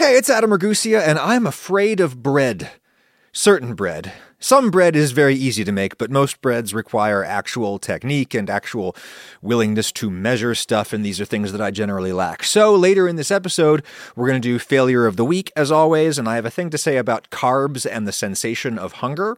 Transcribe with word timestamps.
Hey, 0.00 0.16
it's 0.16 0.30
Adam 0.30 0.48
Ragusea, 0.48 1.06
and 1.06 1.18
I'm 1.18 1.46
afraid 1.46 2.00
of 2.00 2.22
bread. 2.22 2.70
Certain 3.32 3.74
bread. 3.74 4.12
Some 4.40 4.72
bread 4.72 4.96
is 4.96 5.12
very 5.12 5.36
easy 5.36 5.62
to 5.62 5.70
make, 5.70 5.98
but 5.98 6.10
most 6.10 6.40
breads 6.40 6.74
require 6.74 7.22
actual 7.22 7.78
technique 7.78 8.34
and 8.34 8.50
actual 8.50 8.96
willingness 9.40 9.92
to 9.92 10.10
measure 10.10 10.52
stuff, 10.56 10.92
and 10.92 11.04
these 11.04 11.20
are 11.20 11.24
things 11.24 11.52
that 11.52 11.60
I 11.60 11.70
generally 11.70 12.12
lack. 12.12 12.42
So 12.42 12.74
later 12.74 13.06
in 13.06 13.14
this 13.14 13.30
episode, 13.30 13.84
we're 14.16 14.26
going 14.26 14.42
to 14.42 14.48
do 14.48 14.58
failure 14.58 15.06
of 15.06 15.14
the 15.14 15.24
week, 15.24 15.52
as 15.54 15.70
always, 15.70 16.18
and 16.18 16.28
I 16.28 16.34
have 16.34 16.44
a 16.44 16.50
thing 16.50 16.70
to 16.70 16.78
say 16.78 16.96
about 16.96 17.30
carbs 17.30 17.86
and 17.88 18.08
the 18.08 18.12
sensation 18.12 18.80
of 18.80 18.94
hunger. 18.94 19.36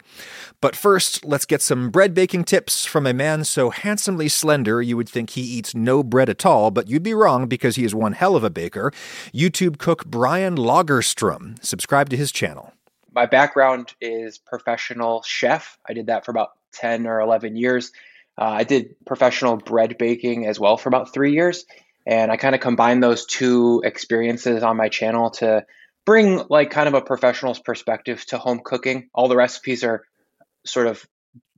But 0.62 0.74
first, 0.74 1.22
let's 1.22 1.44
get 1.44 1.60
some 1.60 1.90
bread 1.90 2.14
baking 2.14 2.44
tips 2.44 2.86
from 2.86 3.06
a 3.06 3.12
man 3.12 3.44
so 3.44 3.68
handsomely 3.68 4.28
slender 4.30 4.80
you 4.80 4.96
would 4.96 5.08
think 5.08 5.30
he 5.30 5.42
eats 5.42 5.74
no 5.74 6.02
bread 6.02 6.30
at 6.30 6.46
all, 6.46 6.70
but 6.70 6.88
you'd 6.88 7.02
be 7.02 7.12
wrong 7.12 7.46
because 7.46 7.76
he 7.76 7.84
is 7.84 7.94
one 7.94 8.14
hell 8.14 8.36
of 8.36 8.44
a 8.44 8.50
baker. 8.50 8.90
YouTube 9.34 9.76
cook 9.76 10.06
Brian 10.06 10.56
Lagerstrom. 10.56 11.62
Subscribe 11.62 12.08
to 12.08 12.16
his 12.16 12.32
channel 12.32 12.72
my 13.14 13.26
background 13.26 13.92
is 14.00 14.38
professional 14.38 15.22
chef. 15.22 15.78
I 15.88 15.92
did 15.92 16.06
that 16.06 16.24
for 16.24 16.30
about 16.30 16.50
10 16.74 17.06
or 17.06 17.20
11 17.20 17.56
years. 17.56 17.92
Uh, 18.40 18.44
I 18.44 18.64
did 18.64 18.96
professional 19.04 19.56
bread 19.56 19.96
baking 19.98 20.46
as 20.46 20.58
well 20.58 20.76
for 20.76 20.88
about 20.88 21.12
three 21.12 21.34
years. 21.34 21.64
And 22.06 22.32
I 22.32 22.36
kind 22.36 22.54
of 22.54 22.60
combined 22.60 23.02
those 23.02 23.26
two 23.26 23.82
experiences 23.84 24.62
on 24.62 24.76
my 24.76 24.88
channel 24.88 25.30
to 25.32 25.64
bring 26.04 26.42
like 26.48 26.70
kind 26.70 26.88
of 26.88 26.94
a 26.94 27.02
professional's 27.02 27.60
perspective 27.60 28.24
to 28.26 28.38
home 28.38 28.60
cooking. 28.64 29.08
All 29.14 29.28
the 29.28 29.36
recipes 29.36 29.84
are 29.84 30.04
sort 30.64 30.86
of 30.86 31.06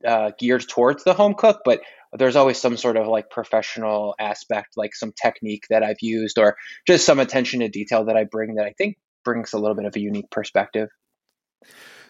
uh, 0.06 0.32
geared 0.38 0.68
towards 0.68 1.04
the 1.04 1.14
home 1.14 1.34
cook, 1.34 1.60
but 1.64 1.80
there's 2.12 2.36
always 2.36 2.60
some 2.60 2.76
sort 2.76 2.96
of 2.96 3.06
like 3.06 3.30
professional 3.30 4.14
aspect, 4.18 4.76
like 4.76 4.94
some 4.94 5.12
technique 5.12 5.64
that 5.70 5.82
I've 5.82 6.00
used 6.02 6.38
or 6.38 6.56
just 6.86 7.06
some 7.06 7.20
attention 7.20 7.60
to 7.60 7.68
detail 7.68 8.04
that 8.04 8.16
I 8.16 8.24
bring 8.24 8.56
that 8.56 8.66
I 8.66 8.74
think 8.76 8.98
brings 9.24 9.52
a 9.52 9.58
little 9.58 9.74
bit 9.74 9.86
of 9.86 9.96
a 9.96 10.00
unique 10.00 10.30
perspective. 10.30 10.90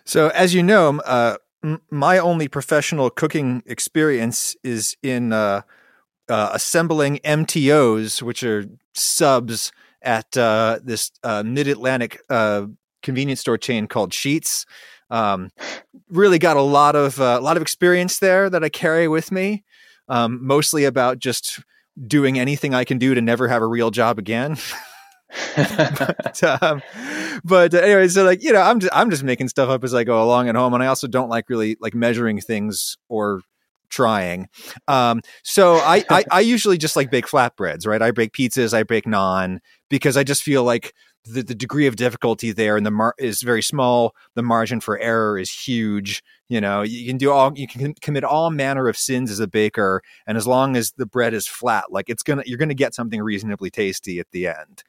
So, 0.04 0.28
as 0.28 0.54
you 0.54 0.62
know, 0.62 1.00
uh, 1.00 1.36
m- 1.62 1.80
my 1.90 2.18
only 2.18 2.48
professional 2.48 3.10
cooking 3.10 3.62
experience 3.66 4.56
is 4.62 4.96
in 5.02 5.32
uh, 5.32 5.62
uh, 6.28 6.50
assembling 6.52 7.18
MTOs, 7.24 8.22
which 8.22 8.42
are 8.42 8.66
subs 8.94 9.72
at 10.02 10.36
uh, 10.36 10.78
this 10.82 11.10
uh, 11.22 11.42
mid 11.42 11.68
Atlantic 11.68 12.20
uh, 12.28 12.66
convenience 13.02 13.40
store 13.40 13.58
chain 13.58 13.86
called 13.86 14.12
Sheetz. 14.12 14.66
Um, 15.10 15.50
really 16.08 16.38
got 16.38 16.56
a 16.56 16.62
lot 16.62 16.96
of 16.96 17.18
a 17.18 17.40
lot 17.40 17.56
of 17.56 17.62
experience 17.62 18.18
there 18.18 18.48
that 18.50 18.64
I 18.64 18.68
carry 18.68 19.08
with 19.08 19.32
me. 19.32 19.64
Um, 20.08 20.38
mostly 20.46 20.84
about 20.84 21.18
just 21.18 21.60
doing 22.06 22.38
anything 22.38 22.74
I 22.74 22.84
can 22.84 22.98
do 22.98 23.14
to 23.14 23.20
never 23.22 23.48
have 23.48 23.62
a 23.62 23.66
real 23.66 23.90
job 23.90 24.18
again. 24.18 24.56
but, 25.56 26.42
um, 26.62 26.82
but 27.44 27.74
uh, 27.74 27.78
anyway, 27.78 28.08
so 28.08 28.24
like 28.24 28.42
you 28.42 28.52
know, 28.52 28.60
I'm 28.60 28.80
just, 28.80 28.94
I'm 28.94 29.10
just 29.10 29.22
making 29.22 29.48
stuff 29.48 29.68
up 29.68 29.84
as 29.84 29.94
I 29.94 30.04
go 30.04 30.22
along 30.22 30.48
at 30.48 30.54
home, 30.54 30.74
and 30.74 30.82
I 30.82 30.86
also 30.86 31.06
don't 31.06 31.28
like 31.28 31.48
really 31.48 31.76
like 31.80 31.94
measuring 31.94 32.40
things 32.40 32.96
or 33.08 33.40
trying. 33.90 34.48
Um, 34.88 35.20
so 35.44 35.76
I, 35.76 36.04
I, 36.10 36.24
I 36.30 36.40
usually 36.40 36.78
just 36.78 36.96
like 36.96 37.10
bake 37.10 37.26
flatbreads, 37.26 37.86
right? 37.86 38.02
I 38.02 38.10
bake 38.10 38.32
pizzas, 38.32 38.74
I 38.74 38.82
bake 38.82 39.04
naan 39.04 39.58
because 39.88 40.16
I 40.16 40.24
just 40.24 40.42
feel 40.42 40.64
like 40.64 40.92
the, 41.24 41.42
the 41.42 41.54
degree 41.54 41.86
of 41.86 41.96
difficulty 41.96 42.52
there 42.52 42.76
and 42.76 42.84
the 42.84 42.90
mar- 42.90 43.14
is 43.18 43.42
very 43.42 43.62
small. 43.62 44.14
The 44.34 44.42
margin 44.42 44.80
for 44.80 44.98
error 44.98 45.38
is 45.38 45.50
huge. 45.50 46.22
You 46.48 46.60
know, 46.60 46.82
you 46.82 47.06
can 47.06 47.16
do 47.16 47.30
all, 47.30 47.52
you 47.56 47.66
can 47.66 47.94
commit 47.94 48.24
all 48.24 48.50
manner 48.50 48.88
of 48.88 48.96
sins 48.96 49.30
as 49.30 49.40
a 49.40 49.48
baker. 49.48 50.02
And 50.26 50.36
as 50.36 50.46
long 50.46 50.76
as 50.76 50.92
the 50.92 51.06
bread 51.06 51.34
is 51.34 51.46
flat, 51.46 51.90
like 51.90 52.08
it's 52.08 52.22
to, 52.22 52.42
you're 52.44 52.58
to 52.58 52.74
get 52.74 52.94
something 52.94 53.22
reasonably 53.22 53.70
tasty 53.70 54.20
at 54.20 54.30
the 54.32 54.48
end. 54.48 54.82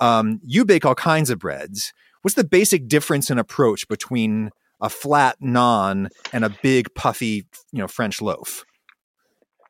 Um, 0.00 0.40
you 0.44 0.64
bake 0.64 0.84
all 0.84 0.94
kinds 0.94 1.30
of 1.30 1.38
breads. 1.38 1.92
What's 2.22 2.34
the 2.34 2.44
basic 2.44 2.88
difference 2.88 3.30
in 3.30 3.38
approach 3.38 3.86
between 3.88 4.50
a 4.80 4.88
flat 4.88 5.40
naan 5.40 6.08
and 6.32 6.44
a 6.44 6.50
big 6.62 6.92
puffy, 6.94 7.46
you 7.72 7.78
know, 7.78 7.88
French 7.88 8.20
loaf? 8.20 8.64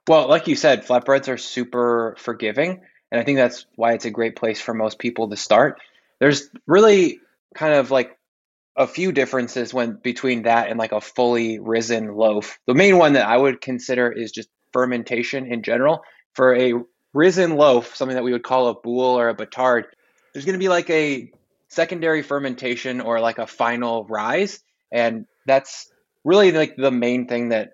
Well, 0.09 0.29
like 0.29 0.49
you 0.49 0.57
said, 0.57 0.87
flatbreads 0.87 1.29
are 1.29 1.39
super 1.39 2.17
forgiving, 2.19 2.81
and 3.11 3.21
I 3.21 3.25
think 3.25 3.37
that's 3.37 3.67
why 3.77 3.93
it's 3.93 4.05
a 4.05 4.11
great 4.11 4.35
place 4.37 4.61
for 4.61 4.75
most 4.75 4.99
people 4.99 5.29
to 5.31 5.37
start. 5.37 5.81
There's 6.23 6.49
really 6.69 7.19
kind 7.53 7.75
of 7.75 7.91
like 7.91 8.17
a 8.77 8.87
few 8.87 9.11
differences 9.11 9.75
when 9.75 9.99
between 10.01 10.43
that 10.43 10.69
and 10.69 10.79
like 10.79 10.93
a 10.93 11.01
fully 11.01 11.59
risen 11.59 12.15
loaf. 12.15 12.61
The 12.69 12.75
main 12.75 12.97
one 12.97 13.15
that 13.15 13.27
I 13.27 13.37
would 13.37 13.61
consider 13.61 14.09
is 14.13 14.31
just 14.31 14.49
fermentation 14.73 15.53
in 15.53 15.65
general. 15.65 16.05
For 16.35 16.55
a 16.55 16.75
risen 17.13 17.57
loaf, 17.57 17.97
something 17.97 18.15
that 18.15 18.23
we 18.23 18.31
would 18.31 18.45
call 18.45 18.69
a 18.69 18.75
boule 18.81 19.19
or 19.19 19.31
a 19.31 19.35
batard, 19.35 19.87
there's 20.33 20.45
going 20.45 20.53
to 20.53 20.61
be 20.61 20.69
like 20.69 20.89
a 20.91 21.33
secondary 21.67 22.23
fermentation 22.23 23.01
or 23.01 23.19
like 23.19 23.39
a 23.39 23.47
final 23.49 24.05
rise 24.05 24.61
and 24.93 25.27
that's 25.45 25.91
really 26.23 26.53
like 26.53 26.77
the 26.77 26.93
main 26.93 27.27
thing 27.27 27.49
that 27.49 27.71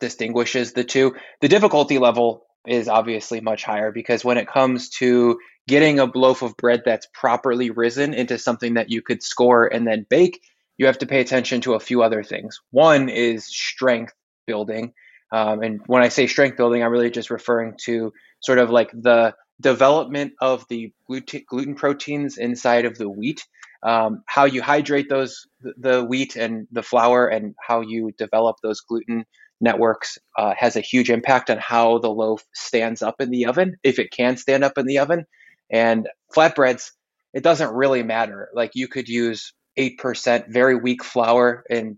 distinguishes 0.00 0.72
the 0.72 0.82
two 0.82 1.14
the 1.40 1.48
difficulty 1.48 1.98
level 1.98 2.46
is 2.66 2.88
obviously 2.88 3.40
much 3.40 3.64
higher 3.64 3.92
because 3.92 4.24
when 4.24 4.38
it 4.38 4.48
comes 4.48 4.88
to 4.88 5.38
getting 5.66 5.98
a 5.98 6.10
loaf 6.14 6.42
of 6.42 6.56
bread 6.56 6.82
that's 6.84 7.06
properly 7.12 7.70
risen 7.70 8.14
into 8.14 8.38
something 8.38 8.74
that 8.74 8.90
you 8.90 9.02
could 9.02 9.22
score 9.22 9.66
and 9.66 9.86
then 9.86 10.06
bake 10.08 10.40
you 10.76 10.86
have 10.86 10.98
to 10.98 11.06
pay 11.06 11.20
attention 11.20 11.60
to 11.60 11.74
a 11.74 11.80
few 11.80 12.02
other 12.02 12.24
things. 12.24 12.60
One 12.72 13.08
is 13.08 13.46
strength 13.46 14.12
building. 14.46 14.92
Um, 15.32 15.62
and 15.62 15.80
when 15.86 16.02
i 16.02 16.08
say 16.08 16.26
strength 16.26 16.56
building 16.56 16.82
i'm 16.82 16.92
really 16.92 17.10
just 17.10 17.30
referring 17.30 17.74
to 17.86 18.12
sort 18.40 18.58
of 18.58 18.70
like 18.70 18.90
the 18.92 19.34
development 19.60 20.32
of 20.40 20.64
the 20.68 20.92
gluten 21.06 21.74
proteins 21.74 22.38
inside 22.38 22.84
of 22.84 22.98
the 22.98 23.08
wheat, 23.08 23.46
um, 23.82 24.22
how 24.26 24.44
you 24.44 24.62
hydrate 24.62 25.08
those 25.08 25.46
the 25.60 26.04
wheat 26.04 26.36
and 26.36 26.66
the 26.72 26.82
flour, 26.82 27.26
and 27.26 27.54
how 27.60 27.80
you 27.80 28.12
develop 28.18 28.56
those 28.62 28.80
gluten 28.80 29.24
networks 29.60 30.18
uh, 30.36 30.54
has 30.56 30.76
a 30.76 30.80
huge 30.80 31.10
impact 31.10 31.50
on 31.50 31.58
how 31.58 31.98
the 31.98 32.10
loaf 32.10 32.44
stands 32.52 33.02
up 33.02 33.20
in 33.20 33.30
the 33.30 33.46
oven, 33.46 33.76
if 33.82 33.98
it 33.98 34.10
can 34.10 34.36
stand 34.36 34.64
up 34.64 34.78
in 34.78 34.86
the 34.86 34.98
oven. 34.98 35.26
And 35.70 36.08
flatbreads, 36.34 36.90
it 37.32 37.42
doesn't 37.42 37.74
really 37.74 38.02
matter. 38.02 38.48
Like 38.54 38.72
you 38.74 38.88
could 38.88 39.08
use 39.08 39.52
eight 39.76 39.98
percent 39.98 40.46
very 40.48 40.76
weak 40.76 41.02
flour 41.02 41.64
and 41.68 41.96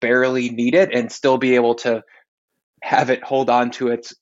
barely 0.00 0.50
knead 0.50 0.74
it, 0.74 0.94
and 0.94 1.10
still 1.10 1.36
be 1.36 1.56
able 1.56 1.74
to 1.76 2.02
have 2.80 3.10
it 3.10 3.24
hold 3.24 3.50
on 3.50 3.72
to 3.72 3.88
its 3.88 4.14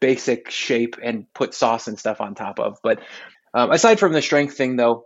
basic 0.00 0.50
shape 0.50 0.96
and 1.00 1.32
put 1.32 1.54
sauce 1.54 1.86
and 1.86 1.98
stuff 1.98 2.20
on 2.20 2.34
top 2.34 2.58
of. 2.58 2.78
But 2.82 3.00
um, 3.54 3.70
aside 3.70 4.00
from 4.00 4.12
the 4.12 4.20
strength 4.20 4.56
thing, 4.56 4.76
though, 4.76 5.04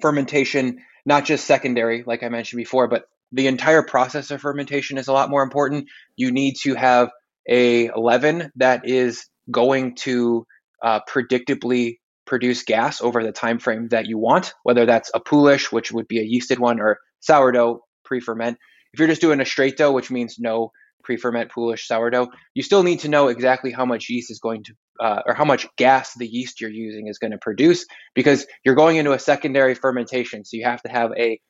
fermentation, 0.00 0.78
not 1.04 1.24
just 1.24 1.44
secondary, 1.44 2.04
like 2.06 2.22
I 2.22 2.28
mentioned 2.28 2.58
before, 2.58 2.86
but 2.86 3.08
the 3.34 3.48
entire 3.48 3.82
process 3.82 4.30
of 4.30 4.40
fermentation 4.40 4.96
is 4.96 5.08
a 5.08 5.12
lot 5.12 5.28
more 5.28 5.42
important. 5.42 5.88
You 6.16 6.30
need 6.30 6.54
to 6.62 6.74
have 6.74 7.10
a 7.48 7.90
leaven 7.90 8.50
that 8.56 8.88
is 8.88 9.26
going 9.50 9.96
to 9.96 10.46
uh, 10.82 11.00
predictably 11.08 11.98
produce 12.26 12.62
gas 12.62 13.02
over 13.02 13.22
the 13.22 13.32
time 13.32 13.58
frame 13.58 13.88
that 13.88 14.06
you 14.06 14.18
want, 14.18 14.54
whether 14.62 14.86
that's 14.86 15.10
a 15.14 15.20
poolish, 15.20 15.72
which 15.72 15.92
would 15.92 16.08
be 16.08 16.20
a 16.20 16.22
yeasted 16.22 16.58
one, 16.58 16.80
or 16.80 16.98
sourdough 17.20 17.80
pre-ferment. 18.04 18.56
If 18.92 19.00
you're 19.00 19.08
just 19.08 19.20
doing 19.20 19.40
a 19.40 19.44
straight 19.44 19.76
dough, 19.76 19.92
which 19.92 20.10
means 20.10 20.36
no 20.38 20.70
pre-ferment 21.02 21.50
poolish 21.50 21.86
sourdough, 21.86 22.28
you 22.54 22.62
still 22.62 22.82
need 22.82 23.00
to 23.00 23.08
know 23.08 23.28
exactly 23.28 23.72
how 23.72 23.84
much 23.84 24.08
yeast 24.08 24.30
is 24.30 24.38
going 24.38 24.62
to, 24.64 24.72
uh, 25.00 25.22
or 25.26 25.34
how 25.34 25.44
much 25.44 25.66
gas 25.76 26.14
the 26.14 26.26
yeast 26.26 26.60
you're 26.60 26.70
using 26.70 27.08
is 27.08 27.18
going 27.18 27.32
to 27.32 27.38
produce, 27.38 27.84
because 28.14 28.46
you're 28.64 28.76
going 28.76 28.96
into 28.96 29.12
a 29.12 29.18
secondary 29.18 29.74
fermentation. 29.74 30.44
So 30.44 30.56
you 30.56 30.64
have 30.64 30.82
to 30.82 30.88
have 30.88 31.10
a 31.18 31.40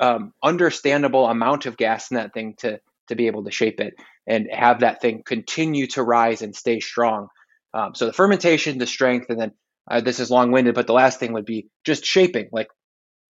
um, 0.00 0.32
understandable 0.42 1.26
amount 1.26 1.66
of 1.66 1.76
gas 1.76 2.10
in 2.10 2.16
that 2.16 2.32
thing 2.32 2.54
to 2.58 2.80
to 3.08 3.16
be 3.16 3.26
able 3.26 3.44
to 3.44 3.50
shape 3.50 3.80
it 3.80 3.94
and 4.26 4.48
have 4.52 4.80
that 4.80 5.00
thing 5.00 5.22
continue 5.24 5.86
to 5.86 6.02
rise 6.02 6.42
and 6.42 6.54
stay 6.54 6.78
strong. 6.78 7.28
Um, 7.72 7.94
so 7.94 8.06
the 8.06 8.12
fermentation, 8.12 8.78
the 8.78 8.86
strength, 8.86 9.30
and 9.30 9.40
then 9.40 9.52
uh, 9.90 10.00
this 10.02 10.20
is 10.20 10.30
long-winded, 10.30 10.74
but 10.74 10.86
the 10.86 10.92
last 10.92 11.18
thing 11.18 11.32
would 11.32 11.46
be 11.46 11.68
just 11.84 12.04
shaping. 12.04 12.48
Like 12.52 12.68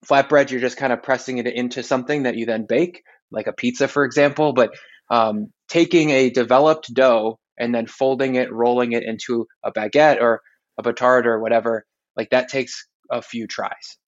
flatbread, 0.04 0.50
you're 0.50 0.60
just 0.60 0.76
kind 0.76 0.92
of 0.92 1.02
pressing 1.02 1.38
it 1.38 1.46
into 1.46 1.82
something 1.82 2.24
that 2.24 2.36
you 2.36 2.46
then 2.46 2.66
bake, 2.68 3.02
like 3.30 3.46
a 3.46 3.52
pizza, 3.52 3.86
for 3.86 4.04
example. 4.04 4.52
But 4.52 4.70
um, 5.10 5.52
taking 5.68 6.10
a 6.10 6.30
developed 6.30 6.92
dough 6.92 7.38
and 7.56 7.74
then 7.74 7.86
folding 7.86 8.34
it, 8.34 8.52
rolling 8.52 8.92
it 8.92 9.04
into 9.04 9.46
a 9.64 9.72
baguette 9.72 10.20
or 10.20 10.40
a 10.78 10.82
batard 10.82 11.26
or 11.26 11.40
whatever, 11.40 11.84
like 12.16 12.30
that 12.30 12.48
takes 12.48 12.86
a 13.10 13.22
few 13.22 13.46
tries. 13.46 13.98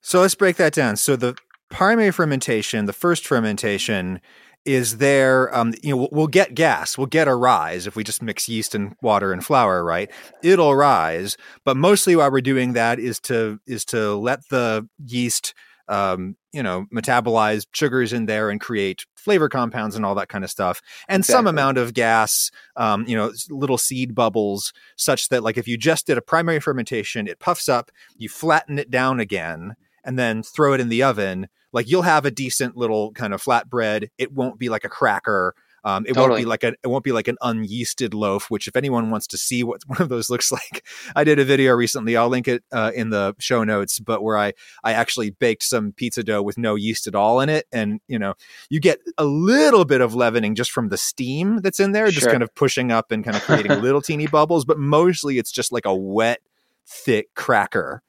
So 0.00 0.20
let's 0.20 0.34
break 0.34 0.56
that 0.56 0.72
down. 0.72 0.96
So 0.96 1.16
the 1.16 1.36
primary 1.72 2.12
fermentation, 2.12 2.84
the 2.86 2.92
first 2.92 3.26
fermentation, 3.26 4.20
is 4.64 4.98
there 4.98 5.54
um, 5.56 5.74
you 5.82 5.96
know 5.96 6.08
we'll 6.12 6.28
get 6.28 6.54
gas 6.54 6.96
we'll 6.96 7.06
get 7.08 7.26
a 7.26 7.34
rise 7.34 7.86
if 7.86 7.96
we 7.96 8.04
just 8.04 8.22
mix 8.22 8.48
yeast 8.48 8.76
and 8.76 8.94
water 9.02 9.32
and 9.32 9.44
flour 9.44 9.82
right 9.82 10.08
it'll 10.42 10.76
rise 10.76 11.36
but 11.64 11.76
mostly 11.76 12.14
why 12.14 12.28
we're 12.28 12.40
doing 12.40 12.72
that 12.72 13.00
is 13.00 13.18
to 13.18 13.58
is 13.66 13.84
to 13.84 14.14
let 14.14 14.48
the 14.50 14.88
yeast 15.04 15.52
um, 15.88 16.36
you 16.52 16.62
know 16.62 16.86
metabolize 16.94 17.66
sugars 17.72 18.12
in 18.12 18.26
there 18.26 18.50
and 18.50 18.60
create 18.60 19.04
flavor 19.16 19.48
compounds 19.48 19.96
and 19.96 20.06
all 20.06 20.14
that 20.14 20.28
kind 20.28 20.44
of 20.44 20.50
stuff 20.50 20.80
and 21.08 21.22
exactly. 21.22 21.38
some 21.38 21.46
amount 21.48 21.76
of 21.76 21.92
gas 21.92 22.50
um, 22.76 23.04
you 23.08 23.16
know 23.16 23.32
little 23.50 23.78
seed 23.78 24.14
bubbles 24.14 24.72
such 24.96 25.28
that 25.28 25.42
like 25.42 25.58
if 25.58 25.66
you 25.66 25.76
just 25.76 26.06
did 26.06 26.16
a 26.16 26.22
primary 26.22 26.60
fermentation 26.60 27.26
it 27.26 27.40
puffs 27.40 27.68
up 27.68 27.90
you 28.16 28.28
flatten 28.28 28.78
it 28.78 28.90
down 28.92 29.18
again 29.18 29.74
and 30.04 30.18
then 30.18 30.42
throw 30.42 30.72
it 30.72 30.80
in 30.80 30.88
the 30.88 31.02
oven 31.02 31.48
like 31.72 31.88
you'll 31.88 32.02
have 32.02 32.24
a 32.24 32.30
decent 32.30 32.76
little 32.76 33.12
kind 33.12 33.32
of 33.32 33.42
flatbread 33.42 34.08
it 34.18 34.32
won't 34.32 34.58
be 34.58 34.68
like 34.68 34.84
a 34.84 34.88
cracker 34.88 35.54
um, 35.84 36.04
it 36.06 36.14
totally. 36.14 36.28
won't 36.28 36.40
be 36.40 36.44
like 36.46 36.64
a 36.64 36.68
it 36.82 36.86
won't 36.86 37.04
be 37.04 37.12
like 37.12 37.28
an 37.28 37.36
unyeasted 37.42 38.14
loaf. 38.14 38.50
Which, 38.50 38.68
if 38.68 38.76
anyone 38.76 39.10
wants 39.10 39.26
to 39.28 39.38
see 39.38 39.64
what 39.64 39.82
one 39.86 40.00
of 40.00 40.08
those 40.08 40.30
looks 40.30 40.52
like, 40.52 40.84
I 41.16 41.24
did 41.24 41.38
a 41.38 41.44
video 41.44 41.72
recently. 41.74 42.16
I'll 42.16 42.28
link 42.28 42.48
it 42.48 42.62
uh, 42.72 42.92
in 42.94 43.10
the 43.10 43.34
show 43.38 43.64
notes. 43.64 43.98
But 43.98 44.22
where 44.22 44.38
I 44.38 44.52
I 44.84 44.92
actually 44.92 45.30
baked 45.30 45.64
some 45.64 45.92
pizza 45.92 46.22
dough 46.22 46.42
with 46.42 46.56
no 46.56 46.74
yeast 46.76 47.06
at 47.06 47.14
all 47.14 47.40
in 47.40 47.48
it, 47.48 47.66
and 47.72 48.00
you 48.06 48.18
know 48.18 48.34
you 48.70 48.80
get 48.80 49.00
a 49.18 49.24
little 49.24 49.84
bit 49.84 50.00
of 50.00 50.14
leavening 50.14 50.54
just 50.54 50.70
from 50.70 50.88
the 50.88 50.98
steam 50.98 51.58
that's 51.58 51.80
in 51.80 51.92
there, 51.92 52.06
sure. 52.06 52.20
just 52.20 52.30
kind 52.30 52.42
of 52.42 52.54
pushing 52.54 52.92
up 52.92 53.10
and 53.10 53.24
kind 53.24 53.36
of 53.36 53.42
creating 53.42 53.80
little 53.82 54.02
teeny 54.02 54.26
bubbles. 54.26 54.64
But 54.64 54.78
mostly 54.78 55.38
it's 55.38 55.50
just 55.50 55.72
like 55.72 55.86
a 55.86 55.94
wet, 55.94 56.40
thick 56.86 57.34
cracker 57.34 58.02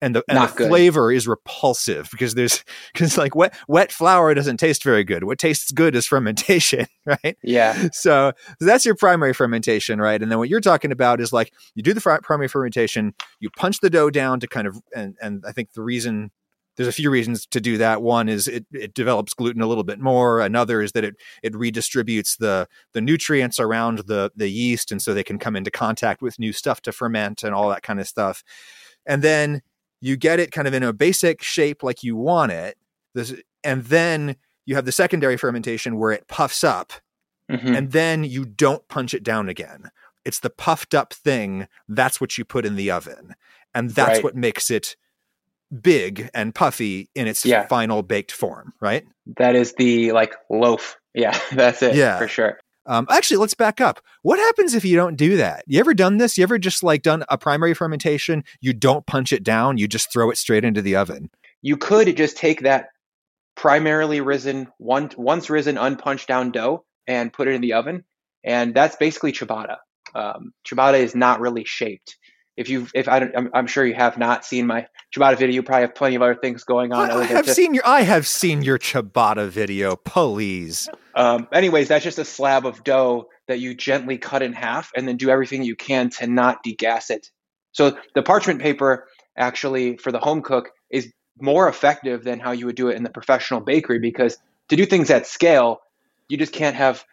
and 0.00 0.14
the, 0.14 0.22
and 0.28 0.38
the 0.38 0.48
flavor 0.48 1.10
is 1.10 1.26
repulsive 1.26 2.08
because 2.10 2.34
there's 2.34 2.64
because 2.92 3.18
like 3.18 3.34
wet 3.34 3.54
wet 3.66 3.90
flour 3.92 4.32
doesn't 4.34 4.58
taste 4.58 4.84
very 4.84 5.04
good. 5.04 5.24
What 5.24 5.38
tastes 5.38 5.72
good 5.72 5.94
is 5.94 6.06
fermentation, 6.06 6.86
right? 7.06 7.36
Yeah. 7.42 7.88
So, 7.92 8.32
so 8.32 8.32
that's 8.60 8.84
your 8.84 8.94
primary 8.94 9.32
fermentation, 9.32 10.00
right? 10.00 10.20
And 10.20 10.30
then 10.30 10.38
what 10.38 10.48
you're 10.48 10.60
talking 10.60 10.92
about 10.92 11.20
is 11.20 11.32
like 11.32 11.52
you 11.74 11.82
do 11.82 11.94
the 11.94 12.00
fr- 12.00 12.16
primary 12.22 12.48
fermentation, 12.48 13.14
you 13.40 13.50
punch 13.50 13.80
the 13.80 13.90
dough 13.90 14.10
down 14.10 14.40
to 14.40 14.46
kind 14.46 14.66
of 14.66 14.80
and 14.94 15.16
and 15.20 15.44
I 15.46 15.52
think 15.52 15.72
the 15.72 15.82
reason 15.82 16.30
there's 16.76 16.88
a 16.88 16.92
few 16.92 17.10
reasons 17.10 17.44
to 17.46 17.60
do 17.60 17.76
that. 17.78 18.02
One 18.02 18.28
is 18.28 18.46
it, 18.46 18.64
it 18.72 18.94
develops 18.94 19.34
gluten 19.34 19.60
a 19.60 19.66
little 19.66 19.82
bit 19.82 19.98
more. 19.98 20.40
Another 20.40 20.80
is 20.80 20.92
that 20.92 21.02
it 21.02 21.16
it 21.42 21.52
redistributes 21.52 22.38
the 22.38 22.68
the 22.92 23.00
nutrients 23.00 23.58
around 23.58 23.98
the 24.06 24.30
the 24.36 24.48
yeast, 24.48 24.92
and 24.92 25.02
so 25.02 25.12
they 25.12 25.24
can 25.24 25.40
come 25.40 25.56
into 25.56 25.72
contact 25.72 26.22
with 26.22 26.38
new 26.38 26.52
stuff 26.52 26.80
to 26.82 26.92
ferment 26.92 27.42
and 27.42 27.52
all 27.52 27.68
that 27.68 27.82
kind 27.82 27.98
of 27.98 28.06
stuff. 28.06 28.44
And 29.04 29.22
then 29.22 29.62
you 30.00 30.16
get 30.16 30.40
it 30.40 30.52
kind 30.52 30.68
of 30.68 30.74
in 30.74 30.82
a 30.82 30.92
basic 30.92 31.42
shape 31.42 31.82
like 31.82 32.02
you 32.02 32.16
want 32.16 32.52
it 32.52 32.76
this, 33.14 33.34
and 33.64 33.84
then 33.84 34.36
you 34.66 34.74
have 34.74 34.84
the 34.84 34.92
secondary 34.92 35.36
fermentation 35.36 35.98
where 35.98 36.12
it 36.12 36.28
puffs 36.28 36.62
up 36.62 36.92
mm-hmm. 37.50 37.74
and 37.74 37.92
then 37.92 38.24
you 38.24 38.44
don't 38.44 38.86
punch 38.88 39.14
it 39.14 39.22
down 39.22 39.48
again 39.48 39.90
it's 40.24 40.40
the 40.40 40.50
puffed 40.50 40.94
up 40.94 41.12
thing 41.12 41.66
that's 41.88 42.20
what 42.20 42.36
you 42.38 42.44
put 42.44 42.66
in 42.66 42.76
the 42.76 42.90
oven 42.90 43.34
and 43.74 43.90
that's 43.90 44.18
right. 44.18 44.24
what 44.24 44.36
makes 44.36 44.70
it 44.70 44.96
big 45.82 46.30
and 46.34 46.54
puffy 46.54 47.10
in 47.14 47.26
its 47.26 47.44
yeah. 47.44 47.66
final 47.66 48.02
baked 48.02 48.32
form 48.32 48.72
right 48.80 49.06
that 49.36 49.54
is 49.54 49.74
the 49.74 50.12
like 50.12 50.34
loaf 50.48 50.96
yeah 51.14 51.38
that's 51.52 51.82
it 51.82 51.94
yeah 51.94 52.18
for 52.18 52.28
sure 52.28 52.58
um, 52.88 53.06
actually, 53.10 53.36
let's 53.36 53.54
back 53.54 53.80
up. 53.80 54.00
What 54.22 54.38
happens 54.38 54.74
if 54.74 54.84
you 54.84 54.96
don't 54.96 55.16
do 55.16 55.36
that? 55.36 55.62
You 55.66 55.78
ever 55.78 55.94
done 55.94 56.16
this? 56.16 56.38
You 56.38 56.42
ever 56.42 56.58
just 56.58 56.82
like 56.82 57.02
done 57.02 57.22
a 57.28 57.36
primary 57.36 57.74
fermentation? 57.74 58.42
You 58.60 58.72
don't 58.72 59.06
punch 59.06 59.32
it 59.32 59.44
down, 59.44 59.78
you 59.78 59.86
just 59.86 60.12
throw 60.12 60.30
it 60.30 60.38
straight 60.38 60.64
into 60.64 60.82
the 60.82 60.96
oven. 60.96 61.30
You 61.60 61.76
could 61.76 62.16
just 62.16 62.36
take 62.36 62.62
that 62.62 62.86
primarily 63.56 64.20
risen, 64.20 64.68
once 64.78 65.50
risen, 65.50 65.76
unpunched 65.76 66.28
down 66.28 66.50
dough 66.50 66.84
and 67.06 67.32
put 67.32 67.46
it 67.46 67.54
in 67.54 67.60
the 67.60 67.74
oven. 67.74 68.04
And 68.42 68.74
that's 68.74 68.96
basically 68.96 69.32
ciabatta. 69.32 69.76
Um, 70.14 70.52
ciabatta 70.66 70.98
is 70.98 71.14
not 71.14 71.40
really 71.40 71.64
shaped 71.64 72.16
if 72.58 72.68
you 72.68 72.88
if 72.92 73.08
I 73.08 73.20
don't, 73.20 73.36
I'm, 73.36 73.50
I'm, 73.54 73.66
sure 73.68 73.86
you 73.86 73.94
have 73.94 74.18
not 74.18 74.44
seen 74.44 74.66
my 74.66 74.88
ciabatta 75.14 75.38
video. 75.38 75.54
You 75.54 75.62
probably 75.62 75.82
have 75.82 75.94
plenty 75.94 76.16
of 76.16 76.22
other 76.22 76.34
things 76.34 76.64
going 76.64 76.92
on. 76.92 77.08
I, 77.08 77.24
have 77.24 77.48
seen 77.48 77.72
your 77.72 77.86
I 77.86 78.02
have 78.02 78.26
seen 78.26 78.62
your 78.62 78.78
ciabatta 78.80 79.48
video. 79.48 79.94
Please. 79.94 80.88
Um, 81.14 81.46
anyways, 81.52 81.86
that's 81.86 82.02
just 82.02 82.18
a 82.18 82.24
slab 82.24 82.66
of 82.66 82.82
dough 82.82 83.28
that 83.46 83.60
you 83.60 83.74
gently 83.74 84.18
cut 84.18 84.42
in 84.42 84.52
half, 84.52 84.90
and 84.96 85.06
then 85.06 85.16
do 85.16 85.30
everything 85.30 85.62
you 85.62 85.76
can 85.76 86.10
to 86.10 86.26
not 86.26 86.64
degas 86.64 87.10
it. 87.10 87.30
So 87.70 87.96
the 88.16 88.22
parchment 88.24 88.60
paper 88.60 89.06
actually 89.36 89.96
for 89.96 90.10
the 90.10 90.18
home 90.18 90.42
cook 90.42 90.70
is 90.90 91.12
more 91.40 91.68
effective 91.68 92.24
than 92.24 92.40
how 92.40 92.50
you 92.50 92.66
would 92.66 92.76
do 92.76 92.88
it 92.88 92.96
in 92.96 93.04
the 93.04 93.10
professional 93.10 93.60
bakery 93.60 94.00
because 94.00 94.36
to 94.68 94.74
do 94.74 94.84
things 94.84 95.10
at 95.10 95.28
scale, 95.28 95.78
you 96.28 96.36
just 96.36 96.52
can't 96.52 96.74
have 96.74 97.04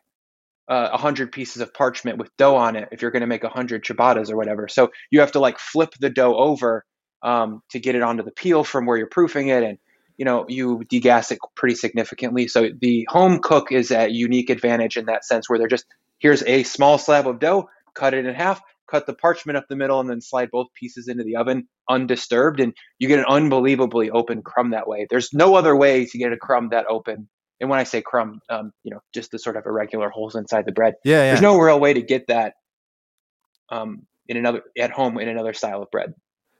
uh, 0.68 0.90
100 0.90 1.32
pieces 1.32 1.62
of 1.62 1.74
parchment 1.74 2.18
with 2.18 2.36
dough 2.38 2.56
on 2.56 2.76
it 2.76 2.90
if 2.92 3.02
you're 3.02 3.12
going 3.12 3.22
to 3.22 3.28
make 3.28 3.44
100 3.44 3.84
ciabattas 3.84 4.32
or 4.32 4.38
whatever. 4.38 4.68
So 4.68 4.92
you 5.12 5.20
have 5.20 5.32
to 5.34 5.40
like 5.40 5.60
flip 5.60 5.94
the 6.00 6.10
dough 6.10 6.36
over 6.36 6.86
um, 7.22 7.62
to 7.72 7.80
get 7.80 7.96
it 7.96 8.02
onto 8.02 8.24
the 8.24 8.32
peel 8.32 8.64
from 8.64 8.86
where 8.86 8.98
you're 8.98 9.08
proofing 9.08 9.50
it. 9.50 9.64
And, 9.64 9.78
you 10.18 10.26
know, 10.26 10.46
you 10.48 10.84
degas 10.90 11.32
it 11.32 11.40
pretty 11.56 11.76
significantly. 11.76 12.48
So 12.48 12.70
the 12.80 13.08
home 13.10 13.40
cook 13.42 13.72
is 13.72 13.92
a 13.92 14.10
unique 14.10 14.50
advantage 14.50 14.98
in 14.98 15.06
that 15.06 15.26
sense 15.26 15.50
where 15.50 15.60
they're 15.60 15.68
just, 15.68 15.86
here's 16.20 16.44
a 16.44 16.64
small 16.64 16.98
slab 16.98 17.28
of 17.28 17.40
dough, 17.40 17.70
cut 17.94 18.14
it 18.14 18.26
in 18.26 18.34
half, 18.34 18.62
cut 18.90 19.06
the 19.06 19.14
parchment 19.14 19.58
up 19.58 19.66
the 19.68 19.76
middle, 19.76 20.00
and 20.00 20.10
then 20.10 20.22
slide 20.22 20.50
both 20.52 20.68
pieces 20.80 21.08
into 21.08 21.24
the 21.24 21.36
oven 21.36 21.68
undisturbed. 21.90 22.60
And 22.60 22.74
you 23.00 23.08
get 23.08 23.20
an 23.20 23.26
unbelievably 23.28 24.12
open 24.12 24.42
crumb 24.42 24.72
that 24.72 24.88
way. 24.88 25.06
There's 25.10 25.34
no 25.34 25.56
other 25.56 25.76
way 25.76 26.06
to 26.06 26.18
get 26.18 26.32
a 26.32 26.38
crumb 26.38 26.70
that 26.70 26.86
open 26.90 27.28
and 27.60 27.70
when 27.70 27.80
I 27.80 27.84
say 27.84 28.02
crumb, 28.02 28.42
um, 28.50 28.72
you 28.84 28.92
know, 28.92 29.02
just 29.14 29.32
the 29.32 29.40
sort 29.40 29.56
of 29.56 29.66
irregular 29.66 30.10
holes 30.10 30.36
inside 30.36 30.66
the 30.66 30.72
bread. 30.72 30.96
Yeah, 31.04 31.18
yeah. 31.18 31.26
There's 31.30 31.42
no 31.42 31.58
real 31.58 31.80
way 31.80 31.94
to 31.94 32.02
get 32.02 32.28
that 32.28 32.56
um, 33.70 34.06
in 34.28 34.38
another 34.38 34.62
at 34.78 34.92
home 34.92 35.20
in 35.20 35.28
another 35.28 35.54
style 35.54 35.82
of 35.82 35.92
bread. 35.92 36.14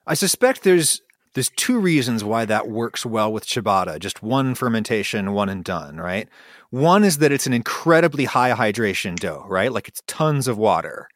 I 0.08 0.14
suspect 0.14 0.64
there's 0.64 1.02
there's 1.34 1.52
two 1.58 1.80
reasons 1.80 2.24
why 2.24 2.46
that 2.46 2.70
works 2.70 3.06
well 3.06 3.32
with 3.32 3.46
ciabatta. 3.46 4.00
Just 4.00 4.24
one 4.24 4.56
fermentation, 4.56 5.34
one 5.34 5.50
and 5.50 5.64
done, 5.64 5.98
right? 5.98 6.30
One 6.70 7.04
is 7.04 7.18
that 7.18 7.32
it's 7.32 7.46
an 7.46 7.54
incredibly 7.54 8.26
high 8.26 8.52
hydration 8.52 9.18
dough, 9.18 9.46
right? 9.48 9.72
Like 9.72 9.88
it's 9.90 10.02
tons 10.08 10.48
of 10.48 10.58
water. 10.58 11.10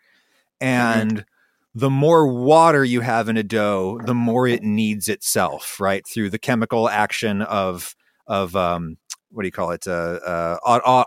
And 0.59 1.11
mm-hmm. 1.11 1.79
the 1.79 1.89
more 1.89 2.27
water 2.27 2.83
you 2.83 2.99
have 2.99 3.29
in 3.29 3.37
a 3.37 3.43
dough, 3.43 3.99
the 4.03 4.13
more 4.13 4.45
it 4.45 4.61
needs 4.61 5.07
itself, 5.07 5.79
right? 5.79 6.05
Through 6.05 6.31
the 6.31 6.39
chemical 6.39 6.89
action 6.89 7.41
of 7.41 7.95
of 8.27 8.55
um, 8.55 8.97
what 9.31 9.43
do 9.43 9.47
you 9.47 9.51
call 9.51 9.71
it? 9.71 9.87
Uh, 9.87 10.19
uh, 10.25 10.57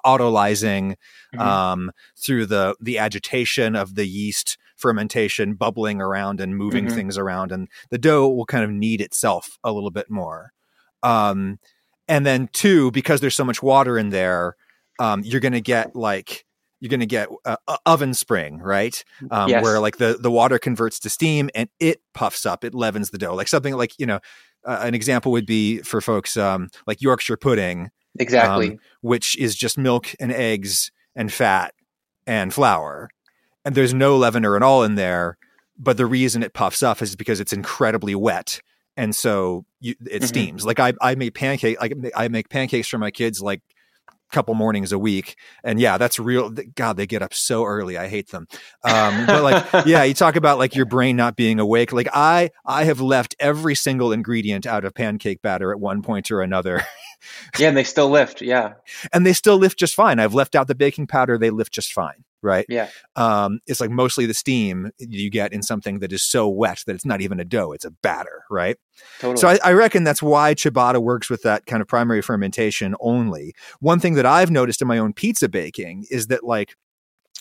autolyzing 0.04 0.96
mm-hmm. 1.34 1.40
um, 1.40 1.90
through 2.16 2.46
the 2.46 2.74
the 2.80 2.98
agitation 2.98 3.76
of 3.76 3.94
the 3.94 4.06
yeast 4.06 4.58
fermentation, 4.76 5.54
bubbling 5.54 6.00
around 6.00 6.40
and 6.40 6.56
moving 6.56 6.86
mm-hmm. 6.86 6.94
things 6.94 7.18
around, 7.18 7.52
and 7.52 7.68
the 7.90 7.98
dough 7.98 8.28
will 8.28 8.46
kind 8.46 8.64
of 8.64 8.70
knead 8.70 9.00
itself 9.00 9.58
a 9.64 9.72
little 9.72 9.90
bit 9.90 10.10
more. 10.10 10.52
Um, 11.02 11.58
and 12.08 12.26
then 12.26 12.48
two, 12.52 12.90
because 12.90 13.20
there's 13.20 13.34
so 13.34 13.44
much 13.44 13.62
water 13.62 13.98
in 13.98 14.10
there, 14.10 14.56
um, 14.98 15.22
you're 15.24 15.40
going 15.40 15.52
to 15.52 15.60
get 15.60 15.96
like 15.96 16.44
you're 16.80 16.90
going 16.90 17.00
to 17.00 17.06
get 17.06 17.28
uh, 17.44 17.56
oven 17.86 18.12
spring, 18.12 18.58
right? 18.58 19.04
Um, 19.30 19.48
yes. 19.48 19.62
Where 19.62 19.78
like 19.78 19.98
the 19.98 20.18
the 20.20 20.30
water 20.30 20.58
converts 20.58 20.98
to 21.00 21.10
steam 21.10 21.48
and 21.54 21.68
it 21.78 22.02
puffs 22.12 22.44
up, 22.44 22.64
it 22.64 22.74
leavens 22.74 23.10
the 23.10 23.18
dough, 23.18 23.34
like 23.34 23.48
something 23.48 23.74
like 23.74 23.98
you 23.98 24.06
know. 24.06 24.20
Uh, 24.64 24.78
an 24.82 24.94
example 24.94 25.32
would 25.32 25.44
be 25.44 25.78
for 25.78 26.00
folks 26.00 26.36
um, 26.36 26.68
like 26.86 27.02
Yorkshire 27.02 27.36
pudding, 27.36 27.90
Exactly. 28.18 28.72
Um, 28.72 28.78
which 29.00 29.38
is 29.38 29.54
just 29.54 29.78
milk 29.78 30.14
and 30.20 30.32
eggs 30.32 30.90
and 31.14 31.32
fat 31.32 31.74
and 32.26 32.52
flour. 32.52 33.08
And 33.64 33.74
there's 33.74 33.94
no 33.94 34.18
leavener 34.18 34.56
at 34.56 34.62
all 34.62 34.82
in 34.82 34.96
there. 34.96 35.36
But 35.78 35.96
the 35.96 36.06
reason 36.06 36.42
it 36.42 36.52
puffs 36.52 36.82
up 36.82 37.02
is 37.02 37.16
because 37.16 37.40
it's 37.40 37.52
incredibly 37.52 38.14
wet. 38.14 38.60
And 38.96 39.16
so 39.16 39.64
you, 39.80 39.94
it 40.02 40.16
mm-hmm. 40.16 40.24
steams. 40.26 40.66
Like 40.66 40.78
I, 40.78 40.92
I 41.00 41.14
make 41.14 41.34
pancake, 41.34 41.80
like 41.80 41.94
I 42.14 42.28
make 42.28 42.48
pancakes 42.50 42.88
for 42.88 42.98
my 42.98 43.10
kids 43.10 43.40
like 43.40 43.62
couple 44.32 44.54
mornings 44.54 44.90
a 44.92 44.98
week. 44.98 45.36
And 45.62 45.80
yeah, 45.80 45.98
that's 45.98 46.18
real. 46.18 46.50
God, 46.50 46.96
they 46.96 47.06
get 47.06 47.22
up 47.22 47.34
so 47.34 47.64
early. 47.64 47.96
I 47.96 48.08
hate 48.08 48.30
them. 48.30 48.48
Um, 48.82 49.26
but 49.26 49.42
like, 49.42 49.86
yeah, 49.86 50.02
you 50.02 50.14
talk 50.14 50.36
about 50.36 50.58
like 50.58 50.74
your 50.74 50.86
brain 50.86 51.16
not 51.16 51.36
being 51.36 51.60
awake. 51.60 51.92
Like 51.92 52.08
I, 52.12 52.50
I 52.66 52.84
have 52.84 53.00
left 53.00 53.36
every 53.38 53.74
single 53.74 54.12
ingredient 54.12 54.66
out 54.66 54.84
of 54.84 54.94
pancake 54.94 55.42
batter 55.42 55.70
at 55.72 55.78
one 55.78 56.02
point 56.02 56.30
or 56.30 56.42
another. 56.42 56.82
yeah, 57.58 57.68
and 57.68 57.76
they 57.76 57.84
still 57.84 58.08
lift. 58.08 58.42
Yeah, 58.42 58.74
and 59.12 59.24
they 59.26 59.32
still 59.32 59.56
lift 59.56 59.78
just 59.78 59.94
fine. 59.94 60.18
I've 60.18 60.34
left 60.34 60.54
out 60.54 60.66
the 60.66 60.74
baking 60.74 61.06
powder; 61.06 61.38
they 61.38 61.50
lift 61.50 61.72
just 61.72 61.92
fine. 61.92 62.24
Right. 62.42 62.66
Yeah. 62.68 62.88
Um, 63.16 63.60
it's 63.66 63.80
like 63.80 63.90
mostly 63.90 64.26
the 64.26 64.34
steam 64.34 64.90
you 64.98 65.30
get 65.30 65.52
in 65.52 65.62
something 65.62 66.00
that 66.00 66.12
is 66.12 66.22
so 66.22 66.48
wet 66.48 66.82
that 66.86 66.94
it's 66.94 67.04
not 67.04 67.20
even 67.20 67.38
a 67.38 67.44
dough; 67.44 67.72
it's 67.72 67.84
a 67.84 67.90
batter. 67.90 68.44
Right. 68.50 68.76
Totally. 69.20 69.40
So 69.40 69.48
I, 69.48 69.58
I 69.64 69.72
reckon 69.72 70.04
that's 70.04 70.22
why 70.22 70.54
ciabatta 70.54 71.00
works 71.00 71.30
with 71.30 71.42
that 71.42 71.66
kind 71.66 71.80
of 71.80 71.88
primary 71.88 72.22
fermentation 72.22 72.94
only. 73.00 73.54
One 73.80 74.00
thing 74.00 74.14
that 74.14 74.26
I've 74.26 74.50
noticed 74.50 74.82
in 74.82 74.88
my 74.88 74.98
own 74.98 75.12
pizza 75.12 75.48
baking 75.48 76.06
is 76.10 76.26
that 76.28 76.44
like 76.44 76.76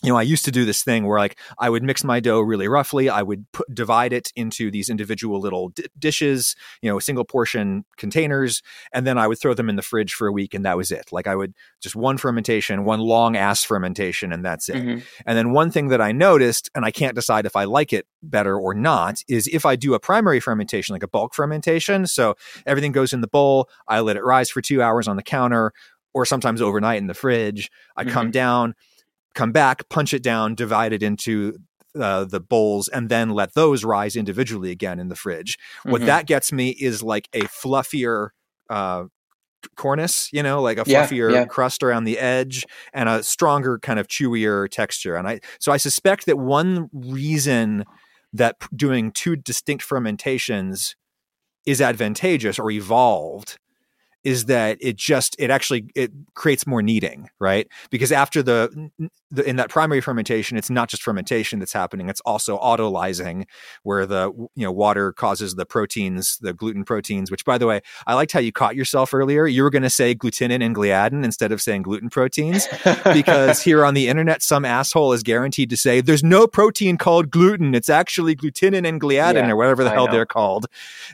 you 0.03 0.10
know, 0.12 0.17
I 0.17 0.24
used 0.24 0.46
to 0.46 0.51
do 0.51 0.65
this 0.65 0.84
thing 0.84 1.05
where 1.05 1.20
like 1.20 1.38
I 1.60 1.70
would 1.70 1.84
mix 1.84 2.03
my 2.03 2.20
dough 2.20 2.39
really 2.39 2.67
roughly. 2.67 3.10
I 3.10 3.22
would 3.22 3.46
put, 3.51 3.74
divide 3.74 4.13
it 4.13 4.31
into 4.36 4.72
these 4.72 4.89
individual 4.89 5.39
little 5.39 5.70
d- 5.70 5.86
dishes, 5.98 6.55
you 6.81 6.89
know, 6.89 6.98
single 6.98 7.24
portion 7.24 7.86
containers, 7.98 8.63
and 8.91 9.05
then 9.05 9.17
I 9.17 9.27
would 9.27 9.39
throw 9.39 9.53
them 9.53 9.70
in 9.70 9.75
the 9.75 9.81
fridge 9.81 10.13
for 10.13 10.27
a 10.27 10.31
week, 10.31 10.53
and 10.53 10.65
that 10.65 10.75
was 10.75 10.91
it. 10.91 11.12
Like 11.12 11.27
I 11.27 11.36
would 11.36 11.53
just 11.81 11.96
one 11.96 12.17
fermentation, 12.17 12.84
one 12.84 13.00
long 13.00 13.36
ass 13.36 13.63
fermentation, 13.63 14.31
and 14.31 14.43
that's 14.43 14.70
it. 14.70 14.77
Mm-hmm. 14.77 15.00
And 15.25 15.38
then 15.38 15.51
one 15.51 15.70
thing 15.70 15.89
that 15.89 16.01
I 16.01 16.12
noticed, 16.12 16.70
and 16.74 16.84
I 16.84 16.91
can't 16.91 17.15
decide 17.15 17.46
if 17.46 17.55
I 17.55 17.65
like 17.65 17.93
it 17.93 18.08
better 18.24 18.58
or 18.58 18.74
not, 18.74 19.22
is 19.27 19.48
if 19.48 19.65
I 19.65 19.75
do 19.75 19.93
a 19.93 20.00
primary 20.00 20.39
fermentation, 20.39 20.93
like 20.93 21.03
a 21.03 21.08
bulk 21.08 21.36
fermentation. 21.36 22.08
So 22.08 22.36
everything 22.65 22.91
goes 22.91 23.13
in 23.13 23.22
the 23.22 23.27
bowl. 23.27 23.70
I 23.88 24.00
let 24.00 24.17
it 24.17 24.24
rise 24.24 24.50
for 24.50 24.62
two 24.62 24.81
hours 24.81 25.08
on 25.08 25.15
the 25.15 25.24
counter, 25.24 25.74
or 26.13 26.25
sometimes 26.25 26.62
overnight 26.62 26.98
in 26.98 27.08
the 27.08 27.13
fridge. 27.13 27.70
I 27.96 28.03
mm-hmm. 28.03 28.13
come 28.13 28.31
down 28.31 28.75
come 29.33 29.51
back, 29.51 29.88
punch 29.89 30.13
it 30.13 30.23
down, 30.23 30.55
divide 30.55 30.93
it 30.93 31.03
into 31.03 31.57
uh, 32.00 32.25
the 32.25 32.39
bowls, 32.39 32.88
and 32.88 33.09
then 33.09 33.31
let 33.31 33.53
those 33.53 33.83
rise 33.83 34.15
individually 34.15 34.71
again 34.71 35.00
in 35.00 35.09
the 35.09 35.15
fridge. 35.15 35.57
Mm-hmm. 35.79 35.91
What 35.91 36.05
that 36.05 36.25
gets 36.25 36.51
me 36.51 36.69
is 36.69 37.03
like 37.03 37.27
a 37.33 37.41
fluffier 37.41 38.29
uh, 38.69 39.05
cornice, 39.75 40.29
you 40.31 40.43
know, 40.43 40.61
like 40.61 40.77
a 40.77 40.83
fluffier 40.83 41.31
yeah, 41.31 41.39
yeah. 41.39 41.45
crust 41.45 41.83
around 41.83 42.05
the 42.05 42.19
edge 42.19 42.65
and 42.93 43.09
a 43.09 43.23
stronger 43.23 43.79
kind 43.79 44.00
of 44.00 44.07
chewier 44.07 44.69
texture. 44.69 45.15
And 45.15 45.27
I 45.27 45.39
so 45.59 45.71
I 45.71 45.77
suspect 45.77 46.25
that 46.25 46.38
one 46.38 46.89
reason 46.93 47.85
that 48.33 48.55
doing 48.75 49.11
two 49.11 49.35
distinct 49.35 49.83
fermentations 49.83 50.95
is 51.65 51.81
advantageous 51.81 52.57
or 52.57 52.71
evolved 52.71 53.57
is 54.23 54.45
that 54.45 54.77
it 54.81 54.95
just 54.95 55.35
it 55.39 55.50
actually 55.50 55.88
it 55.95 56.11
creates 56.35 56.67
more 56.67 56.81
kneading 56.81 57.27
right 57.39 57.67
because 57.89 58.11
after 58.11 58.43
the, 58.43 58.89
the, 59.31 59.43
in 59.47 59.55
that 59.55 59.69
primary 59.69 60.01
fermentation 60.01 60.57
it's 60.57 60.69
not 60.69 60.89
just 60.89 61.01
fermentation 61.01 61.59
that's 61.59 61.73
happening 61.73 62.09
it's 62.09 62.21
also 62.21 62.57
autolyzing 62.59 63.45
where 63.83 64.05
the 64.05 64.31
you 64.55 64.63
know 64.63 64.71
water 64.71 65.11
causes 65.13 65.55
the 65.55 65.65
proteins 65.65 66.38
the 66.41 66.53
gluten 66.53 66.83
proteins 66.83 67.31
which 67.31 67.45
by 67.45 67.57
the 67.57 67.67
way 67.67 67.81
i 68.07 68.13
liked 68.13 68.31
how 68.31 68.39
you 68.39 68.51
caught 68.51 68.75
yourself 68.75 69.13
earlier 69.13 69.47
you 69.47 69.63
were 69.63 69.69
going 69.69 69.81
to 69.81 69.89
say 69.89 70.13
glutenin 70.13 70.63
and 70.63 70.75
gliadin 70.75 71.23
instead 71.23 71.51
of 71.51 71.61
saying 71.61 71.81
gluten 71.81 72.09
proteins 72.09 72.67
because 73.13 73.61
here 73.63 73.85
on 73.85 73.93
the 73.93 74.07
internet 74.07 74.41
some 74.41 74.65
asshole 74.65 75.13
is 75.13 75.23
guaranteed 75.23 75.69
to 75.69 75.77
say 75.77 76.01
there's 76.01 76.23
no 76.23 76.47
protein 76.47 76.97
called 76.97 77.29
gluten 77.31 77.73
it's 77.73 77.89
actually 77.89 78.35
glutenin 78.35 78.88
and 78.88 79.01
gliadin 79.01 79.33
yeah, 79.35 79.50
or 79.50 79.55
whatever 79.55 79.83
the 79.83 79.91
I 79.91 79.93
hell 79.93 80.07
know. 80.07 80.13
they're 80.13 80.25
called 80.25 80.67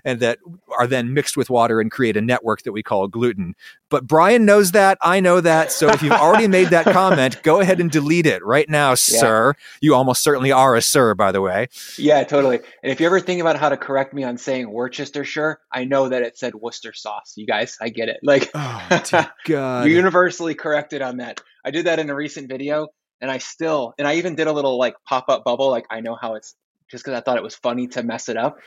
and 0.03 0.19
that 0.19 0.39
are 0.77 0.87
then 0.87 1.13
mixed 1.13 1.37
with 1.37 1.49
water 1.49 1.79
and 1.79 1.91
create 1.91 2.17
a 2.17 2.21
network 2.21 2.63
that 2.63 2.71
we 2.71 2.83
call 2.83 3.07
gluten. 3.07 3.55
But 3.89 4.05
Brian 4.05 4.45
knows 4.45 4.71
that. 4.71 4.97
I 5.01 5.19
know 5.19 5.39
that. 5.41 5.71
So 5.71 5.89
if 5.89 6.01
you've 6.01 6.11
already 6.11 6.47
made 6.47 6.69
that 6.69 6.85
comment, 6.85 7.41
go 7.43 7.59
ahead 7.59 7.79
and 7.79 7.89
delete 7.89 8.25
it 8.25 8.43
right 8.43 8.67
now, 8.69 8.89
yeah. 8.89 8.95
sir. 8.95 9.53
You 9.81 9.95
almost 9.95 10.23
certainly 10.23 10.51
are 10.51 10.75
a 10.75 10.81
sir, 10.81 11.13
by 11.13 11.31
the 11.31 11.41
way. 11.41 11.67
Yeah, 11.97 12.23
totally. 12.23 12.59
And 12.83 12.91
if 12.91 12.99
you 12.99 13.05
ever 13.05 13.19
think 13.19 13.39
about 13.39 13.57
how 13.57 13.69
to 13.69 13.77
correct 13.77 14.13
me 14.13 14.23
on 14.23 14.37
saying 14.37 14.69
Worcestershire, 14.69 15.59
I 15.71 15.85
know 15.85 16.09
that 16.09 16.21
it 16.21 16.37
said 16.37 16.55
Worcester 16.55 16.93
sauce. 16.93 17.33
You 17.37 17.45
guys, 17.45 17.77
I 17.79 17.89
get 17.89 18.09
it. 18.09 18.19
Like, 18.23 18.49
oh, 18.53 19.25
God. 19.45 19.87
universally 19.87 20.53
corrected 20.55 21.01
on 21.01 21.17
that. 21.17 21.41
I 21.63 21.71
did 21.71 21.85
that 21.85 21.99
in 21.99 22.09
a 22.09 22.15
recent 22.15 22.49
video 22.49 22.87
and 23.21 23.31
I 23.31 23.37
still, 23.37 23.93
and 23.97 24.07
I 24.07 24.15
even 24.15 24.35
did 24.35 24.47
a 24.47 24.51
little 24.51 24.77
like 24.77 24.95
pop 25.05 25.29
up 25.29 25.43
bubble. 25.43 25.69
Like, 25.69 25.85
I 25.89 26.01
know 26.01 26.15
how 26.15 26.35
it's 26.35 26.55
just 26.89 27.03
because 27.03 27.17
I 27.17 27.21
thought 27.21 27.37
it 27.37 27.43
was 27.43 27.55
funny 27.55 27.87
to 27.89 28.03
mess 28.03 28.29
it 28.29 28.37
up. 28.37 28.57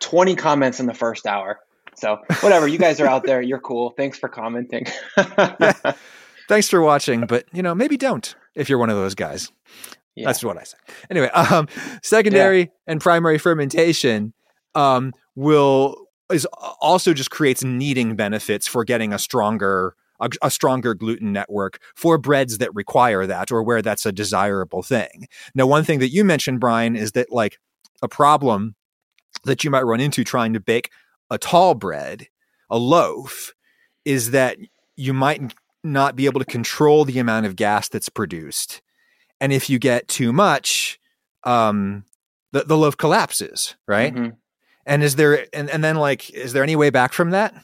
20 0.00 0.36
comments 0.36 0.80
in 0.80 0.86
the 0.86 0.94
first 0.94 1.26
hour. 1.26 1.58
So 1.96 2.18
whatever, 2.40 2.68
you 2.68 2.78
guys 2.78 3.00
are 3.00 3.06
out 3.06 3.24
there. 3.24 3.40
You're 3.40 3.60
cool. 3.60 3.90
Thanks 3.90 4.18
for 4.18 4.28
commenting. 4.28 4.86
yeah. 5.16 5.92
Thanks 6.48 6.68
for 6.68 6.80
watching, 6.80 7.26
but 7.26 7.44
you 7.52 7.62
know 7.62 7.74
maybe 7.74 7.96
don't 7.96 8.34
if 8.54 8.68
you're 8.68 8.78
one 8.78 8.90
of 8.90 8.96
those 8.96 9.14
guys. 9.14 9.50
Yeah. 10.14 10.26
That's 10.26 10.42
what 10.42 10.56
I 10.56 10.62
say. 10.62 10.78
Anyway, 11.10 11.28
um, 11.28 11.68
secondary 12.02 12.60
yeah. 12.60 12.66
and 12.86 13.00
primary 13.00 13.38
fermentation 13.38 14.32
um, 14.74 15.12
will 15.34 16.06
is 16.30 16.46
also 16.80 17.12
just 17.12 17.30
creates 17.30 17.62
kneading 17.62 18.16
benefits 18.16 18.66
for 18.66 18.84
getting 18.84 19.12
a 19.12 19.18
stronger 19.18 19.94
a, 20.18 20.30
a, 20.40 20.50
stronger 20.50 20.94
gluten 20.94 21.30
network 21.32 21.78
for 21.94 22.16
breads 22.16 22.56
that 22.58 22.74
require 22.74 23.26
that 23.26 23.52
or 23.52 23.62
where 23.62 23.82
that's 23.82 24.06
a 24.06 24.12
desirable 24.12 24.82
thing. 24.82 25.28
Now, 25.54 25.66
one 25.66 25.84
thing 25.84 25.98
that 25.98 26.08
you 26.08 26.24
mentioned, 26.24 26.58
Brian, 26.58 26.96
is 26.96 27.12
that 27.12 27.30
like 27.30 27.58
a 28.02 28.08
problem 28.08 28.74
that 29.44 29.62
you 29.62 29.70
might 29.70 29.82
run 29.82 30.00
into 30.00 30.24
trying 30.24 30.54
to 30.54 30.60
bake 30.60 30.90
a 31.30 31.38
tall 31.38 31.74
bread, 31.74 32.28
a 32.70 32.78
loaf, 32.78 33.52
is 34.04 34.30
that 34.30 34.58
you 34.96 35.12
might 35.12 35.54
not 35.82 36.16
be 36.16 36.26
able 36.26 36.40
to 36.40 36.46
control 36.46 37.04
the 37.04 37.18
amount 37.18 37.46
of 37.46 37.56
gas 37.56 37.88
that's 37.88 38.08
produced. 38.08 38.82
And 39.40 39.52
if 39.52 39.68
you 39.68 39.78
get 39.78 40.08
too 40.08 40.32
much, 40.32 40.98
um, 41.44 42.04
the, 42.52 42.64
the 42.64 42.76
loaf 42.76 42.96
collapses, 42.96 43.76
right? 43.86 44.14
Mm-hmm. 44.14 44.30
And 44.86 45.02
is 45.02 45.16
there, 45.16 45.46
and, 45.52 45.68
and 45.68 45.82
then 45.82 45.96
like, 45.96 46.30
is 46.30 46.52
there 46.52 46.62
any 46.62 46.76
way 46.76 46.90
back 46.90 47.12
from 47.12 47.30
that? 47.30 47.54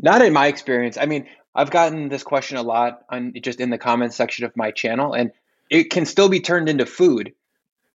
Not 0.00 0.22
in 0.22 0.32
my 0.32 0.46
experience. 0.46 0.98
I 0.98 1.06
mean, 1.06 1.26
I've 1.54 1.70
gotten 1.70 2.08
this 2.08 2.22
question 2.22 2.58
a 2.58 2.62
lot 2.62 3.02
on 3.08 3.32
just 3.40 3.60
in 3.60 3.70
the 3.70 3.78
comments 3.78 4.16
section 4.16 4.44
of 4.44 4.54
my 4.56 4.70
channel, 4.70 5.14
and 5.14 5.32
it 5.70 5.90
can 5.90 6.04
still 6.04 6.28
be 6.28 6.40
turned 6.40 6.68
into 6.68 6.84
food 6.84 7.32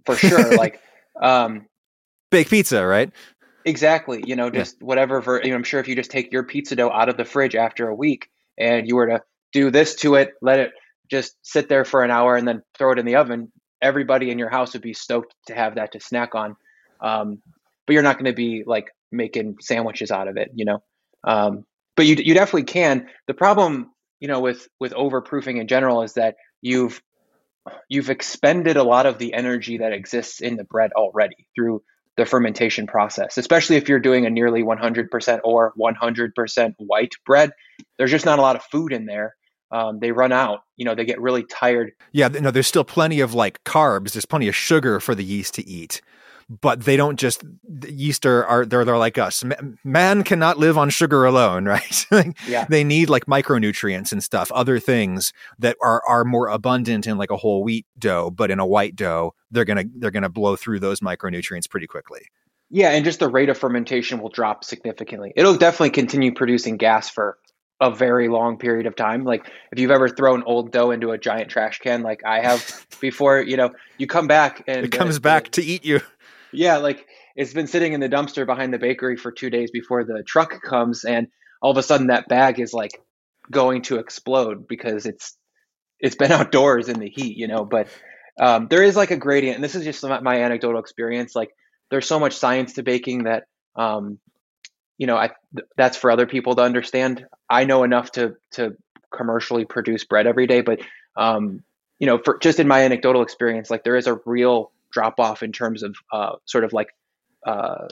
for 0.04 0.14
sure. 0.14 0.56
like, 0.58 0.80
um, 1.20 1.66
bake 2.30 2.50
pizza, 2.50 2.86
right? 2.86 3.10
Exactly. 3.66 4.22
You 4.24 4.36
know, 4.36 4.48
just 4.48 4.76
yeah. 4.80 4.86
whatever. 4.86 5.20
For, 5.20 5.42
you 5.42 5.50
know, 5.50 5.56
I'm 5.56 5.64
sure 5.64 5.80
if 5.80 5.88
you 5.88 5.96
just 5.96 6.12
take 6.12 6.32
your 6.32 6.44
pizza 6.44 6.76
dough 6.76 6.90
out 6.90 7.08
of 7.08 7.16
the 7.16 7.24
fridge 7.24 7.56
after 7.56 7.88
a 7.88 7.94
week 7.94 8.30
and 8.56 8.88
you 8.88 8.94
were 8.94 9.08
to 9.08 9.22
do 9.52 9.70
this 9.70 9.96
to 9.96 10.14
it, 10.14 10.30
let 10.40 10.60
it 10.60 10.70
just 11.10 11.36
sit 11.42 11.68
there 11.68 11.84
for 11.84 12.04
an 12.04 12.12
hour 12.12 12.36
and 12.36 12.46
then 12.46 12.62
throw 12.78 12.92
it 12.92 12.98
in 13.00 13.04
the 13.04 13.16
oven, 13.16 13.50
everybody 13.82 14.30
in 14.30 14.38
your 14.38 14.48
house 14.48 14.72
would 14.72 14.82
be 14.82 14.94
stoked 14.94 15.34
to 15.48 15.54
have 15.54 15.74
that 15.74 15.92
to 15.92 16.00
snack 16.00 16.36
on. 16.36 16.56
Um, 17.00 17.42
but 17.86 17.94
you're 17.94 18.04
not 18.04 18.16
going 18.16 18.26
to 18.26 18.36
be 18.36 18.62
like 18.64 18.86
making 19.10 19.56
sandwiches 19.60 20.12
out 20.12 20.28
of 20.28 20.36
it, 20.36 20.50
you 20.54 20.64
know. 20.64 20.82
Um, 21.24 21.64
but 21.96 22.06
you 22.06 22.16
you 22.16 22.34
definitely 22.34 22.64
can. 22.64 23.08
The 23.26 23.34
problem, 23.34 23.90
you 24.20 24.28
know, 24.28 24.40
with 24.40 24.68
with 24.78 24.92
overproofing 24.92 25.60
in 25.60 25.66
general 25.66 26.02
is 26.02 26.14
that 26.14 26.36
you've 26.62 27.02
you've 27.88 28.10
expended 28.10 28.76
a 28.76 28.84
lot 28.84 29.06
of 29.06 29.18
the 29.18 29.34
energy 29.34 29.78
that 29.78 29.92
exists 29.92 30.40
in 30.40 30.56
the 30.56 30.64
bread 30.64 30.92
already 30.92 31.48
through 31.56 31.82
the 32.16 32.26
fermentation 32.26 32.86
process, 32.86 33.36
especially 33.36 33.76
if 33.76 33.88
you're 33.88 34.00
doing 34.00 34.26
a 34.26 34.30
nearly 34.30 34.62
100% 34.62 35.40
or 35.44 35.72
100% 35.78 36.74
white 36.78 37.14
bread. 37.24 37.52
There's 37.98 38.10
just 38.10 38.24
not 38.24 38.38
a 38.38 38.42
lot 38.42 38.56
of 38.56 38.62
food 38.62 38.92
in 38.92 39.06
there. 39.06 39.36
Um, 39.70 39.98
they 39.98 40.12
run 40.12 40.32
out. 40.32 40.60
You 40.76 40.84
know, 40.84 40.94
they 40.94 41.04
get 41.04 41.20
really 41.20 41.44
tired. 41.44 41.92
Yeah, 42.12 42.28
no, 42.28 42.50
there's 42.50 42.68
still 42.68 42.84
plenty 42.84 43.20
of 43.20 43.34
like 43.34 43.62
carbs. 43.64 44.12
There's 44.12 44.24
plenty 44.24 44.48
of 44.48 44.54
sugar 44.54 45.00
for 45.00 45.14
the 45.14 45.24
yeast 45.24 45.54
to 45.54 45.66
eat 45.68 46.00
but 46.48 46.82
they 46.82 46.96
don't 46.96 47.18
just 47.18 47.42
yeast 47.88 48.24
are, 48.24 48.44
are 48.44 48.64
they're 48.64 48.84
they're 48.84 48.98
like 48.98 49.18
us. 49.18 49.42
Man 49.84 50.22
cannot 50.22 50.58
live 50.58 50.78
on 50.78 50.90
sugar 50.90 51.24
alone, 51.24 51.64
right? 51.66 52.04
yeah. 52.46 52.66
They 52.68 52.84
need 52.84 53.10
like 53.10 53.26
micronutrients 53.26 54.12
and 54.12 54.22
stuff, 54.22 54.52
other 54.52 54.78
things 54.78 55.32
that 55.58 55.76
are 55.82 56.02
are 56.06 56.24
more 56.24 56.48
abundant 56.48 57.06
in 57.06 57.18
like 57.18 57.30
a 57.30 57.36
whole 57.36 57.64
wheat 57.64 57.86
dough, 57.98 58.30
but 58.30 58.50
in 58.50 58.60
a 58.60 58.66
white 58.66 58.96
dough, 58.96 59.34
they're 59.50 59.64
gonna 59.64 59.84
they're 59.96 60.10
gonna 60.10 60.28
blow 60.28 60.56
through 60.56 60.80
those 60.80 61.00
micronutrients 61.00 61.68
pretty 61.68 61.86
quickly. 61.86 62.22
Yeah, 62.68 62.90
and 62.90 63.04
just 63.04 63.20
the 63.20 63.28
rate 63.28 63.48
of 63.48 63.56
fermentation 63.56 64.20
will 64.20 64.28
drop 64.28 64.64
significantly. 64.64 65.32
It'll 65.36 65.56
definitely 65.56 65.90
continue 65.90 66.34
producing 66.34 66.76
gas 66.76 67.08
for 67.08 67.38
a 67.80 67.90
very 67.90 68.28
long 68.28 68.56
period 68.58 68.86
of 68.86 68.96
time. 68.96 69.24
Like 69.24 69.46
if 69.70 69.78
you've 69.78 69.90
ever 69.90 70.08
thrown 70.08 70.42
old 70.44 70.72
dough 70.72 70.90
into 70.90 71.10
a 71.10 71.18
giant 71.18 71.50
trash 71.50 71.78
can, 71.78 72.02
like 72.02 72.22
I 72.24 72.40
have 72.40 72.86
before, 73.00 73.40
you 73.42 73.56
know, 73.56 73.70
you 73.98 74.06
come 74.06 74.26
back 74.26 74.64
and 74.66 74.86
it 74.86 74.92
comes 74.92 75.18
uh, 75.18 75.20
back 75.20 75.50
to 75.52 75.62
eat 75.62 75.84
you. 75.84 76.00
Yeah, 76.56 76.78
like 76.78 77.06
it's 77.36 77.52
been 77.52 77.66
sitting 77.66 77.92
in 77.92 78.00
the 78.00 78.08
dumpster 78.08 78.46
behind 78.46 78.72
the 78.72 78.78
bakery 78.78 79.16
for 79.16 79.30
two 79.30 79.50
days 79.50 79.70
before 79.70 80.04
the 80.04 80.22
truck 80.26 80.62
comes, 80.62 81.04
and 81.04 81.28
all 81.60 81.70
of 81.70 81.76
a 81.76 81.82
sudden 81.82 82.08
that 82.08 82.28
bag 82.28 82.58
is 82.60 82.72
like 82.72 82.92
going 83.50 83.82
to 83.82 83.98
explode 83.98 84.66
because 84.66 85.06
it's 85.06 85.36
it's 86.00 86.16
been 86.16 86.32
outdoors 86.38 86.88
in 86.88 86.98
the 86.98 87.10
heat, 87.10 87.36
you 87.36 87.46
know. 87.46 87.64
But 87.64 87.88
um, 88.40 88.68
there 88.68 88.82
is 88.82 88.96
like 88.96 89.10
a 89.10 89.16
gradient, 89.16 89.56
and 89.56 89.64
this 89.64 89.74
is 89.74 89.84
just 89.84 90.02
my 90.02 90.40
anecdotal 90.42 90.80
experience. 90.80 91.34
Like 91.36 91.50
there's 91.90 92.06
so 92.06 92.18
much 92.18 92.34
science 92.34 92.74
to 92.74 92.82
baking 92.82 93.24
that 93.24 93.44
um, 93.76 94.18
you 94.96 95.06
know 95.06 95.16
I 95.16 95.30
that's 95.76 95.98
for 95.98 96.10
other 96.10 96.26
people 96.26 96.54
to 96.56 96.62
understand. 96.62 97.26
I 97.50 97.64
know 97.64 97.84
enough 97.84 98.12
to 98.12 98.36
to 98.52 98.76
commercially 99.14 99.66
produce 99.66 100.04
bread 100.04 100.26
every 100.26 100.46
day, 100.46 100.62
but 100.62 100.80
um, 101.16 101.62
you 101.98 102.06
know, 102.06 102.18
for 102.24 102.38
just 102.38 102.60
in 102.60 102.66
my 102.66 102.82
anecdotal 102.82 103.22
experience, 103.22 103.70
like 103.70 103.84
there 103.84 103.96
is 103.96 104.06
a 104.06 104.18
real 104.24 104.72
drop 104.96 105.20
off 105.20 105.42
in 105.42 105.52
terms 105.52 105.82
of 105.82 105.94
uh, 106.10 106.36
sort 106.46 106.64
of 106.64 106.72
like 106.72 106.88
uh, 107.46 107.86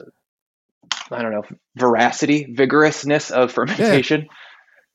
I 1.11 1.21
don't 1.21 1.31
know 1.31 1.43
veracity, 1.75 2.51
vigorousness 2.51 3.29
of 3.29 3.51
fermentation. 3.51 4.27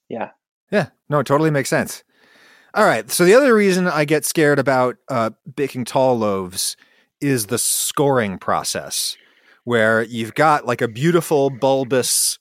Yeah. 0.09 0.19
yeah, 0.19 0.29
yeah, 0.73 0.87
no, 1.09 1.21
it 1.21 1.27
totally 1.27 1.53
makes 1.53 1.69
sense. 1.69 2.03
All 2.75 2.85
right, 2.85 3.09
so 3.09 3.25
the 3.25 3.35
other 3.35 3.55
reason 3.55 3.87
I 3.87 4.05
get 4.05 4.25
scared 4.25 4.59
about 4.59 4.97
uh, 5.09 5.31
baking 5.55 5.85
tall 5.85 6.19
loaves 6.19 6.77
is 7.21 7.47
the 7.47 7.59
scoring 7.59 8.39
process, 8.39 9.17
where 9.63 10.03
you've 10.03 10.35
got 10.35 10.67
like 10.67 10.83
a 10.83 10.89
beautiful 10.89 11.49
bulbous 11.49 12.41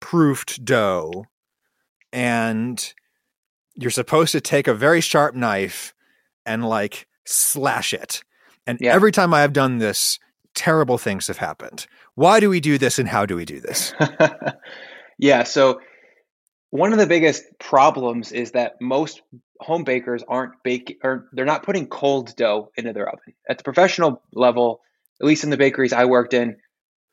proofed 0.00 0.64
dough, 0.64 1.26
and 2.10 2.94
you're 3.74 3.90
supposed 3.90 4.32
to 4.32 4.40
take 4.40 4.66
a 4.66 4.72
very 4.74 5.02
sharp 5.02 5.34
knife 5.34 5.94
and 6.46 6.66
like 6.66 7.06
slash 7.26 7.92
it. 7.92 8.22
And 8.66 8.78
Yeah. 8.80 8.94
every 8.94 9.12
time 9.12 9.32
I 9.34 9.40
have 9.40 9.52
done 9.52 9.78
this, 9.78 10.18
terrible 10.54 10.98
things 10.98 11.26
have 11.28 11.38
happened. 11.38 11.86
Why 12.14 12.40
do 12.40 12.50
we 12.50 12.60
do 12.60 12.78
this 12.78 12.98
and 12.98 13.08
how 13.08 13.26
do 13.26 13.36
we 13.36 13.44
do 13.44 13.60
this? 13.60 13.94
yeah, 15.18 15.44
so 15.44 15.80
one 16.70 16.92
of 16.92 16.98
the 16.98 17.06
biggest 17.06 17.44
problems 17.58 18.32
is 18.32 18.52
that 18.52 18.80
most 18.80 19.22
home 19.60 19.84
bakers 19.84 20.22
aren't 20.26 20.52
baking 20.62 20.96
or 21.02 21.28
they're 21.32 21.44
not 21.44 21.62
putting 21.62 21.86
cold 21.86 22.34
dough 22.36 22.70
into 22.76 22.92
their 22.92 23.08
oven. 23.08 23.34
At 23.48 23.58
the 23.58 23.64
professional 23.64 24.22
level, 24.32 24.80
at 25.20 25.26
least 25.26 25.44
in 25.44 25.50
the 25.50 25.56
bakeries 25.56 25.92
I 25.92 26.06
worked 26.06 26.32
in, 26.34 26.56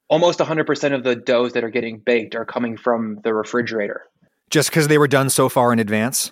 almost 0.10 0.39
100% 0.39 0.94
of 0.94 1.04
the 1.04 1.16
doughs 1.16 1.54
that 1.54 1.63
are 1.63 1.70
getting 1.70 2.00
baked 2.00 2.36
are 2.36 2.46
coming 2.46 2.77
from 2.77 3.20
the 3.24 3.34
refrigerator. 3.34 4.04
Just 4.50 4.70
because 4.70 4.88
they 4.88 4.98
were 4.98 5.10
done 5.10 5.30
so 5.30 5.50
far 5.50 5.74
in 5.74 5.80
advance? 5.80 6.32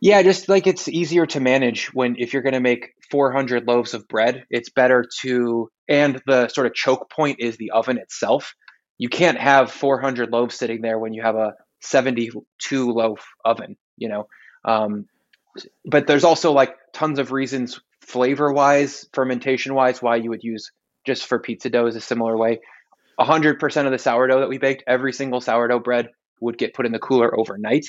Yeah, 0.00 0.22
just 0.22 0.48
like 0.48 0.66
it's 0.66 0.88
easier 0.88 1.26
to 1.26 1.40
manage 1.40 1.92
when 1.92 2.16
if 2.18 2.32
you're 2.32 2.42
going 2.42 2.54
to 2.54 2.60
make 2.60 2.92
400 3.10 3.66
loaves 3.66 3.92
of 3.92 4.08
bread, 4.08 4.44
it's 4.50 4.70
better 4.70 5.04
to 5.22 5.68
and 5.88 6.22
the 6.26 6.48
sort 6.48 6.66
of 6.66 6.74
choke 6.74 7.10
point 7.10 7.40
is 7.40 7.56
the 7.56 7.72
oven 7.72 7.98
itself. 7.98 8.54
You 8.98 9.08
can't 9.08 9.38
have 9.38 9.70
400 9.70 10.30
loaves 10.30 10.54
sitting 10.54 10.80
there 10.80 10.98
when 10.98 11.12
you 11.12 11.22
have 11.22 11.36
a 11.36 11.52
72 11.80 12.90
loaf 12.92 13.26
oven, 13.44 13.76
you 13.96 14.08
know. 14.08 14.26
Um, 14.64 15.06
but 15.84 16.06
there's 16.06 16.24
also 16.24 16.52
like 16.52 16.74
tons 16.94 17.18
of 17.18 17.32
reasons 17.32 17.80
flavor 18.02 18.52
wise, 18.52 19.06
fermentation 19.12 19.74
wise, 19.74 20.02
why 20.02 20.16
you 20.16 20.30
would 20.30 20.42
use 20.42 20.70
just 21.06 21.26
for 21.26 21.38
pizza 21.38 21.70
dough 21.70 21.86
is 21.86 21.96
a 21.96 22.00
similar 22.00 22.36
way. 22.36 22.60
100% 23.18 23.84
of 23.86 23.92
the 23.92 23.98
sourdough 23.98 24.40
that 24.40 24.48
we 24.48 24.58
baked, 24.58 24.84
every 24.86 25.12
single 25.12 25.40
sourdough 25.40 25.80
bread 25.80 26.08
would 26.40 26.56
get 26.56 26.74
put 26.74 26.86
in 26.86 26.92
the 26.92 26.98
cooler 26.98 27.38
overnight. 27.38 27.84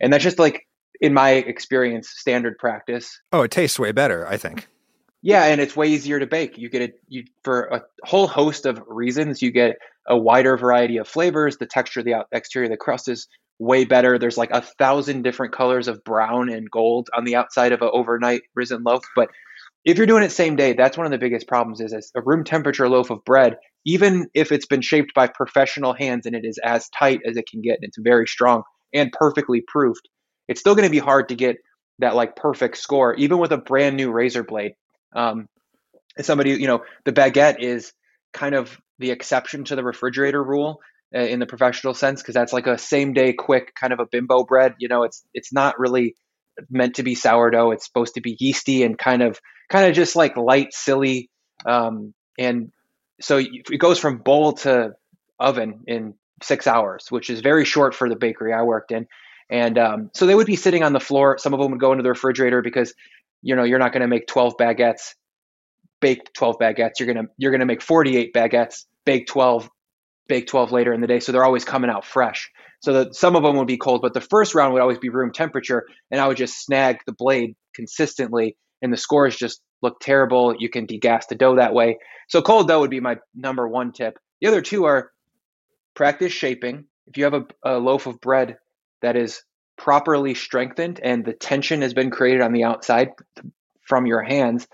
And 0.00 0.12
that's 0.12 0.24
just 0.24 0.38
like 0.38 0.66
in 1.00 1.14
my 1.14 1.30
experience, 1.30 2.08
standard 2.08 2.58
practice. 2.58 3.20
Oh, 3.32 3.42
it 3.42 3.50
tastes 3.50 3.78
way 3.78 3.92
better, 3.92 4.26
I 4.26 4.36
think. 4.36 4.68
Yeah, 5.22 5.44
and 5.44 5.60
it's 5.60 5.74
way 5.74 5.88
easier 5.88 6.20
to 6.20 6.26
bake. 6.26 6.58
You 6.58 6.68
get 6.68 6.82
it 6.82 7.00
you 7.08 7.24
for 7.44 7.64
a 7.64 7.82
whole 8.04 8.26
host 8.26 8.66
of 8.66 8.82
reasons. 8.86 9.40
You 9.40 9.50
get 9.50 9.76
a 10.06 10.16
wider 10.16 10.56
variety 10.56 10.98
of 10.98 11.08
flavors. 11.08 11.56
The 11.56 11.66
texture 11.66 12.00
of 12.00 12.06
the 12.06 12.14
out, 12.14 12.26
exterior 12.30 12.66
of 12.66 12.70
the 12.70 12.76
crust 12.76 13.08
is 13.08 13.26
way 13.58 13.84
better. 13.84 14.18
There's 14.18 14.36
like 14.36 14.50
a 14.50 14.60
thousand 14.60 15.22
different 15.22 15.54
colors 15.54 15.88
of 15.88 16.04
brown 16.04 16.50
and 16.50 16.70
gold 16.70 17.08
on 17.16 17.24
the 17.24 17.36
outside 17.36 17.72
of 17.72 17.80
an 17.80 17.90
overnight 17.92 18.42
risen 18.54 18.82
loaf. 18.82 19.02
But 19.16 19.30
if 19.84 19.96
you're 19.96 20.06
doing 20.06 20.24
it 20.24 20.30
same 20.32 20.56
day, 20.56 20.74
that's 20.74 20.98
one 20.98 21.06
of 21.06 21.12
the 21.12 21.18
biggest 21.18 21.48
problems. 21.48 21.80
Is 21.80 22.12
a 22.14 22.20
room 22.20 22.44
temperature 22.44 22.88
loaf 22.88 23.08
of 23.08 23.24
bread, 23.24 23.56
even 23.86 24.28
if 24.34 24.52
it's 24.52 24.66
been 24.66 24.82
shaped 24.82 25.14
by 25.14 25.26
professional 25.28 25.94
hands 25.94 26.26
and 26.26 26.36
it 26.36 26.44
is 26.44 26.58
as 26.62 26.90
tight 26.90 27.20
as 27.26 27.38
it 27.38 27.48
can 27.48 27.62
get, 27.62 27.76
and 27.76 27.84
it's 27.84 27.98
very 27.98 28.26
strong 28.26 28.62
and 28.92 29.10
perfectly 29.12 29.62
proofed, 29.66 30.08
it's 30.48 30.60
still 30.60 30.74
going 30.74 30.86
to 30.86 30.90
be 30.90 30.98
hard 30.98 31.28
to 31.28 31.34
get 31.34 31.56
that 31.98 32.14
like 32.14 32.36
perfect 32.36 32.76
score, 32.76 33.14
even 33.14 33.38
with 33.38 33.52
a 33.52 33.58
brand 33.58 33.96
new 33.96 34.10
razor 34.10 34.42
blade. 34.42 34.74
Um, 35.14 35.48
somebody, 36.20 36.50
you 36.50 36.66
know, 36.66 36.84
the 37.04 37.12
baguette 37.12 37.60
is 37.60 37.92
kind 38.32 38.54
of 38.54 38.76
the 38.98 39.10
exception 39.10 39.64
to 39.64 39.76
the 39.76 39.84
refrigerator 39.84 40.42
rule 40.42 40.80
uh, 41.14 41.20
in 41.20 41.38
the 41.38 41.46
professional 41.46 41.94
sense 41.94 42.20
because 42.20 42.34
that's 42.34 42.52
like 42.52 42.66
a 42.66 42.78
same 42.78 43.12
day 43.12 43.32
quick 43.32 43.72
kind 43.74 43.92
of 43.92 44.00
a 44.00 44.06
bimbo 44.06 44.44
bread. 44.44 44.74
You 44.78 44.88
know, 44.88 45.04
it's 45.04 45.24
it's 45.32 45.52
not 45.52 45.78
really 45.78 46.16
meant 46.70 46.96
to 46.96 47.02
be 47.02 47.14
sourdough. 47.14 47.72
It's 47.72 47.86
supposed 47.86 48.14
to 48.14 48.20
be 48.20 48.36
yeasty 48.38 48.82
and 48.82 48.98
kind 48.98 49.22
of 49.22 49.40
kind 49.70 49.88
of 49.88 49.94
just 49.94 50.16
like 50.16 50.36
light, 50.36 50.72
silly, 50.72 51.30
um, 51.66 52.14
and 52.38 52.70
so 53.20 53.38
it 53.38 53.78
goes 53.78 53.98
from 53.98 54.18
bowl 54.18 54.54
to 54.54 54.94
oven 55.38 55.80
in 55.86 56.14
six 56.42 56.66
hours, 56.66 57.06
which 57.10 57.30
is 57.30 57.40
very 57.40 57.64
short 57.64 57.94
for 57.94 58.08
the 58.08 58.16
bakery 58.16 58.52
I 58.52 58.62
worked 58.62 58.92
in. 58.92 59.06
And 59.54 59.78
um, 59.78 60.10
so 60.14 60.26
they 60.26 60.34
would 60.34 60.48
be 60.48 60.56
sitting 60.56 60.82
on 60.82 60.92
the 60.92 60.98
floor. 60.98 61.38
Some 61.38 61.54
of 61.54 61.60
them 61.60 61.70
would 61.70 61.80
go 61.80 61.92
into 61.92 62.02
the 62.02 62.08
refrigerator 62.08 62.60
because 62.60 62.92
you 63.40 63.54
know 63.54 63.62
you're 63.62 63.78
not 63.78 63.92
going 63.92 64.00
to 64.00 64.08
make 64.08 64.26
12 64.26 64.56
baguettes 64.56 65.14
bake 66.00 66.32
12 66.32 66.56
baguettes. 66.58 66.98
You're 66.98 67.14
going 67.14 67.24
to 67.24 67.32
you're 67.38 67.56
to 67.56 67.64
make 67.64 67.80
48 67.80 68.34
baguettes 68.34 68.86
bake 69.06 69.28
12 69.28 69.70
bake 70.26 70.48
12 70.48 70.72
later 70.72 70.92
in 70.92 71.00
the 71.00 71.06
day. 71.06 71.20
So 71.20 71.30
they're 71.30 71.44
always 71.44 71.64
coming 71.64 71.88
out 71.88 72.04
fresh. 72.04 72.50
So 72.82 72.92
that 72.94 73.14
some 73.14 73.36
of 73.36 73.44
them 73.44 73.56
would 73.56 73.68
be 73.68 73.78
cold 73.78 74.02
but 74.02 74.12
the 74.12 74.20
first 74.20 74.56
round 74.56 74.72
would 74.72 74.82
always 74.82 74.98
be 74.98 75.08
room 75.08 75.32
temperature 75.32 75.86
and 76.10 76.20
i 76.20 76.28
would 76.28 76.36
just 76.36 76.62
snag 76.66 76.98
the 77.06 77.14
blade 77.16 77.54
consistently 77.74 78.56
and 78.82 78.92
the 78.92 78.98
scores 78.98 79.34
just 79.34 79.62
look 79.80 80.00
terrible. 80.00 80.54
You 80.58 80.68
can 80.68 80.84
degas 80.84 81.26
the 81.26 81.34
dough 81.34 81.56
that 81.56 81.72
way. 81.72 81.98
So 82.28 82.42
cold 82.42 82.68
dough 82.68 82.80
would 82.80 82.90
be 82.90 83.00
my 83.00 83.16
number 83.34 83.66
one 83.66 83.92
tip. 83.92 84.18
The 84.40 84.48
other 84.48 84.60
two 84.60 84.84
are 84.84 85.10
practice 85.94 86.32
shaping. 86.32 86.84
If 87.06 87.16
you 87.16 87.24
have 87.24 87.34
a, 87.34 87.44
a 87.64 87.78
loaf 87.78 88.06
of 88.06 88.20
bread 88.20 88.56
that 89.04 89.16
is 89.16 89.42
properly 89.76 90.34
strengthened 90.34 90.98
and 91.02 91.24
the 91.26 91.34
tension 91.34 91.82
has 91.82 91.92
been 91.92 92.10
created 92.10 92.40
on 92.40 92.52
the 92.52 92.64
outside 92.64 93.10
from 93.82 94.06
your 94.06 94.22
hands, 94.22 94.66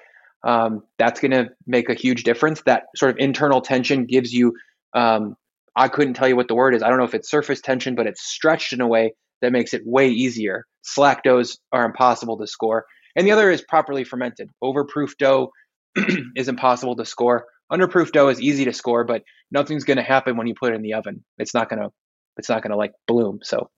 um, 0.45 0.85
that's 0.99 1.21
going 1.21 1.33
to 1.33 1.49
make 1.67 1.89
a 1.89 1.95
huge 1.95 2.23
difference. 2.23 2.63
That 2.65 2.85
sort 2.95 3.11
of 3.11 3.19
internal 3.19 3.61
tension 3.61 4.07
gives 4.07 4.33
you, 4.33 4.55
um, 4.95 5.35
I 5.75 5.89
couldn't 5.89 6.15
tell 6.15 6.29
you 6.29 6.37
what 6.37 6.47
the 6.47 6.55
word 6.55 6.77
is. 6.77 6.83
I 6.83 6.89
don't 6.89 6.99
know 6.99 7.05
if 7.05 7.15
it's 7.15 7.29
surface 7.29 7.61
tension, 7.61 7.97
but 7.97 8.07
it's 8.07 8.23
stretched 8.23 8.73
in 8.73 8.81
a 8.81 8.87
way 8.87 9.15
that 9.43 9.51
makes 9.51 9.75
it 9.75 9.83
way 9.85 10.11
easier. 10.11 10.65
Slack 10.83 11.25
doughs 11.25 11.59
are 11.73 11.85
impossible 11.85 12.39
to 12.39 12.47
score. 12.47 12.85
And 13.17 13.27
the 13.27 13.33
other 13.33 13.51
is 13.51 13.63
properly 13.63 14.05
fermented. 14.05 14.51
Overproof 14.63 15.17
dough 15.19 15.51
is 16.37 16.49
impossible 16.49 16.95
to 16.97 17.05
score. 17.05 17.47
Underproof 17.73 18.13
dough 18.13 18.29
is 18.29 18.41
easy 18.41 18.65
to 18.67 18.73
score, 18.73 19.03
but 19.03 19.23
nothing's 19.51 19.85
going 19.85 19.97
to 19.97 20.05
happen 20.05 20.37
when 20.37 20.47
you 20.47 20.55
put 20.55 20.73
it 20.73 20.77
in 20.77 20.83
the 20.83 20.95
oven. 20.95 21.25
It's 21.39 21.55
not 21.55 21.69
going 21.69 21.83
to, 21.83 21.89
it's 22.37 22.49
not 22.49 22.63
going 22.63 22.71
to 22.71 22.77
like 22.77 22.93
bloom. 23.09 23.41
So 23.43 23.69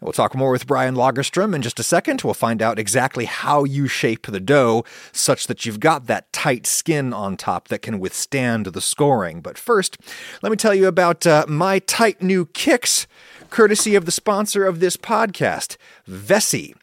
We'll 0.00 0.12
talk 0.12 0.34
more 0.34 0.50
with 0.50 0.66
Brian 0.66 0.94
Lagerstrom 0.94 1.54
in 1.54 1.62
just 1.62 1.80
a 1.80 1.82
second. 1.82 2.22
We'll 2.22 2.34
find 2.34 2.60
out 2.60 2.78
exactly 2.78 3.24
how 3.24 3.64
you 3.64 3.88
shape 3.88 4.26
the 4.26 4.40
dough 4.40 4.84
such 5.12 5.46
that 5.46 5.64
you've 5.64 5.80
got 5.80 6.06
that 6.06 6.32
tight 6.32 6.66
skin 6.66 7.12
on 7.12 7.36
top 7.36 7.68
that 7.68 7.82
can 7.82 8.00
withstand 8.00 8.66
the 8.66 8.80
scoring. 8.80 9.40
But 9.40 9.56
first, 9.56 9.98
let 10.42 10.50
me 10.50 10.56
tell 10.56 10.74
you 10.74 10.86
about 10.86 11.26
uh, 11.26 11.46
my 11.48 11.78
tight 11.78 12.22
new 12.22 12.46
kicks, 12.46 13.06
courtesy 13.50 13.94
of 13.94 14.04
the 14.04 14.12
sponsor 14.12 14.66
of 14.66 14.80
this 14.80 14.96
podcast, 14.96 15.76
Vessi. 16.08 16.74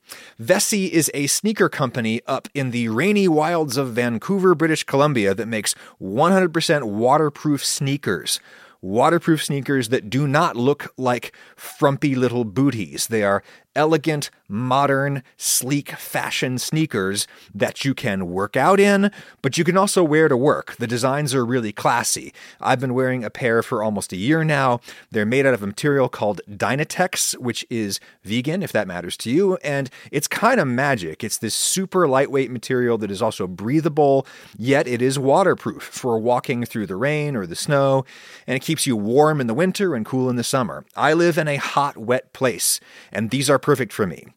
Vessi 0.42 0.90
is 0.90 1.12
a 1.14 1.28
sneaker 1.28 1.70
company 1.70 2.22
up 2.28 2.48
in 2.54 2.72
the 2.72 2.90
rainy 2.90 3.28
wilds 3.28 3.78
of 3.78 3.94
Vancouver, 3.94 4.56
British 4.56 4.84
Columbia 4.84 5.36
that 5.36 5.48
makes 5.48 5.76
100% 6.02 6.84
waterproof 6.84 7.64
sneakers 7.64 8.40
waterproof 8.82 9.44
sneakers 9.44 9.90
that 9.90 10.10
do 10.10 10.28
not 10.28 10.56
look 10.56 10.94
like 10.98 11.34
frumpy 11.56 12.16
little 12.16 12.44
booties. 12.44 13.08
They 13.08 13.24
are 13.24 13.44
elegant, 13.76 14.30
modern, 14.48 15.24
sleek 15.38 15.92
fashion 15.92 16.58
sneakers 16.58 17.28
that 17.56 17.86
you 17.86 17.94
can 17.94 18.30
work 18.30 18.58
out 18.58 18.80
in, 18.80 19.12
but 19.42 19.58
you 19.58 19.64
can 19.64 19.78
also 19.78 20.04
wear 20.04 20.28
to 20.28 20.36
work. 20.36 20.76
The 20.76 20.88
designs 20.88 21.34
are 21.34 21.46
really 21.46 21.72
classy. 21.72 22.34
I've 22.60 22.80
been 22.80 22.94
wearing 22.94 23.24
a 23.24 23.30
pair 23.30 23.64
for 23.64 23.82
almost 23.82 24.12
a 24.12 24.18
year 24.18 24.44
now. 24.44 24.82
They're 25.10 25.26
made 25.26 25.46
out 25.46 25.54
of 25.54 25.64
a 25.64 25.68
material 25.68 26.10
called 26.10 26.42
Dyma-tex, 26.50 27.38
which 27.38 27.66
is 27.70 28.00
vegan, 28.24 28.62
if 28.62 28.72
that 28.74 28.88
matters 28.88 29.16
to 29.18 29.32
you, 29.32 29.56
and 29.58 29.90
it's 30.12 30.28
kind 30.28 30.60
of 30.60 30.68
magic. 30.68 31.24
It's 31.24 31.38
this 31.38 31.56
super 31.56 32.08
lightweight 32.08 32.52
material 32.52 32.98
that 32.98 33.12
is 33.12 33.22
also 33.22 33.48
breathable, 33.48 34.28
yet 34.58 34.88
it 34.88 35.02
is 35.02 35.18
waterproof 35.18 35.84
for 35.84 36.20
walking 36.20 36.66
through 36.66 36.88
the 36.88 36.96
rain 36.96 37.36
or 37.36 37.46
the 37.46 37.56
snow, 37.56 38.04
and 38.46 38.56
it 38.56 38.62
keeps 38.62 38.86
you 38.86 38.98
warm 38.98 39.40
in 39.40 39.48
the 39.48 39.54
winter 39.54 39.96
and 39.96 40.06
cool 40.06 40.30
in 40.30 40.36
the 40.36 40.44
summer. 40.44 40.84
I 40.96 41.14
live 41.14 41.38
in 41.38 41.48
a 41.48 41.56
hot, 41.56 41.98
wet 41.98 42.34
place, 42.34 42.80
and 43.12 43.30
these 43.30 43.50
are 43.50 43.61
perfect 43.62 43.94
for 43.94 44.08
me. 44.08 44.28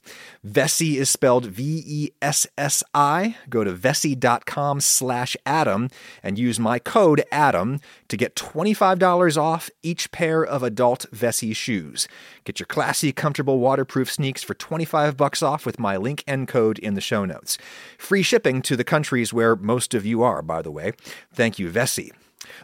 Vessi 0.46 0.96
is 0.96 1.08
spelled 1.08 1.46
V-E-S-S-I. 1.46 3.36
Go 3.48 3.64
to 3.64 3.72
vessi.com 3.72 4.80
slash 4.80 5.36
Adam 5.46 5.88
and 6.22 6.38
use 6.38 6.60
my 6.60 6.78
code 6.78 7.24
Adam 7.32 7.80
to 8.08 8.16
get 8.16 8.36
$25 8.36 9.36
off 9.36 9.70
each 9.82 10.10
pair 10.12 10.44
of 10.44 10.62
adult 10.62 11.06
Vessi 11.12 11.56
shoes. 11.56 12.06
Get 12.44 12.60
your 12.60 12.66
classy, 12.66 13.12
comfortable, 13.12 13.58
waterproof 13.58 14.10
sneaks 14.10 14.42
for 14.42 14.54
25 14.54 15.16
bucks 15.16 15.42
off 15.42 15.64
with 15.64 15.78
my 15.78 15.96
link 15.96 16.22
and 16.26 16.46
code 16.46 16.78
in 16.78 16.94
the 16.94 17.00
show 17.00 17.24
notes. 17.24 17.56
Free 17.98 18.22
shipping 18.22 18.60
to 18.62 18.76
the 18.76 18.84
countries 18.84 19.32
where 19.32 19.56
most 19.56 19.94
of 19.94 20.04
you 20.04 20.22
are, 20.22 20.42
by 20.42 20.62
the 20.62 20.70
way. 20.70 20.92
Thank 21.32 21.58
you, 21.58 21.70
Vessi. 21.70 22.12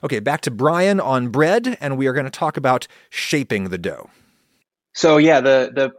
Okay, 0.04 0.20
back 0.20 0.42
to 0.42 0.50
Brian 0.50 1.00
on 1.00 1.28
bread, 1.28 1.78
and 1.80 1.96
we 1.96 2.06
are 2.06 2.12
going 2.12 2.24
to 2.24 2.30
talk 2.30 2.56
about 2.56 2.86
shaping 3.08 3.70
the 3.70 3.78
dough. 3.78 4.10
So 4.94 5.16
yeah, 5.16 5.40
the 5.40 5.70
the 5.74 5.92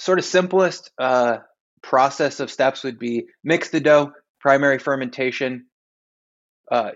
sort 0.00 0.18
of 0.18 0.24
simplest 0.24 0.90
uh, 0.98 1.38
process 1.82 2.40
of 2.40 2.50
steps 2.50 2.84
would 2.84 2.98
be 2.98 3.26
mix 3.44 3.68
the 3.68 3.80
dough, 3.80 4.12
primary 4.40 4.78
fermentation, 4.78 5.66
uh, 6.72 6.92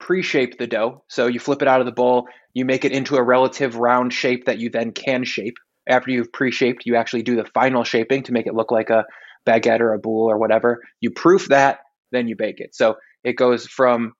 pre-shape 0.00 0.56
the 0.58 0.66
dough. 0.66 1.04
So 1.08 1.26
you 1.26 1.38
flip 1.38 1.60
it 1.60 1.68
out 1.68 1.80
of 1.80 1.86
the 1.86 1.92
bowl, 1.92 2.26
you 2.54 2.64
make 2.64 2.86
it 2.86 2.92
into 2.92 3.16
a 3.16 3.22
relative 3.22 3.76
round 3.76 4.14
shape 4.14 4.46
that 4.46 4.58
you 4.58 4.70
then 4.70 4.92
can 4.92 5.24
shape. 5.24 5.58
After 5.86 6.10
you've 6.10 6.32
pre-shaped, 6.32 6.86
you 6.86 6.96
actually 6.96 7.22
do 7.22 7.36
the 7.36 7.44
final 7.44 7.84
shaping 7.84 8.22
to 8.22 8.32
make 8.32 8.46
it 8.46 8.54
look 8.54 8.72
like 8.72 8.88
a 8.88 9.04
baguette 9.46 9.80
or 9.80 9.92
a 9.92 9.98
boule 9.98 10.30
or 10.30 10.38
whatever. 10.38 10.82
You 11.00 11.10
proof 11.10 11.48
that, 11.48 11.80
then 12.10 12.26
you 12.26 12.36
bake 12.36 12.60
it. 12.60 12.74
So 12.74 12.96
it 13.22 13.34
goes 13.34 13.66
from 13.66 14.14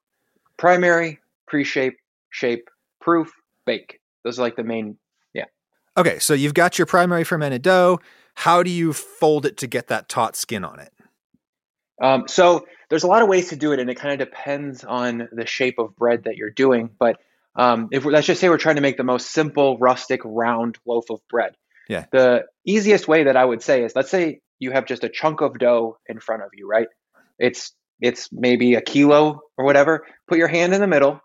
primary, 0.57 1.19
pre-shape, 1.47 1.97
shape, 2.29 2.69
proof, 3.01 3.31
bake. 3.65 3.99
Those 4.23 4.37
are 4.37 4.43
like 4.43 4.57
the 4.57 4.63
main 4.63 4.97
Okay, 5.99 6.17
so 6.19 6.33
you've 6.33 6.53
got 6.53 6.79
your 6.79 6.85
primary 6.85 7.25
fermented 7.25 7.61
dough. 7.61 7.99
How 8.33 8.63
do 8.63 8.69
you 8.69 8.93
fold 8.93 9.45
it 9.45 9.57
to 9.57 9.67
get 9.67 9.89
that 9.89 10.07
taut 10.07 10.37
skin 10.37 10.63
on 10.63 10.79
it? 10.79 10.93
Um, 12.01 12.23
so 12.29 12.65
there's 12.89 13.03
a 13.03 13.07
lot 13.07 13.21
of 13.21 13.27
ways 13.27 13.49
to 13.49 13.57
do 13.57 13.73
it, 13.73 13.79
and 13.81 13.89
it 13.89 13.95
kind 13.95 14.13
of 14.13 14.29
depends 14.29 14.85
on 14.85 15.27
the 15.33 15.45
shape 15.45 15.77
of 15.77 15.97
bread 15.97 16.23
that 16.23 16.37
you're 16.37 16.51
doing. 16.51 16.89
But 16.97 17.19
um, 17.57 17.89
if 17.91 18.05
let's 18.05 18.25
just 18.25 18.39
say 18.39 18.47
we're 18.47 18.57
trying 18.57 18.77
to 18.77 18.81
make 18.81 18.95
the 18.95 19.03
most 19.03 19.31
simple, 19.31 19.77
rustic, 19.77 20.21
round 20.23 20.77
loaf 20.85 21.09
of 21.09 21.19
bread. 21.27 21.55
Yeah. 21.89 22.05
The 22.13 22.45
easiest 22.65 23.09
way 23.09 23.25
that 23.25 23.35
I 23.35 23.43
would 23.43 23.61
say 23.61 23.83
is, 23.83 23.93
let's 23.93 24.09
say 24.09 24.39
you 24.57 24.71
have 24.71 24.85
just 24.85 25.03
a 25.03 25.09
chunk 25.09 25.41
of 25.41 25.59
dough 25.59 25.97
in 26.07 26.21
front 26.21 26.43
of 26.43 26.51
you, 26.53 26.65
right? 26.65 26.87
It's 27.39 27.73
it's 27.99 28.29
maybe 28.31 28.75
a 28.75 28.81
kilo 28.81 29.41
or 29.57 29.65
whatever. 29.65 30.05
Put 30.29 30.37
your 30.37 30.47
hand 30.47 30.73
in 30.73 30.79
the 30.79 30.87
middle, 30.87 31.19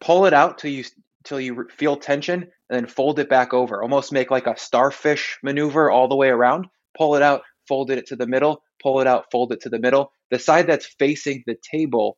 pull 0.00 0.24
it 0.24 0.32
out 0.32 0.56
till 0.56 0.70
you 0.70 0.84
till 1.24 1.38
you 1.38 1.68
feel 1.76 1.96
tension, 1.96 2.50
and 2.70 2.78
then 2.78 2.86
fold 2.86 3.18
it 3.18 3.28
back 3.28 3.52
over. 3.52 3.82
Almost 3.82 4.12
make 4.12 4.30
like 4.30 4.46
a 4.46 4.56
starfish 4.56 5.38
maneuver 5.42 5.90
all 5.90 6.08
the 6.08 6.16
way 6.16 6.28
around. 6.28 6.68
Pull 6.96 7.16
it 7.16 7.22
out, 7.22 7.42
fold 7.66 7.90
it 7.90 8.06
to 8.06 8.16
the 8.16 8.26
middle, 8.26 8.62
pull 8.80 9.00
it 9.00 9.06
out, 9.06 9.26
fold 9.30 9.52
it 9.52 9.60
to 9.62 9.68
the 9.68 9.78
middle. 9.78 10.12
The 10.30 10.38
side 10.38 10.68
that's 10.68 10.86
facing 10.86 11.42
the 11.46 11.56
table, 11.56 12.16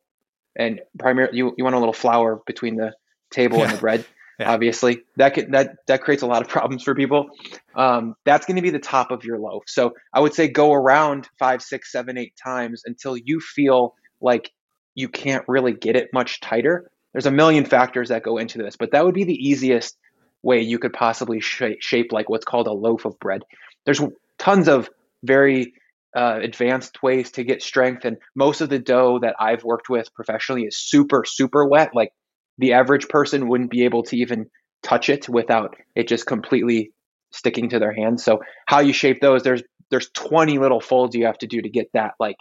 and 0.55 0.79
primarily 0.99 1.37
you, 1.37 1.53
you 1.57 1.63
want 1.63 1.75
a 1.75 1.79
little 1.79 1.93
flour 1.93 2.41
between 2.45 2.75
the 2.75 2.93
table 3.31 3.57
yeah. 3.57 3.65
and 3.65 3.73
the 3.73 3.77
bread. 3.79 4.05
Yeah. 4.39 4.51
Obviously, 4.51 5.03
that 5.17 5.35
can, 5.35 5.51
that 5.51 5.75
that 5.85 6.01
creates 6.01 6.23
a 6.23 6.25
lot 6.25 6.41
of 6.41 6.47
problems 6.49 6.81
for 6.81 6.95
people. 6.95 7.29
Um, 7.75 8.15
that's 8.25 8.47
going 8.47 8.55
to 8.55 8.63
be 8.63 8.71
the 8.71 8.79
top 8.79 9.11
of 9.11 9.23
your 9.23 9.37
loaf. 9.37 9.61
So 9.67 9.93
I 10.11 10.21
would 10.21 10.33
say 10.33 10.47
go 10.47 10.73
around 10.73 11.29
five, 11.37 11.61
six, 11.61 11.91
seven, 11.91 12.17
eight 12.17 12.33
times 12.43 12.81
until 12.83 13.15
you 13.15 13.39
feel 13.39 13.93
like 14.21 14.51
you 14.95 15.07
can't 15.07 15.45
really 15.47 15.71
get 15.71 15.95
it 15.95 16.09
much 16.13 16.41
tighter. 16.41 16.89
There's 17.11 17.27
a 17.27 17.31
million 17.31 17.63
factors 17.63 18.09
that 18.09 18.23
go 18.23 18.39
into 18.39 18.57
this, 18.57 18.75
but 18.75 18.89
that 18.93 19.05
would 19.05 19.13
be 19.13 19.23
the 19.23 19.35
easiest 19.35 19.97
way 20.43 20.61
you 20.61 20.77
could 20.77 20.93
possibly 20.93 21.39
shape, 21.39 21.81
shape 21.81 22.11
like 22.11 22.29
what's 22.29 22.45
called 22.45 22.67
a 22.67 22.73
loaf 22.73 23.05
of 23.05 23.17
bread. 23.19 23.43
There's 23.85 24.01
tons 24.37 24.67
of 24.67 24.89
very 25.23 25.73
uh, 26.15 26.39
advanced 26.41 27.01
ways 27.01 27.31
to 27.31 27.43
get 27.43 27.63
strength, 27.63 28.05
and 28.05 28.17
most 28.35 28.61
of 28.61 28.69
the 28.69 28.79
dough 28.79 29.19
that 29.21 29.35
I've 29.39 29.63
worked 29.63 29.89
with 29.89 30.13
professionally 30.13 30.63
is 30.63 30.77
super, 30.77 31.23
super 31.25 31.65
wet. 31.65 31.91
Like 31.95 32.11
the 32.57 32.73
average 32.73 33.07
person 33.07 33.47
wouldn't 33.47 33.71
be 33.71 33.85
able 33.85 34.03
to 34.03 34.17
even 34.17 34.47
touch 34.83 35.09
it 35.09 35.27
without 35.27 35.75
it 35.95 36.07
just 36.07 36.27
completely 36.27 36.91
sticking 37.31 37.69
to 37.69 37.79
their 37.79 37.93
hands. 37.93 38.23
So 38.23 38.41
how 38.67 38.81
you 38.81 38.93
shape 38.93 39.21
those, 39.21 39.43
there's 39.43 39.63
there's 39.89 40.09
20 40.13 40.59
little 40.59 40.79
folds 40.79 41.15
you 41.15 41.25
have 41.25 41.37
to 41.39 41.47
do 41.47 41.61
to 41.61 41.69
get 41.69 41.87
that 41.93 42.13
like 42.19 42.37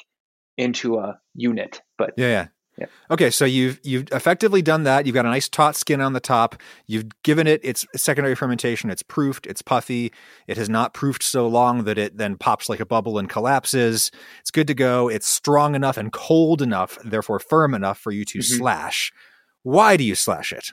into 0.57 0.97
a 0.97 1.19
unit. 1.35 1.81
But 1.99 2.13
yeah, 2.17 2.29
yeah. 2.29 2.47
Okay, 3.11 3.31
so 3.31 3.45
you've 3.45 3.81
you've 3.83 4.09
effectively 4.13 4.63
done 4.63 4.85
that. 4.85 5.07
You've 5.07 5.15
got 5.15 5.27
a 5.27 5.31
nice 5.31 5.49
taut 5.49 5.77
skin 5.77 6.01
on 6.01 6.13
the 6.13 6.21
top. 6.21 6.57
You've 6.87 7.07
given 7.23 7.47
it 7.47 7.61
its 7.65 7.87
secondary 7.97 8.35
fermentation. 8.35 8.91
It's 8.91 9.03
proofed. 9.03 9.47
It's 9.47 9.63
puffy. 9.63 10.13
It 10.47 10.57
has 10.57 10.69
not 10.69 10.95
proofed 10.95 11.23
so 11.23 11.47
long 11.47 11.85
that 11.85 11.99
it 11.99 12.17
then 12.17 12.37
pops 12.37 12.69
like 12.69 12.81
a 12.81 12.87
bubble 12.87 13.19
and 13.19 13.29
collapses. 13.29 14.11
It's 14.41 14.51
good 14.51 14.67
to 14.67 14.75
go. 14.75 15.09
It's 15.09 15.27
strong 15.27 15.75
enough 15.75 15.97
and 15.97 16.13
cold 16.13 16.63
enough, 16.63 16.99
therefore 17.05 17.39
firm 17.39 17.75
enough 17.75 17.99
for 17.99 18.13
you 18.13 18.25
to 18.27 18.39
mm-hmm. 18.39 18.59
slash. 18.59 19.13
Why 19.63 19.97
do 19.97 20.05
you 20.05 20.15
slash 20.15 20.53
it? 20.53 20.69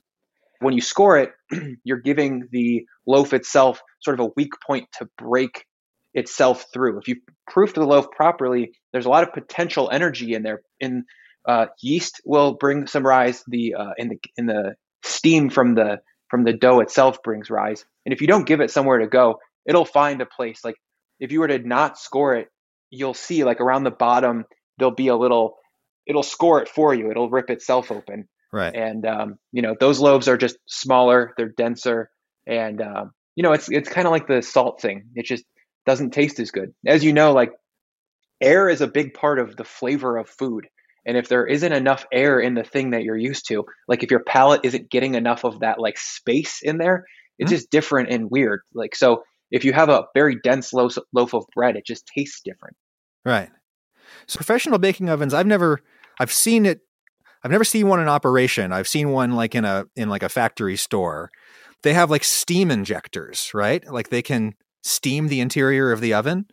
When 0.60 0.74
you 0.74 0.82
score 0.82 1.18
it, 1.18 1.32
you're 1.84 1.98
giving 1.98 2.48
the 2.52 2.86
loaf 3.08 3.34
itself 3.34 3.82
sort 4.02 4.20
of 4.20 4.26
a 4.26 4.32
weak 4.36 4.52
point 4.66 4.88
to 5.00 5.08
break 5.18 5.66
itself 6.14 6.66
through. 6.74 7.00
If 7.00 7.08
you 7.08 7.18
proof 7.48 7.74
the 7.74 7.86
loaf 7.86 8.12
properly, 8.12 8.72
there's 8.92 9.06
a 9.06 9.10
lot 9.10 9.24
of 9.24 9.34
potential 9.34 9.90
energy 9.92 10.34
in 10.34 10.44
there. 10.44 10.62
In 10.80 11.06
uh, 11.50 11.66
yeast 11.82 12.22
will 12.26 12.54
bring 12.54 12.86
some 12.86 13.06
rise. 13.06 13.44
The 13.48 13.74
uh, 13.74 13.94
in 13.98 14.10
the 14.10 14.20
in 14.38 14.46
the 14.46 14.76
steam 15.04 15.50
from 15.50 15.74
the 15.74 16.00
from 16.30 16.44
the 16.44 16.54
dough 16.54 16.80
itself 16.80 17.24
brings 17.24 17.50
rise. 17.50 17.84
And 18.06 18.14
if 18.14 18.22
you 18.22 18.28
don't 18.28 18.46
give 18.46 18.62
it 18.62 18.70
somewhere 18.70 19.00
to 19.00 19.08
go, 19.08 19.40
it'll 19.66 19.86
find 19.86 20.22
a 20.22 20.28
place. 20.28 20.64
Like 20.64 20.76
if 21.20 21.32
you 21.32 21.40
were 21.40 21.48
to 21.48 21.58
not 21.58 21.98
score 21.98 22.36
it, 22.36 22.50
you'll 22.92 23.16
see 23.16 23.44
like 23.44 23.62
around 23.62 23.84
the 23.84 23.92
bottom 23.92 24.46
there'll 24.78 24.94
be 24.94 25.08
a 25.08 25.16
little. 25.16 25.56
It'll 26.06 26.24
score 26.24 26.62
it 26.62 26.70
for 26.70 26.94
you. 26.94 27.10
It'll 27.10 27.30
rip 27.30 27.50
itself 27.50 27.92
open. 27.92 28.28
Right. 28.54 28.74
And 28.76 29.06
um, 29.08 29.40
you 29.52 29.64
know 29.64 29.76
those 29.80 30.00
loaves 30.00 30.28
are 30.28 30.38
just 30.38 30.58
smaller. 30.68 31.34
They're 31.36 31.50
denser, 31.50 32.12
and 32.46 32.80
um, 32.80 33.12
you 33.36 33.42
know 33.42 33.54
it's 33.54 33.72
it's 33.72 33.90
kind 33.90 34.06
of 34.06 34.12
like 34.12 34.28
the 34.28 34.44
salt 34.44 34.82
thing. 34.82 35.10
It 35.16 35.26
just 35.26 35.46
doesn't 35.88 36.12
taste 36.12 36.40
as 36.40 36.52
good. 36.52 36.76
As 36.86 37.04
you 37.04 37.12
know, 37.12 37.34
like 37.34 37.54
air 38.40 38.70
is 38.70 38.82
a 38.82 38.88
big 38.88 39.16
part 39.16 39.40
of 39.40 39.56
the 39.56 39.64
flavor 39.64 40.18
of 40.18 40.30
food. 40.30 40.68
And 41.10 41.18
if 41.18 41.28
there 41.28 41.48
isn't 41.48 41.74
enough 41.74 42.06
air 42.12 42.40
in 42.40 42.54
the 42.54 42.64
thing 42.64 42.92
that 42.92 43.02
you're 43.02 43.18
used 43.18 43.48
to, 43.48 43.66
like 43.88 44.04
if 44.04 44.12
your 44.12 44.24
palate 44.24 44.62
isn't 44.64 44.92
getting 44.92 45.16
enough 45.16 45.44
of 45.44 45.62
that 45.62 45.80
like 45.80 45.98
space 45.98 46.62
in 46.62 46.78
there, 46.78 47.06
it's 47.40 47.50
mm-hmm. 47.50 47.58
just 47.58 47.72
different 47.72 48.12
and 48.12 48.30
weird. 48.30 48.62
Like 48.76 48.96
so 48.96 49.24
if 49.50 49.66
you 49.66 49.74
have 49.74 49.90
a 49.90 50.06
very 50.14 50.38
dense 50.44 50.72
loaf, 50.72 51.00
loaf 51.12 51.34
of 51.34 51.46
bread, 51.56 51.76
it 51.76 51.84
just 51.84 52.06
tastes 52.06 52.42
different. 52.46 52.78
Right. 53.26 53.50
So 54.28 54.38
professional 54.38 54.78
baking 54.78 55.10
ovens, 55.10 55.34
I've 55.34 55.48
never 55.48 55.80
I've 56.20 56.32
seen 56.32 56.68
it 56.68 56.82
I've 57.44 57.50
never 57.50 57.64
seen 57.64 57.88
one 57.88 58.00
in 58.00 58.08
operation. 58.08 58.72
I've 58.72 58.88
seen 58.88 59.10
one 59.10 59.32
like 59.32 59.56
in 59.56 59.66
a 59.66 59.88
in 59.96 60.10
like 60.10 60.22
a 60.22 60.30
factory 60.30 60.78
store. 60.78 61.32
They 61.82 61.94
have 61.94 62.12
like 62.12 62.24
steam 62.24 62.70
injectors, 62.70 63.50
right? 63.56 63.84
Like 63.92 64.10
they 64.10 64.22
can 64.22 64.54
steam 64.84 65.28
the 65.28 65.40
interior 65.40 65.92
of 65.92 66.02
the 66.02 66.14
oven? 66.14 66.46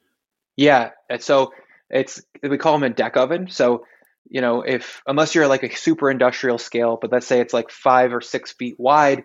Yeah. 0.56 0.92
So 1.18 1.52
it's 1.90 2.22
we 2.42 2.56
call 2.56 2.72
them 2.72 2.84
a 2.84 2.94
deck 2.94 3.18
oven. 3.18 3.48
So 3.50 3.84
you 4.28 4.40
know, 4.40 4.62
if 4.62 5.02
unless 5.06 5.34
you're 5.34 5.46
like 5.46 5.62
a 5.62 5.74
super 5.74 6.10
industrial 6.10 6.58
scale, 6.58 6.98
but 7.00 7.12
let's 7.12 7.26
say 7.26 7.40
it's 7.40 7.54
like 7.54 7.70
five 7.70 8.12
or 8.12 8.20
six 8.20 8.52
feet 8.52 8.76
wide, 8.78 9.24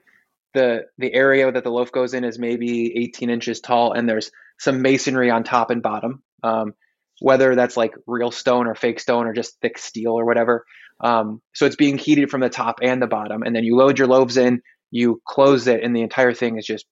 the 0.53 0.85
the 0.97 1.13
area 1.13 1.51
that 1.51 1.63
the 1.63 1.71
loaf 1.71 1.91
goes 1.91 2.13
in 2.13 2.23
is 2.23 2.37
maybe 2.39 2.97
18 2.97 3.29
inches 3.29 3.59
tall, 3.61 3.93
and 3.93 4.07
there's 4.07 4.31
some 4.59 4.81
masonry 4.81 5.29
on 5.29 5.43
top 5.43 5.71
and 5.71 5.81
bottom. 5.81 6.23
Um, 6.43 6.73
whether 7.19 7.53
that's 7.53 7.77
like 7.77 7.93
real 8.07 8.31
stone 8.31 8.65
or 8.65 8.73
fake 8.73 8.99
stone 8.99 9.27
or 9.27 9.33
just 9.33 9.59
thick 9.61 9.77
steel 9.77 10.13
or 10.13 10.25
whatever. 10.25 10.65
Um, 11.01 11.39
so 11.53 11.67
it's 11.67 11.75
being 11.75 11.99
heated 11.99 12.31
from 12.31 12.41
the 12.41 12.49
top 12.49 12.79
and 12.81 12.99
the 13.01 13.07
bottom, 13.07 13.43
and 13.43 13.55
then 13.55 13.63
you 13.63 13.75
load 13.75 13.99
your 13.99 14.07
loaves 14.07 14.37
in, 14.37 14.61
you 14.89 15.21
close 15.27 15.67
it, 15.67 15.83
and 15.83 15.95
the 15.95 16.01
entire 16.01 16.33
thing 16.33 16.57
is 16.57 16.65
just 16.65 16.85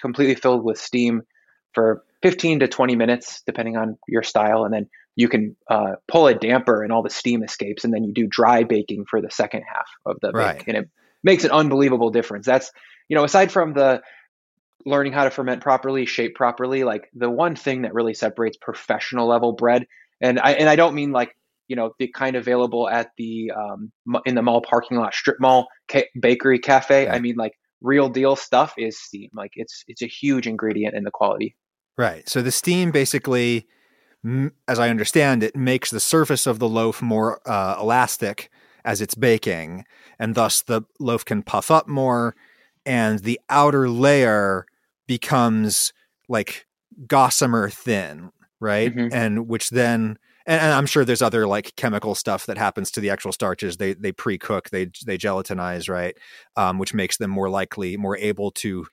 completely 0.00 0.34
filled 0.34 0.64
with 0.64 0.78
steam 0.78 1.22
for 1.72 2.02
15 2.22 2.60
to 2.60 2.68
20 2.68 2.96
minutes, 2.96 3.42
depending 3.46 3.76
on 3.76 3.98
your 4.08 4.22
style. 4.22 4.64
And 4.64 4.72
then 4.72 4.88
you 5.16 5.28
can 5.28 5.56
uh, 5.68 5.94
pull 6.06 6.28
a 6.28 6.34
damper 6.34 6.82
and 6.82 6.92
all 6.92 7.02
the 7.02 7.10
steam 7.10 7.42
escapes. 7.42 7.84
And 7.84 7.92
then 7.92 8.04
you 8.04 8.12
do 8.12 8.26
dry 8.26 8.62
baking 8.62 9.06
for 9.10 9.20
the 9.20 9.30
second 9.30 9.62
half 9.62 9.88
of 10.04 10.18
the 10.22 10.30
right. 10.30 10.58
bake. 10.58 10.68
And 10.68 10.76
it 10.76 10.90
makes 11.24 11.44
an 11.44 11.50
unbelievable 11.50 12.10
difference. 12.10 12.46
That's, 12.46 12.70
you 13.08 13.16
know, 13.16 13.24
aside 13.24 13.50
from 13.50 13.72
the 13.72 14.02
learning 14.84 15.12
how 15.12 15.24
to 15.24 15.30
ferment 15.30 15.62
properly, 15.62 16.06
shape 16.06 16.34
properly, 16.36 16.84
like 16.84 17.10
the 17.14 17.30
one 17.30 17.56
thing 17.56 17.82
that 17.82 17.94
really 17.94 18.14
separates 18.14 18.56
professional 18.56 19.26
level 19.26 19.52
bread. 19.52 19.86
And 20.20 20.38
I, 20.38 20.52
and 20.52 20.68
I 20.68 20.76
don't 20.76 20.94
mean 20.94 21.10
like, 21.10 21.36
you 21.66 21.74
know, 21.74 21.92
the 21.98 22.08
kind 22.08 22.36
available 22.36 22.88
at 22.88 23.10
the, 23.16 23.50
um, 23.56 23.90
in 24.24 24.36
the 24.36 24.42
mall 24.42 24.60
parking 24.60 24.98
lot, 24.98 25.14
strip 25.14 25.40
mall 25.40 25.66
ca- 25.90 26.08
bakery 26.20 26.60
cafe. 26.60 27.08
I 27.08 27.18
mean 27.18 27.34
like 27.36 27.52
real 27.80 28.08
deal 28.08 28.36
stuff 28.36 28.74
is 28.76 28.98
steam. 28.98 29.30
Like 29.34 29.52
it's 29.54 29.84
it's 29.88 30.02
a 30.02 30.06
huge 30.06 30.46
ingredient 30.46 30.94
in 30.94 31.04
the 31.04 31.10
quality. 31.10 31.56
Right. 31.98 32.28
So 32.28 32.42
the 32.42 32.52
steam 32.52 32.90
basically, 32.90 33.66
as 34.66 34.78
I 34.78 34.88
understand 34.88 35.42
it, 35.42 35.54
makes 35.54 35.90
the 35.90 36.00
surface 36.00 36.46
of 36.46 36.58
the 36.58 36.68
loaf 36.68 37.00
more 37.00 37.40
uh, 37.48 37.76
elastic 37.80 38.50
as 38.84 39.00
it's 39.00 39.14
baking, 39.14 39.84
and 40.18 40.34
thus 40.34 40.62
the 40.62 40.82
loaf 40.98 41.24
can 41.24 41.42
puff 41.42 41.70
up 41.70 41.88
more, 41.88 42.34
and 42.84 43.20
the 43.20 43.40
outer 43.48 43.88
layer 43.88 44.66
becomes 45.06 45.92
like 46.28 46.66
gossamer 47.06 47.68
thin, 47.70 48.30
right? 48.60 48.94
Mm-hmm. 48.94 49.14
And 49.14 49.48
which 49.48 49.70
then 49.70 50.18
and, 50.46 50.60
and, 50.60 50.72
I'm 50.72 50.86
sure 50.86 51.04
there's 51.04 51.22
other 51.22 51.46
like 51.46 51.74
chemical 51.76 52.14
stuff 52.14 52.46
that 52.46 52.58
happens 52.58 52.90
to 52.92 53.00
the 53.00 53.10
actual 53.10 53.32
starches. 53.32 53.76
They 53.76 53.94
they 53.94 54.12
pre-cook, 54.12 54.70
they 54.70 54.86
they 55.04 55.18
gelatinize, 55.18 55.88
right? 55.88 56.16
Um, 56.56 56.78
which 56.78 56.94
makes 56.94 57.16
them 57.16 57.30
more 57.30 57.50
likely, 57.50 57.96
more 57.96 58.16
able 58.16 58.52
to 58.52 58.86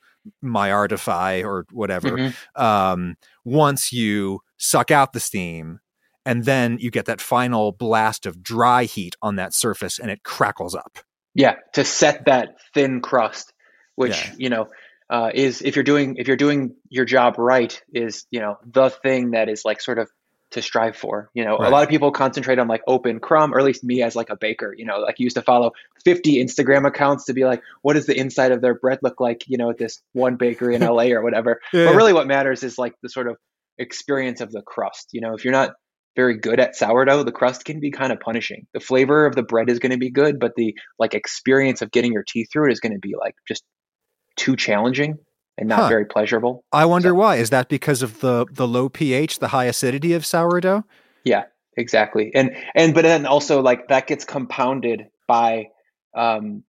Maillardify 0.43 1.43
or 1.43 1.65
whatever. 1.71 2.09
Mm-hmm. 2.09 2.61
Um, 2.61 3.15
once 3.45 3.91
you 3.93 4.39
suck 4.63 4.91
out 4.91 5.13
the 5.13 5.19
steam, 5.19 5.79
and 6.25 6.45
then 6.45 6.77
you 6.79 6.89
get 6.89 7.05
that 7.05 7.21
final 7.21 7.71
blast 7.71 8.25
of 8.25 8.41
dry 8.41 8.85
heat 8.85 9.15
on 9.21 9.35
that 9.35 9.53
surface, 9.53 9.99
and 9.99 10.09
it 10.09 10.23
crackles 10.23 10.73
up. 10.73 10.99
Yeah, 11.35 11.55
to 11.73 11.83
set 11.83 12.25
that 12.25 12.57
thin 12.73 13.01
crust, 13.01 13.53
which 13.95 14.25
yeah. 14.25 14.33
you 14.37 14.49
know 14.49 14.67
uh, 15.09 15.31
is 15.33 15.61
if 15.61 15.75
you're 15.75 15.83
doing 15.83 16.15
if 16.17 16.27
you're 16.27 16.37
doing 16.37 16.75
your 16.89 17.05
job 17.05 17.37
right, 17.37 17.81
is 17.93 18.25
you 18.31 18.39
know 18.39 18.57
the 18.65 18.89
thing 18.89 19.31
that 19.31 19.49
is 19.49 19.65
like 19.65 19.81
sort 19.81 19.99
of 19.99 20.09
to 20.53 20.61
strive 20.61 20.95
for. 20.95 21.29
You 21.33 21.43
know, 21.43 21.57
right. 21.57 21.67
a 21.67 21.71
lot 21.71 21.83
of 21.83 21.89
people 21.89 22.11
concentrate 22.11 22.59
on 22.59 22.67
like 22.67 22.81
open 22.87 23.19
crumb, 23.19 23.53
or 23.53 23.59
at 23.59 23.65
least 23.65 23.83
me 23.83 24.01
as 24.01 24.15
like 24.15 24.29
a 24.29 24.37
baker, 24.37 24.73
you 24.77 24.85
know, 24.85 24.99
like 24.99 25.19
used 25.19 25.35
to 25.35 25.41
follow 25.41 25.71
50 26.05 26.43
Instagram 26.43 26.87
accounts 26.87 27.25
to 27.25 27.33
be 27.33 27.43
like, 27.43 27.61
what 27.81 27.93
does 27.93 28.05
the 28.05 28.17
inside 28.17 28.51
of 28.51 28.61
their 28.61 28.75
bread 28.75 28.99
look 29.01 29.19
like, 29.19 29.43
you 29.47 29.57
know, 29.57 29.69
at 29.69 29.77
this 29.77 30.01
one 30.13 30.35
bakery 30.35 30.75
in 30.75 30.81
LA 30.85 31.05
or 31.05 31.21
whatever. 31.21 31.59
yeah, 31.73 31.85
but 31.85 31.95
really 31.95 32.13
what 32.13 32.27
matters 32.27 32.63
is 32.63 32.77
like 32.77 32.93
the 33.01 33.09
sort 33.09 33.27
of 33.27 33.37
experience 33.77 34.41
of 34.41 34.51
the 34.51 34.61
crust. 34.61 35.09
You 35.11 35.21
know, 35.21 35.33
if 35.33 35.43
you're 35.43 35.53
not 35.53 35.71
very 36.15 36.37
good 36.37 36.59
at 36.59 36.75
sourdough, 36.75 37.23
the 37.23 37.31
crust 37.31 37.65
can 37.65 37.79
be 37.79 37.91
kind 37.91 38.11
of 38.11 38.19
punishing. 38.19 38.67
The 38.73 38.79
flavor 38.79 39.25
of 39.25 39.35
the 39.35 39.43
bread 39.43 39.69
is 39.69 39.79
going 39.79 39.91
to 39.91 39.97
be 39.97 40.11
good, 40.11 40.39
but 40.39 40.55
the 40.55 40.75
like 40.99 41.13
experience 41.13 41.81
of 41.81 41.91
getting 41.91 42.13
your 42.13 42.23
teeth 42.27 42.49
through 42.51 42.69
it 42.69 42.73
is 42.73 42.79
going 42.79 42.93
to 42.93 42.99
be 42.99 43.15
like 43.19 43.35
just 43.47 43.63
too 44.35 44.55
challenging 44.55 45.17
and 45.57 45.69
not 45.69 45.81
huh. 45.81 45.87
very 45.89 46.05
pleasurable. 46.05 46.63
I 46.71 46.85
wonder 46.85 47.09
so, 47.09 47.15
why. 47.15 47.37
Is 47.37 47.49
that 47.51 47.69
because 47.69 48.01
of 48.01 48.19
the 48.19 48.45
the 48.51 48.67
low 48.67 48.89
pH, 48.89 49.39
the 49.39 49.49
high 49.49 49.65
acidity 49.65 50.13
of 50.13 50.25
sourdough? 50.25 50.83
Yeah. 51.23 51.43
exactly. 51.77 52.31
And 52.33 52.55
and 52.75 52.93
but 52.93 53.03
then 53.03 53.25
also 53.25 53.61
like 53.61 53.87
that 53.87 54.07
gets 54.07 54.25
compounded 54.25 55.07
by 55.27 55.67
um 56.15 56.63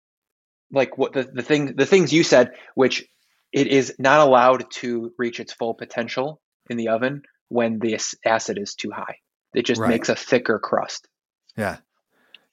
like 0.73 0.99
what 0.99 1.13
the, 1.13 1.25
the 1.25 1.43
thing 1.43 1.77
the 1.77 1.87
things 1.87 2.13
you 2.13 2.23
said, 2.23 2.53
which 2.75 3.05
it 3.53 3.67
is 3.67 3.95
not 3.99 4.21
allowed 4.21 4.71
to 4.71 5.13
reach 5.19 5.41
its 5.41 5.53
full 5.53 5.75
potential 5.75 6.41
in 6.71 6.77
the 6.77 6.89
oven 6.89 7.23
when 7.49 7.79
the 7.81 7.99
acid 8.25 8.59
is 8.59 8.75
too 8.75 8.91
high. 8.91 9.17
It 9.55 9.67
just 9.67 9.81
right. 9.81 9.91
makes 9.91 10.09
a 10.09 10.15
thicker 10.15 10.59
crust. 10.59 11.09
Yeah. 11.57 11.79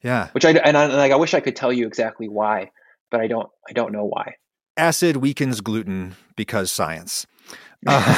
Yeah. 0.03 0.29
Which 0.31 0.43
I 0.43 0.51
and 0.51 0.75
I 0.75 0.87
like 0.87 1.11
I 1.11 1.15
wish 1.15 1.33
I 1.33 1.39
could 1.39 1.55
tell 1.55 1.71
you 1.71 1.87
exactly 1.87 2.27
why, 2.27 2.71
but 3.11 3.21
I 3.21 3.27
don't 3.27 3.49
I 3.69 3.73
don't 3.73 3.93
know 3.93 4.05
why. 4.05 4.35
Acid 4.75 5.17
weakens 5.17 5.61
gluten 5.61 6.15
because 6.35 6.71
science. 6.71 7.25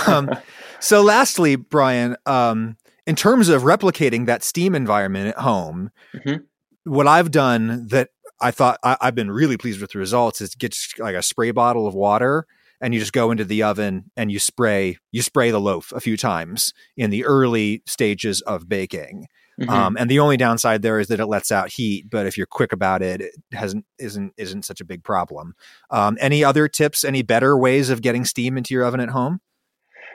um, 0.07 0.29
so 0.79 1.01
lastly, 1.01 1.55
Brian, 1.55 2.15
um, 2.25 2.77
in 3.05 3.15
terms 3.15 3.49
of 3.49 3.63
replicating 3.63 4.25
that 4.25 4.43
steam 4.43 4.75
environment 4.75 5.29
at 5.29 5.41
home, 5.41 5.91
mm-hmm. 6.13 6.43
what 6.83 7.07
I've 7.07 7.31
done 7.31 7.87
that 7.87 8.09
I 8.41 8.51
thought 8.51 8.79
I, 8.83 8.97
have 9.01 9.15
been 9.15 9.31
really 9.31 9.57
pleased 9.57 9.81
with 9.81 9.91
the 9.91 9.99
results 9.99 10.41
is 10.41 10.55
get 10.55 10.75
like 10.97 11.15
a 11.15 11.21
spray 11.21 11.51
bottle 11.51 11.87
of 11.87 11.93
water 11.93 12.45
and 12.81 12.93
you 12.93 12.99
just 12.99 13.13
go 13.13 13.31
into 13.31 13.45
the 13.45 13.63
oven 13.63 14.11
and 14.15 14.31
you 14.31 14.39
spray 14.39 14.97
you 15.11 15.21
spray 15.21 15.51
the 15.51 15.59
loaf 15.59 15.91
a 15.91 15.99
few 15.99 16.17
times 16.17 16.73
in 16.97 17.09
the 17.09 17.25
early 17.25 17.83
stages 17.85 18.41
of 18.41 18.69
baking. 18.69 19.27
Mm-hmm. 19.59 19.69
Um, 19.69 19.97
and 19.99 20.09
the 20.09 20.19
only 20.19 20.37
downside 20.37 20.81
there 20.81 20.99
is 20.99 21.09
that 21.09 21.19
it 21.19 21.25
lets 21.25 21.51
out 21.51 21.73
heat, 21.73 22.09
but 22.09 22.25
if 22.25 22.37
you're 22.37 22.47
quick 22.47 22.71
about 22.71 23.01
it, 23.01 23.19
it 23.19 23.33
hasn't 23.51 23.85
isn't 23.97 24.33
isn't 24.37 24.63
such 24.63 24.79
a 24.79 24.85
big 24.85 25.03
problem. 25.03 25.53
Um, 25.91 26.17
any 26.21 26.43
other 26.43 26.67
tips? 26.67 27.03
Any 27.03 27.23
better 27.23 27.57
ways 27.57 27.89
of 27.89 28.01
getting 28.01 28.23
steam 28.23 28.57
into 28.57 28.73
your 28.73 28.85
oven 28.85 29.01
at 29.01 29.09
home? 29.09 29.41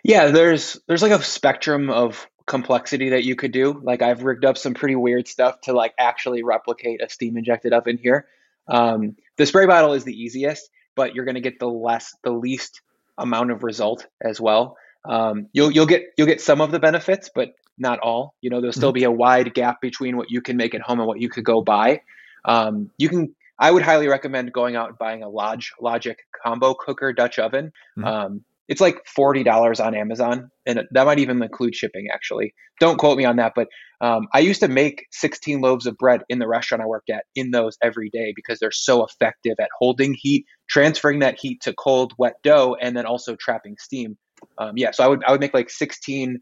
Yeah, 0.03 0.29
there's 0.29 0.81
there's 0.89 1.03
like 1.03 1.13
a 1.13 1.23
spectrum 1.23 1.91
of 1.91 2.27
complexity 2.47 3.11
that 3.11 3.25
you 3.25 3.37
could 3.37 3.53
do. 3.53 3.81
Like 3.83 4.03
I've 4.03 4.23
rigged 4.23 4.45
up 4.45 4.57
some 4.57 4.75
pretty 4.75 4.97
weird 4.97 5.29
stuff 5.29 5.61
to 5.63 5.73
like 5.73 5.95
actually 5.99 6.43
replicate 6.43 7.03
a 7.03 7.09
steam 7.09 7.37
injected 7.37 7.73
oven 7.73 7.99
here. 7.99 8.27
Um, 8.69 9.17
the 9.37 9.47
spray 9.47 9.67
bottle 9.67 9.93
is 9.93 10.05
the 10.05 10.19
easiest, 10.19 10.71
but 10.95 11.15
you're 11.15 11.25
going 11.25 11.35
to 11.37 11.41
get 11.41 11.59
the 11.59 11.69
less, 11.69 12.15
the 12.23 12.33
least 12.33 12.81
amount 13.19 13.51
of 13.51 13.63
result 13.63 14.07
as 14.23 14.41
well. 14.41 14.77
Um, 15.05 15.49
you'll 15.53 15.71
you'll 15.71 15.87
get 15.87 16.03
you'll 16.17 16.27
get 16.27 16.41
some 16.41 16.61
of 16.61 16.71
the 16.71 16.79
benefits, 16.79 17.31
but 17.35 17.55
not 17.79 17.99
all. 18.01 18.35
You 18.41 18.51
know, 18.51 18.61
there'll 18.61 18.73
still 18.73 18.91
mm-hmm. 18.91 18.95
be 18.95 19.05
a 19.05 19.11
wide 19.11 19.55
gap 19.55 19.81
between 19.81 20.17
what 20.17 20.31
you 20.31 20.41
can 20.41 20.57
make 20.57 20.75
at 20.75 20.81
home 20.81 21.01
and 21.01 21.09
what 21.09 21.21
you 21.21 21.29
could 21.29 21.45
go 21.45 21.61
buy. 21.61 22.01
Um, 22.45 22.91
you 22.99 23.09
can. 23.09 23.35
I 23.57 23.71
would 23.71 23.83
highly 23.83 24.09
recommend 24.09 24.53
going 24.53 24.75
out 24.75 24.89
and 24.89 24.99
buying 24.99 25.23
a 25.23 25.29
Lodge 25.29 25.73
Logic 25.81 26.19
combo 26.43 26.75
cooker 26.75 27.13
Dutch 27.13 27.39
oven. 27.39 27.73
Mm-hmm. 27.97 28.05
Um, 28.05 28.45
it's 28.69 28.81
like 28.81 28.99
$40 29.17 29.85
on 29.85 29.95
Amazon, 29.95 30.51
and 30.67 30.83
that 30.91 31.07
might 31.07 31.19
even 31.19 31.43
include 31.43 31.75
shipping, 31.75 32.09
actually. 32.13 32.55
Don't 32.81 32.99
quote 32.99 33.19
me 33.19 33.25
on 33.25 33.37
that, 33.37 33.53
but 33.55 33.69
um, 34.01 34.27
I 34.33 34.41
used 34.41 34.61
to 34.61 34.69
make 34.69 35.07
16 35.13 35.61
loaves 35.61 35.87
of 35.87 35.97
bread 35.97 36.23
in 36.29 36.39
the 36.39 36.49
restaurant 36.49 36.83
I 36.83 36.87
worked 36.87 37.11
at 37.11 37.25
in 37.35 37.51
those 37.51 37.77
every 37.83 38.11
day 38.11 38.33
because 38.35 38.59
they're 38.59 38.71
so 38.71 39.05
effective 39.05 39.55
at 39.61 39.69
holding 39.79 40.15
heat, 40.19 40.47
transferring 40.69 41.21
that 41.21 41.39
heat 41.39 41.61
to 41.63 41.73
cold, 41.75 42.15
wet 42.19 42.35
dough, 42.43 42.77
and 42.81 42.97
then 42.97 43.07
also 43.07 43.37
trapping 43.37 43.77
steam. 43.79 44.17
Um, 44.59 44.73
yeah, 44.77 44.91
so 44.91 45.05
I 45.05 45.09
would 45.09 45.25
I 45.25 45.31
would 45.31 45.41
make 45.41 45.55
like 45.55 45.71
16 45.71 46.41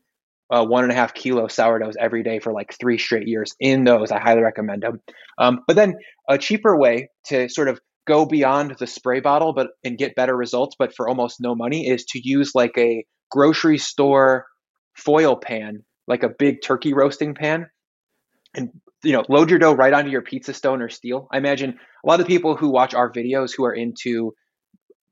uh, 0.52 0.64
one 0.64 0.84
and 0.84 0.92
a 0.92 0.94
half 0.94 1.14
kilo 1.14 1.48
sourdoughs 1.48 1.96
every 1.98 2.22
day 2.22 2.38
for 2.38 2.52
like 2.52 2.74
three 2.78 2.98
straight 2.98 3.26
years 3.26 3.54
in 3.58 3.84
those. 3.84 4.10
I 4.10 4.20
highly 4.20 4.42
recommend 4.42 4.82
them. 4.82 5.00
Um, 5.38 5.60
but 5.66 5.76
then 5.76 5.94
a 6.28 6.36
cheaper 6.36 6.76
way 6.76 7.08
to 7.26 7.48
sort 7.48 7.68
of 7.68 7.80
go 8.06 8.26
beyond 8.26 8.74
the 8.78 8.86
spray 8.86 9.20
bottle 9.20 9.52
but 9.52 9.68
and 9.84 9.98
get 9.98 10.14
better 10.14 10.36
results 10.36 10.76
but 10.78 10.94
for 10.94 11.08
almost 11.08 11.40
no 11.40 11.54
money 11.54 11.88
is 11.88 12.04
to 12.04 12.20
use 12.22 12.52
like 12.54 12.76
a 12.76 13.04
grocery 13.30 13.78
store 13.78 14.46
foil 14.94 15.36
pan 15.36 15.82
like 16.06 16.22
a 16.22 16.28
big 16.28 16.62
turkey 16.62 16.92
roasting 16.92 17.34
pan 17.34 17.66
and 18.54 18.70
you 19.02 19.12
know 19.12 19.24
load 19.28 19.50
your 19.50 19.58
dough 19.58 19.74
right 19.74 19.92
onto 19.92 20.10
your 20.10 20.22
pizza 20.22 20.54
stone 20.54 20.82
or 20.82 20.88
steel. 20.88 21.28
I 21.32 21.38
imagine 21.38 21.78
a 22.04 22.08
lot 22.08 22.20
of 22.20 22.26
people 22.26 22.56
who 22.56 22.70
watch 22.70 22.94
our 22.94 23.10
videos 23.10 23.50
who 23.56 23.64
are 23.64 23.72
into 23.72 24.34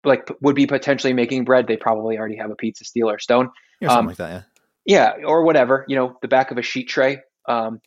like 0.04 0.30
would 0.40 0.56
be 0.56 0.66
potentially 0.66 1.12
making 1.12 1.44
bread 1.44 1.66
they 1.66 1.76
probably 1.76 2.18
already 2.18 2.36
have 2.36 2.50
a 2.50 2.56
pizza 2.56 2.84
steel 2.84 3.10
or 3.10 3.18
stone. 3.18 3.50
Or 3.82 3.88
something 3.88 3.98
um, 3.98 4.06
like 4.06 4.16
that 4.16 4.44
yeah. 4.84 5.14
yeah 5.18 5.26
or 5.26 5.44
whatever 5.44 5.86
you 5.88 5.96
know 5.96 6.18
the 6.20 6.28
back 6.28 6.50
of 6.50 6.58
a 6.58 6.62
sheet 6.62 6.88
tray 6.88 7.20
um, 7.48 7.80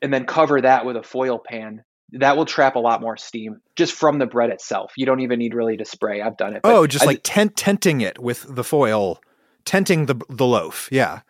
and 0.00 0.12
then 0.12 0.24
cover 0.24 0.60
that 0.60 0.86
with 0.86 0.96
a 0.96 1.02
foil 1.02 1.38
pan 1.38 1.84
that 2.12 2.36
will 2.36 2.46
trap 2.46 2.76
a 2.76 2.78
lot 2.78 3.00
more 3.00 3.16
steam 3.16 3.60
just 3.76 3.92
from 3.92 4.18
the 4.18 4.26
bread 4.26 4.50
itself. 4.50 4.92
You 4.96 5.06
don't 5.06 5.20
even 5.20 5.38
need 5.38 5.54
really 5.54 5.76
to 5.76 5.84
spray. 5.84 6.22
I've 6.22 6.36
done 6.36 6.54
it. 6.54 6.60
Oh, 6.64 6.86
just 6.86 7.04
I, 7.04 7.08
like 7.08 7.20
tent 7.22 7.56
tenting 7.56 8.00
it 8.00 8.18
with 8.18 8.46
the 8.48 8.64
foil, 8.64 9.20
tenting 9.64 10.06
the 10.06 10.20
the 10.28 10.46
loaf. 10.46 10.88
Yeah. 10.90 11.20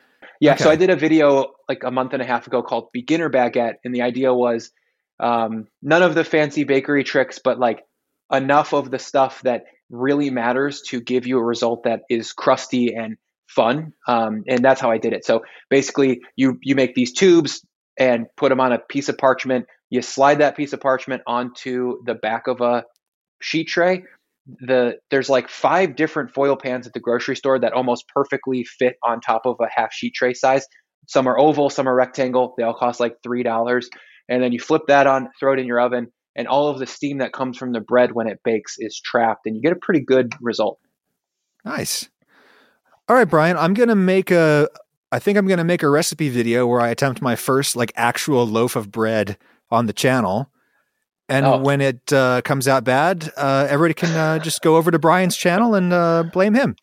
Yeah. 0.41 0.55
Okay. 0.55 0.65
So 0.65 0.71
I 0.71 0.77
did 0.77 0.91
a 0.91 0.97
video 0.97 1.53
like 1.69 1.83
a 1.83 1.91
month 1.91 2.13
and 2.13 2.23
a 2.23 2.27
half 2.27 2.47
ago 2.47 2.63
called 2.63 2.91
Beginner 2.93 3.29
Baguette, 3.29 3.77
and 3.85 3.95
the 3.95 4.03
idea 4.03 4.33
was 4.33 4.71
um, 5.19 5.67
none 5.83 6.03
of 6.03 6.15
the 6.15 6.25
fancy 6.25 6.65
bakery 6.65 7.03
tricks, 7.03 7.41
but 7.43 7.59
like 7.59 7.85
enough 8.33 8.73
of 8.73 8.91
the 8.91 8.99
stuff 8.99 9.43
that 9.43 9.65
really 9.91 10.31
matters 10.31 10.83
to 10.83 11.01
give 11.01 11.27
you 11.27 11.39
a 11.39 11.45
result 11.45 11.85
that 11.85 12.03
is 12.09 12.33
crusty 12.33 12.95
and 12.95 13.17
fun. 13.47 13.95
Um, 14.07 14.45
and 14.47 14.65
that's 14.65 14.81
how 14.81 14.91
I 14.91 14.99
did 14.99 15.13
it. 15.13 15.25
So 15.25 15.43
basically, 15.71 16.21
you 16.37 16.59
you 16.63 16.77
make 16.77 16.95
these 16.95 17.13
tubes 17.13 17.65
and 17.99 18.27
put 18.37 18.51
them 18.51 18.61
on 18.61 18.73
a 18.73 18.79
piece 18.79 19.09
of 19.09 19.19
parchment 19.19 19.67
you 19.91 20.03
slide 20.03 20.39
that 20.39 20.57
piece 20.57 20.73
of 20.73 20.81
parchment 20.81 21.23
onto 21.27 22.03
the 22.05 22.15
back 22.15 22.47
of 22.47 22.61
a 22.61 22.85
sheet 23.41 23.69
tray. 23.69 24.05
The 24.61 24.99
there's 25.11 25.29
like 25.29 25.49
five 25.49 25.97
different 25.97 26.33
foil 26.33 26.57
pans 26.57 26.87
at 26.87 26.93
the 26.93 27.01
grocery 27.01 27.37
store 27.37 27.59
that 27.59 27.73
almost 27.73 28.09
perfectly 28.09 28.65
fit 28.65 28.97
on 29.03 29.21
top 29.21 29.43
of 29.45 29.57
a 29.61 29.69
half 29.75 29.93
sheet 29.93 30.15
tray 30.15 30.35
size. 30.35 30.67
Some 31.07 31.27
are 31.27 31.39
oval, 31.39 31.71
some 31.71 31.89
are 31.89 31.95
rectangle. 31.95 32.55
They 32.57 32.65
all 32.65 32.75
cost 32.75 33.01
like 33.01 33.17
three 33.23 33.43
dollars. 33.43 33.89
And 34.29 34.43
then 34.43 34.53
you 34.53 34.61
flip 34.61 34.83
that 34.89 35.07
on, 35.07 35.31
throw 35.41 35.55
it 35.55 35.59
in 35.59 35.67
your 35.67 35.81
oven, 35.81 36.13
and 36.37 36.47
all 36.47 36.69
of 36.69 36.79
the 36.79 36.87
steam 36.87 37.19
that 37.19 37.33
comes 37.33 37.57
from 37.57 37.73
the 37.73 37.81
bread 37.81 38.13
when 38.13 38.27
it 38.27 38.41
bakes 38.45 38.77
is 38.79 39.01
trapped, 39.01 39.47
and 39.47 39.57
you 39.57 39.63
get 39.63 39.73
a 39.73 39.77
pretty 39.77 40.01
good 40.01 40.33
result. 40.41 40.79
Nice. 41.65 42.09
All 43.09 43.17
right, 43.17 43.29
Brian, 43.29 43.57
I'm 43.57 43.75
gonna 43.75 43.97
make 43.97 44.31
a. 44.31 44.69
I 45.11 45.19
think 45.19 45.39
I'm 45.39 45.47
gonna 45.47 45.65
make 45.65 45.83
a 45.83 45.89
recipe 45.89 46.29
video 46.29 46.67
where 46.67 46.81
I 46.81 46.89
attempt 46.89 47.23
my 47.23 47.37
first 47.37 47.75
like 47.75 47.93
actual 47.97 48.47
loaf 48.47 48.77
of 48.77 48.91
bread 48.91 49.39
on 49.71 49.87
the 49.87 49.93
channel. 49.93 50.51
And 51.29 51.45
oh. 51.45 51.59
when 51.59 51.81
it 51.81 52.13
uh, 52.13 52.41
comes 52.43 52.67
out 52.67 52.85
bad, 52.85 53.31
uh, 53.37 53.67
everybody 53.69 53.95
can 53.95 54.17
uh, 54.17 54.39
just 54.39 54.63
go 54.63 54.77
over 54.77 54.91
to 54.91 54.99
Brian's 54.99 55.37
channel 55.37 55.75
and 55.75 55.93
uh, 55.93 56.23
blame 56.23 56.55
him. 56.55 56.77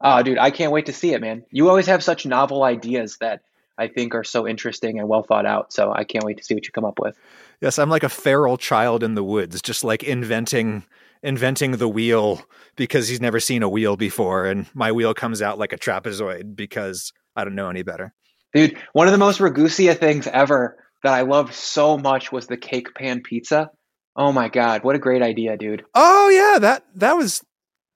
Oh, 0.00 0.22
dude, 0.22 0.38
I 0.38 0.50
can't 0.50 0.72
wait 0.72 0.86
to 0.86 0.92
see 0.92 1.14
it, 1.14 1.20
man. 1.20 1.44
You 1.50 1.68
always 1.68 1.86
have 1.86 2.02
such 2.02 2.26
novel 2.26 2.62
ideas 2.64 3.16
that 3.20 3.42
I 3.78 3.88
think 3.88 4.14
are 4.14 4.24
so 4.24 4.46
interesting 4.46 4.98
and 4.98 5.08
well 5.08 5.22
thought 5.22 5.46
out. 5.46 5.72
So 5.72 5.92
I 5.92 6.04
can't 6.04 6.24
wait 6.24 6.36
to 6.38 6.44
see 6.44 6.54
what 6.54 6.66
you 6.66 6.72
come 6.72 6.84
up 6.84 6.98
with. 7.00 7.16
Yes, 7.60 7.78
I'm 7.78 7.90
like 7.90 8.02
a 8.02 8.08
feral 8.08 8.56
child 8.56 9.02
in 9.02 9.14
the 9.14 9.24
woods, 9.24 9.62
just 9.62 9.84
like 9.84 10.02
inventing 10.02 10.84
inventing 11.24 11.72
the 11.72 11.88
wheel 11.88 12.42
because 12.74 13.06
he's 13.06 13.20
never 13.20 13.38
seen 13.38 13.62
a 13.62 13.68
wheel 13.68 13.96
before, 13.96 14.44
and 14.46 14.66
my 14.74 14.90
wheel 14.90 15.14
comes 15.14 15.40
out 15.40 15.58
like 15.58 15.72
a 15.72 15.78
trapezoid 15.78 16.56
because 16.56 17.12
I 17.36 17.44
don't 17.44 17.54
know 17.54 17.70
any 17.70 17.82
better. 17.82 18.12
Dude, 18.52 18.76
one 18.92 19.06
of 19.06 19.12
the 19.12 19.18
most 19.18 19.38
Ragusea 19.38 19.96
things 19.96 20.26
ever 20.26 20.76
that 21.02 21.14
I 21.14 21.22
loved 21.22 21.54
so 21.54 21.98
much 21.98 22.32
was 22.32 22.46
the 22.46 22.56
cake 22.56 22.94
pan 22.94 23.22
pizza. 23.22 23.70
Oh 24.14 24.32
my 24.32 24.48
god, 24.48 24.84
what 24.84 24.96
a 24.96 24.98
great 24.98 25.22
idea, 25.22 25.56
dude. 25.56 25.84
Oh 25.94 26.28
yeah, 26.28 26.58
that 26.58 26.84
that 26.94 27.16
was 27.16 27.44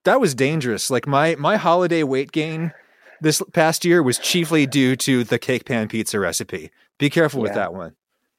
that 0.05 0.21
was 0.21 0.35
dangerous. 0.35 0.91
Like 0.91 1.07
my 1.07 1.35
my 1.37 1.57
holiday 1.57 2.03
weight 2.03 2.33
gain 2.33 2.73
this 3.21 3.43
past 3.53 3.85
year 3.85 4.03
was 4.03 4.19
chiefly 4.19 4.67
due 4.67 4.97
to 4.97 5.25
the 5.25 5.39
cake 5.39 5.65
pan 5.67 5.89
pizza 5.89 6.19
recipe. 6.19 6.71
Be 6.99 7.11
careful 7.11 7.43
with 7.43 7.55
that 7.55 7.75
one. 7.75 7.95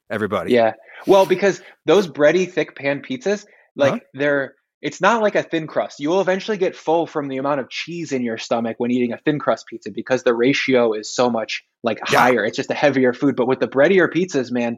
Everybody. 0.10 0.53
Yeah. 0.53 0.73
Well, 1.06 1.25
because 1.25 1.62
those 1.86 2.08
bready 2.08 2.49
thick 2.49 2.75
pan 2.75 3.01
pizzas, 3.01 3.45
like 3.75 3.93
uh-huh. 3.93 3.99
they're 4.13 4.56
it's 4.82 5.02
not 5.02 5.22
like 5.22 5.36
a 5.36 5.44
thin 5.44 5.66
crust. 5.66 6.00
You 6.00 6.10
will 6.10 6.22
eventually 6.22 6.58
get 6.58 6.76
full 6.76 7.08
from 7.08 7.28
the 7.28 7.38
amount 7.38 7.60
of 7.60 7.70
cheese 7.70 8.12
in 8.12 8.24
your 8.24 8.38
stomach 8.38 8.76
when 8.78 8.92
eating 8.92 9.12
a 9.12 9.18
thin 9.18 9.40
crust 9.40 9.66
pizza 9.68 9.90
because 9.92 10.24
the 10.24 10.36
ratio 10.36 10.94
is 10.94 11.13
so 11.13 11.30
much 11.30 11.63
like 11.84 12.00
yeah. 12.12 12.20
higher. 12.20 12.46
It's 12.46 12.58
just 12.58 12.70
a 12.70 12.76
heavier 12.76 13.13
food. 13.13 13.36
But 13.36 13.48
with 13.48 13.60
the 13.60 13.68
breadier 13.68 14.08
pizzas, 14.08 14.52
man, 14.52 14.78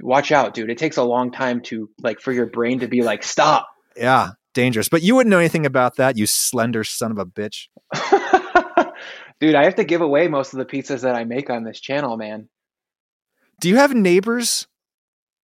watch 0.00 0.32
out, 0.32 0.54
dude. 0.54 0.70
It 0.70 0.78
takes 0.78 0.96
a 0.96 1.04
long 1.04 1.30
time 1.30 1.60
to 1.62 1.88
like 2.00 2.20
for 2.20 2.32
your 2.32 2.46
brain 2.46 2.80
to 2.80 2.88
be 2.88 3.02
like, 3.02 3.22
stop. 3.22 3.68
Yeah, 3.96 4.30
dangerous. 4.54 4.88
But 4.88 5.02
you 5.02 5.14
wouldn't 5.14 5.30
know 5.30 5.38
anything 5.38 5.66
about 5.66 5.96
that, 5.96 6.16
you 6.16 6.26
slender 6.26 6.82
son 6.82 7.12
of 7.12 7.18
a 7.18 7.26
bitch. 7.26 7.68
dude, 9.40 9.54
I 9.54 9.64
have 9.64 9.76
to 9.76 9.84
give 9.84 10.00
away 10.00 10.26
most 10.26 10.54
of 10.54 10.58
the 10.58 10.64
pizzas 10.64 11.02
that 11.02 11.14
I 11.14 11.24
make 11.24 11.50
on 11.50 11.62
this 11.62 11.80
channel, 11.80 12.16
man. 12.16 12.48
Do 13.60 13.68
you 13.68 13.76
have 13.76 13.94
neighbors? 13.94 14.66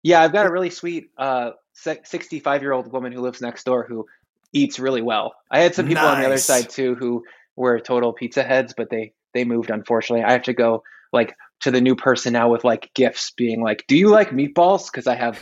Yeah, 0.03 0.21
I've 0.21 0.33
got 0.33 0.45
a 0.45 0.51
really 0.51 0.69
sweet 0.69 1.09
uh 1.17 1.51
65 1.83 2.61
year 2.61 2.71
old 2.71 2.91
woman 2.91 3.11
who 3.11 3.21
lives 3.21 3.41
next 3.41 3.65
door 3.65 3.85
who 3.87 4.05
eats 4.53 4.79
really 4.79 5.01
well. 5.01 5.35
I 5.51 5.59
had 5.59 5.75
some 5.75 5.87
people 5.87 6.03
nice. 6.03 6.15
on 6.15 6.21
the 6.21 6.27
other 6.27 6.37
side 6.37 6.69
too 6.69 6.95
who 6.95 7.23
were 7.55 7.79
total 7.79 8.13
pizza 8.13 8.43
heads, 8.43 8.73
but 8.75 8.89
they 8.89 9.13
they 9.33 9.43
moved 9.45 9.69
unfortunately. 9.69 10.23
I 10.23 10.31
have 10.31 10.43
to 10.43 10.53
go 10.53 10.83
like 11.11 11.35
to 11.61 11.71
the 11.71 11.81
new 11.81 11.95
person 11.95 12.33
now 12.33 12.49
with 12.49 12.63
like 12.63 12.91
gifts 12.93 13.31
being 13.31 13.61
like, 13.61 13.85
"Do 13.87 13.95
you 13.97 14.09
like 14.09 14.29
meatballs?" 14.29 14.91
Because 14.91 15.07
I 15.07 15.15
have 15.15 15.39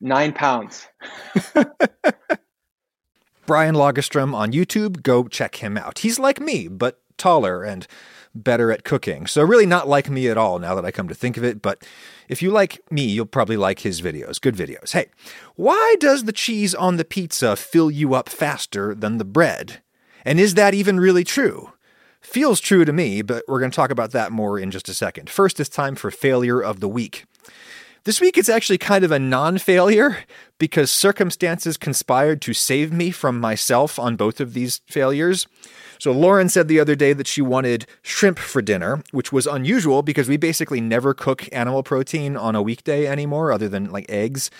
nine 0.00 0.32
pounds. 0.32 0.86
Brian 3.46 3.74
Lagerstrom 3.74 4.34
on 4.34 4.52
YouTube. 4.52 5.02
Go 5.02 5.26
check 5.26 5.56
him 5.56 5.76
out. 5.78 6.00
He's 6.00 6.18
like 6.18 6.40
me, 6.40 6.68
but 6.68 7.00
taller 7.18 7.62
and 7.62 7.86
better 8.34 8.70
at 8.72 8.84
cooking. 8.84 9.26
So, 9.26 9.42
really, 9.42 9.66
not 9.66 9.88
like 9.88 10.08
me 10.08 10.28
at 10.28 10.38
all 10.38 10.58
now 10.58 10.74
that 10.74 10.84
I 10.84 10.90
come 10.90 11.08
to 11.08 11.14
think 11.14 11.36
of 11.36 11.44
it. 11.44 11.60
But 11.60 11.84
if 12.28 12.42
you 12.42 12.50
like 12.50 12.80
me, 12.90 13.04
you'll 13.04 13.26
probably 13.26 13.56
like 13.56 13.80
his 13.80 14.00
videos. 14.00 14.40
Good 14.40 14.56
videos. 14.56 14.92
Hey, 14.92 15.08
why 15.56 15.96
does 15.98 16.24
the 16.24 16.32
cheese 16.32 16.74
on 16.74 16.96
the 16.96 17.04
pizza 17.04 17.56
fill 17.56 17.90
you 17.90 18.14
up 18.14 18.28
faster 18.28 18.94
than 18.94 19.18
the 19.18 19.24
bread? 19.24 19.82
And 20.24 20.38
is 20.38 20.54
that 20.54 20.74
even 20.74 21.00
really 21.00 21.24
true? 21.24 21.72
Feels 22.20 22.60
true 22.60 22.84
to 22.84 22.92
me, 22.92 23.22
but 23.22 23.44
we're 23.48 23.60
going 23.60 23.70
to 23.70 23.76
talk 23.76 23.90
about 23.90 24.10
that 24.10 24.32
more 24.32 24.58
in 24.58 24.70
just 24.70 24.88
a 24.88 24.94
second. 24.94 25.30
First, 25.30 25.60
it's 25.60 25.68
time 25.68 25.94
for 25.94 26.10
failure 26.10 26.60
of 26.60 26.80
the 26.80 26.88
week. 26.88 27.24
This 28.04 28.20
week 28.20 28.38
it's 28.38 28.48
actually 28.48 28.78
kind 28.78 29.04
of 29.04 29.12
a 29.12 29.18
non 29.18 29.58
failure 29.58 30.18
because 30.58 30.90
circumstances 30.90 31.76
conspired 31.76 32.40
to 32.42 32.52
save 32.52 32.92
me 32.92 33.10
from 33.10 33.40
myself 33.40 33.98
on 33.98 34.16
both 34.16 34.40
of 34.40 34.54
these 34.54 34.80
failures. 34.86 35.46
So, 35.98 36.12
Lauren 36.12 36.48
said 36.48 36.68
the 36.68 36.78
other 36.78 36.94
day 36.94 37.12
that 37.12 37.26
she 37.26 37.42
wanted 37.42 37.86
shrimp 38.02 38.38
for 38.38 38.62
dinner, 38.62 39.02
which 39.10 39.32
was 39.32 39.46
unusual 39.46 40.02
because 40.02 40.28
we 40.28 40.36
basically 40.36 40.80
never 40.80 41.12
cook 41.12 41.48
animal 41.52 41.82
protein 41.82 42.36
on 42.36 42.54
a 42.54 42.62
weekday 42.62 43.06
anymore, 43.06 43.50
other 43.50 43.68
than 43.68 43.90
like 43.90 44.06
eggs. 44.08 44.50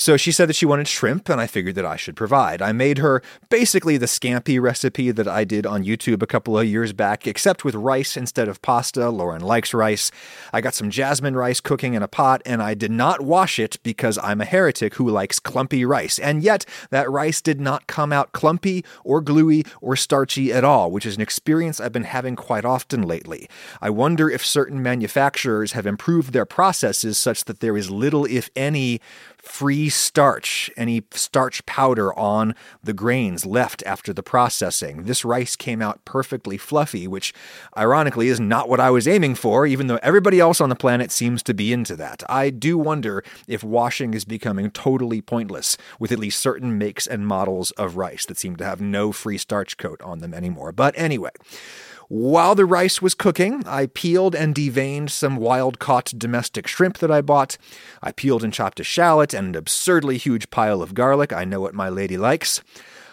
So 0.00 0.16
she 0.16 0.32
said 0.32 0.48
that 0.48 0.56
she 0.56 0.64
wanted 0.64 0.88
shrimp, 0.88 1.28
and 1.28 1.38
I 1.38 1.46
figured 1.46 1.74
that 1.74 1.84
I 1.84 1.96
should 1.96 2.16
provide. 2.16 2.62
I 2.62 2.72
made 2.72 2.96
her 2.98 3.22
basically 3.50 3.98
the 3.98 4.06
scampi 4.06 4.58
recipe 4.58 5.10
that 5.10 5.28
I 5.28 5.44
did 5.44 5.66
on 5.66 5.84
YouTube 5.84 6.22
a 6.22 6.26
couple 6.26 6.58
of 6.58 6.64
years 6.64 6.94
back, 6.94 7.26
except 7.26 7.66
with 7.66 7.74
rice 7.74 8.16
instead 8.16 8.48
of 8.48 8.62
pasta. 8.62 9.10
Lauren 9.10 9.42
likes 9.42 9.74
rice. 9.74 10.10
I 10.54 10.62
got 10.62 10.72
some 10.72 10.88
jasmine 10.88 11.36
rice 11.36 11.60
cooking 11.60 11.92
in 11.92 12.02
a 12.02 12.08
pot, 12.08 12.40
and 12.46 12.62
I 12.62 12.72
did 12.72 12.90
not 12.90 13.20
wash 13.20 13.58
it 13.58 13.78
because 13.82 14.18
I'm 14.22 14.40
a 14.40 14.46
heretic 14.46 14.94
who 14.94 15.06
likes 15.06 15.38
clumpy 15.38 15.84
rice. 15.84 16.18
And 16.18 16.42
yet, 16.42 16.64
that 16.88 17.10
rice 17.10 17.42
did 17.42 17.60
not 17.60 17.86
come 17.86 18.10
out 18.10 18.32
clumpy 18.32 18.86
or 19.04 19.20
gluey 19.20 19.66
or 19.82 19.96
starchy 19.96 20.50
at 20.50 20.64
all, 20.64 20.90
which 20.90 21.04
is 21.04 21.16
an 21.16 21.20
experience 21.20 21.78
I've 21.78 21.92
been 21.92 22.04
having 22.04 22.36
quite 22.36 22.64
often 22.64 23.02
lately. 23.02 23.50
I 23.82 23.90
wonder 23.90 24.30
if 24.30 24.46
certain 24.46 24.82
manufacturers 24.82 25.72
have 25.72 25.84
improved 25.84 26.32
their 26.32 26.46
processes 26.46 27.18
such 27.18 27.44
that 27.44 27.60
there 27.60 27.76
is 27.76 27.90
little, 27.90 28.24
if 28.24 28.48
any, 28.56 29.02
free 29.42 29.88
starch, 29.88 30.70
any 30.76 31.02
starch 31.12 31.64
powder 31.66 32.16
on 32.18 32.54
the 32.82 32.92
grains 32.92 33.46
left 33.46 33.82
after 33.84 34.12
the 34.12 34.22
processing. 34.22 35.04
This 35.04 35.24
rice 35.24 35.56
came 35.56 35.82
out 35.82 36.04
perfectly 36.04 36.56
fluffy, 36.56 37.06
which 37.06 37.32
ironically 37.76 38.28
is 38.28 38.40
not 38.40 38.68
what 38.68 38.80
I 38.80 38.90
was 38.90 39.08
aiming 39.08 39.34
for, 39.34 39.66
even 39.66 39.86
though 39.86 39.98
everybody 40.02 40.40
else 40.40 40.60
on 40.60 40.68
the 40.68 40.76
planet 40.76 41.10
seems 41.10 41.42
to 41.44 41.54
be 41.54 41.72
into 41.72 41.96
that. 41.96 42.22
I 42.28 42.50
do 42.50 42.78
wonder 42.78 43.22
if 43.46 43.62
washing 43.64 44.14
is 44.14 44.24
becoming 44.24 44.70
totally 44.70 45.20
pointless 45.20 45.76
with 45.98 46.12
at 46.12 46.18
least 46.18 46.40
certain 46.40 46.78
makes 46.78 47.06
and 47.06 47.26
models 47.26 47.70
of 47.72 47.96
rice 47.96 48.26
that 48.26 48.38
seem 48.38 48.56
to 48.56 48.64
have 48.64 48.80
no 48.80 49.12
free 49.12 49.38
starch 49.38 49.76
coat 49.76 50.00
on 50.02 50.20
them 50.20 50.34
anymore. 50.34 50.72
But 50.72 50.94
anyway, 50.96 51.30
while 52.10 52.56
the 52.56 52.64
rice 52.64 53.00
was 53.00 53.14
cooking, 53.14 53.62
I 53.68 53.86
peeled 53.86 54.34
and 54.34 54.52
deveined 54.52 55.10
some 55.10 55.36
wild 55.36 55.78
caught 55.78 56.12
domestic 56.18 56.66
shrimp 56.66 56.98
that 56.98 57.10
I 57.10 57.20
bought. 57.20 57.56
I 58.02 58.10
peeled 58.10 58.42
and 58.42 58.52
chopped 58.52 58.80
a 58.80 58.84
shallot 58.84 59.32
and 59.32 59.50
an 59.50 59.54
absurdly 59.54 60.18
huge 60.18 60.50
pile 60.50 60.82
of 60.82 60.92
garlic. 60.92 61.32
I 61.32 61.44
know 61.44 61.60
what 61.60 61.72
my 61.72 61.88
lady 61.88 62.16
likes. 62.16 62.62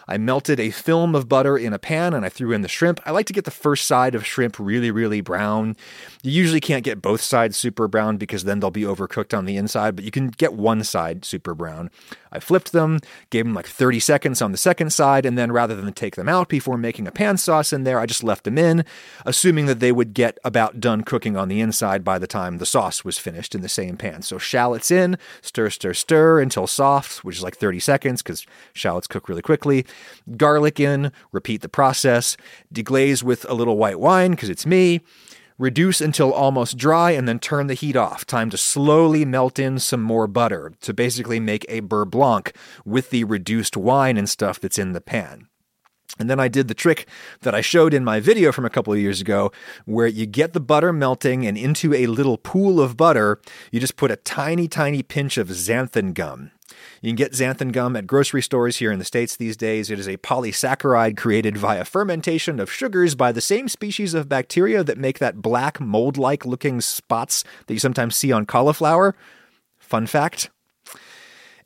I 0.08 0.18
melted 0.18 0.60
a 0.60 0.72
film 0.72 1.16
of 1.16 1.28
butter 1.28 1.58
in 1.58 1.74
a 1.74 1.80
pan 1.80 2.14
and 2.14 2.26
I 2.26 2.30
threw 2.30 2.52
in 2.54 2.62
the 2.62 2.68
shrimp. 2.68 3.00
I 3.06 3.12
like 3.12 3.26
to 3.28 3.34
get 3.34 3.46
the 3.46 3.52
first 3.52 3.86
side 3.86 4.16
of 4.16 4.26
shrimp 4.26 4.58
really, 4.60 4.92
really 4.92 5.22
brown. 5.22 5.76
You 6.24 6.32
usually 6.32 6.60
can't 6.60 6.84
get 6.84 7.02
both 7.02 7.22
sides 7.22 7.58
super 7.58 7.88
brown 7.88 8.18
because 8.18 8.44
then 8.44 8.60
they'll 8.60 8.72
be 8.72 8.84
overcooked 8.84 9.38
on 9.38 9.46
the 9.46 9.58
inside, 9.58 9.96
but 9.96 10.06
you 10.06 10.12
can 10.12 10.30
get 10.30 10.54
one 10.54 10.84
side 10.84 11.26
super 11.26 11.54
brown. 11.54 11.90
I 12.32 12.40
flipped 12.40 12.72
them, 12.72 13.00
gave 13.30 13.46
them 13.46 13.54
like 13.54 13.68
30 13.68 14.00
seconds 14.00 14.42
on 14.42 14.52
the 14.52 14.58
second 14.58 14.92
side, 14.92 15.26
and 15.26 15.38
then 15.38 15.52
rather 15.52 15.76
than 15.76 15.92
take 15.94 16.16
them 16.16 16.30
out 16.30 16.50
before 16.50 16.78
making 16.78 17.08
a 17.08 17.12
pan 17.12 17.38
sauce 17.38 17.74
in 17.74 17.84
there, 17.84 18.00
I 18.00 18.06
just 18.06 18.24
left 18.24 18.44
them 18.44 18.58
in, 18.58 18.86
assuming 19.26 19.66
that 19.68 19.80
they 19.80 19.92
would 19.92 20.14
get 20.14 20.38
about 20.44 20.80
done 20.80 21.04
cooking 21.04 21.38
on 21.38 21.48
the 21.48 21.62
inside 21.62 22.04
by 22.04 22.20
the 22.20 22.28
time 22.28 22.58
the 22.58 22.66
sauce 22.66 23.04
was 23.04 23.18
finished 23.18 23.56
in 23.56 23.62
the 23.62 23.70
same 23.70 23.98
pan. 23.98 24.22
So 24.22 24.38
shallots 24.38 24.92
in, 24.92 25.18
stir, 25.42 25.70
stir, 25.70 25.94
stir 25.94 26.40
until 26.40 26.68
soft, 26.68 27.24
which 27.24 27.38
is 27.38 27.44
like 27.44 27.56
30 27.56 27.80
seconds 27.80 28.22
because 28.22 28.46
shallots 28.74 29.08
cook 29.08 29.30
really 29.30 29.42
quickly. 29.42 29.86
Garlic 30.36 30.80
in, 30.80 31.12
repeat 31.32 31.62
the 31.62 31.70
process, 31.70 32.38
deglaze 32.74 33.24
with 33.24 33.50
a 33.50 33.54
little 33.54 33.78
white 33.78 34.00
wine 34.00 34.32
because 34.32 34.50
it's 34.50 34.66
me. 34.66 35.02
Reduce 35.60 36.02
until 36.02 36.32
almost 36.32 36.78
dry 36.78 37.12
and 37.12 37.28
then 37.28 37.40
turn 37.40 37.66
the 37.66 37.74
heat 37.74 37.96
off. 37.96 38.26
Time 38.26 38.52
to 38.52 38.58
slowly 38.58 39.26
melt 39.26 39.58
in 39.58 39.80
some 39.80 40.04
more 40.04 40.28
butter 40.28 40.74
to 40.82 40.94
basically 40.94 41.40
make 41.40 41.66
a 41.68 41.82
beurre 41.82 42.06
blanc 42.06 42.56
with 42.86 43.10
the 43.10 43.24
reduced 43.24 43.76
wine 43.76 44.18
and 44.18 44.30
stuff 44.30 44.60
that's 44.60 44.78
in 44.78 44.94
the 44.94 45.02
pan. 45.02 45.48
And 46.20 46.30
then 46.30 46.40
I 46.40 46.48
did 46.48 46.68
the 46.68 46.74
trick 46.74 47.08
that 47.42 47.54
I 47.54 47.62
showed 47.62 47.94
in 47.94 48.04
my 48.04 48.20
video 48.20 48.52
from 48.52 48.66
a 48.66 48.70
couple 48.70 48.94
of 48.94 49.00
years 49.00 49.22
ago, 49.22 49.52
where 49.86 50.08
you 50.08 50.26
get 50.26 50.54
the 50.54 50.60
butter 50.60 50.94
melting 50.94 51.46
and 51.46 51.58
into 51.58 51.94
a 51.94 52.08
little 52.08 52.38
pool 52.38 52.80
of 52.80 52.98
butter, 52.98 53.40
you 53.72 53.80
just 53.80 53.98
put 53.98 54.12
a 54.12 54.16
tiny, 54.16 54.68
tiny 54.68 55.04
pinch 55.04 55.38
of 55.38 55.50
xanthan 55.50 56.14
gum. 56.14 56.52
You 57.02 57.10
can 57.10 57.16
get 57.16 57.34
xanthan 57.34 57.72
gum 57.72 57.96
at 57.96 58.08
grocery 58.08 58.42
stores 58.42 58.78
here 58.78 58.92
in 58.92 59.00
the 59.00 59.06
States 59.06 59.36
these 59.36 59.58
days. 59.58 59.90
It 59.90 60.00
is 60.00 60.08
a 60.08 60.18
polysaccharide 60.18 61.18
created 61.18 61.58
via 61.58 61.86
fermentation 61.86 62.60
of 62.60 62.72
sugars 62.72 63.16
by 63.16 63.32
the 63.32 63.42
same 63.42 63.68
species 63.68 64.14
of 64.14 64.30
bacteria 64.30 64.84
that 64.84 64.98
make 64.98 65.20
that 65.20 65.42
black 65.42 65.80
mold 65.80 66.18
like 66.18 66.46
looking 66.46 66.82
spots 66.82 67.44
that 67.68 67.74
you 67.74 67.80
sometimes 67.80 68.16
see 68.16 68.32
on 68.32 68.46
cauliflower. 68.46 69.16
Fun 69.78 70.08
fact. 70.08 70.50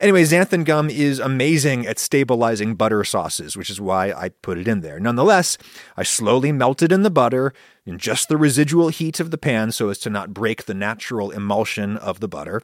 Anyway, 0.02 0.24
xanthan 0.24 0.64
gum 0.64 0.90
is 0.90 1.20
amazing 1.20 1.86
at 1.86 1.96
stabilizing 1.96 2.74
butter 2.74 3.04
sauces, 3.04 3.56
which 3.56 3.70
is 3.70 3.80
why 3.80 4.10
I 4.12 4.30
put 4.30 4.58
it 4.58 4.66
in 4.66 4.80
there. 4.80 4.98
Nonetheless, 4.98 5.56
I 5.96 6.02
slowly 6.02 6.50
melted 6.50 6.90
in 6.90 7.04
the 7.04 7.10
butter 7.10 7.54
in 7.86 7.98
just 7.98 8.28
the 8.28 8.36
residual 8.36 8.88
heat 8.88 9.20
of 9.20 9.30
the 9.30 9.38
pan 9.38 9.70
so 9.70 9.90
as 9.90 9.98
to 9.98 10.10
not 10.10 10.34
break 10.34 10.64
the 10.64 10.74
natural 10.74 11.30
emulsion 11.30 11.96
of 11.96 12.18
the 12.18 12.26
butter. 12.26 12.62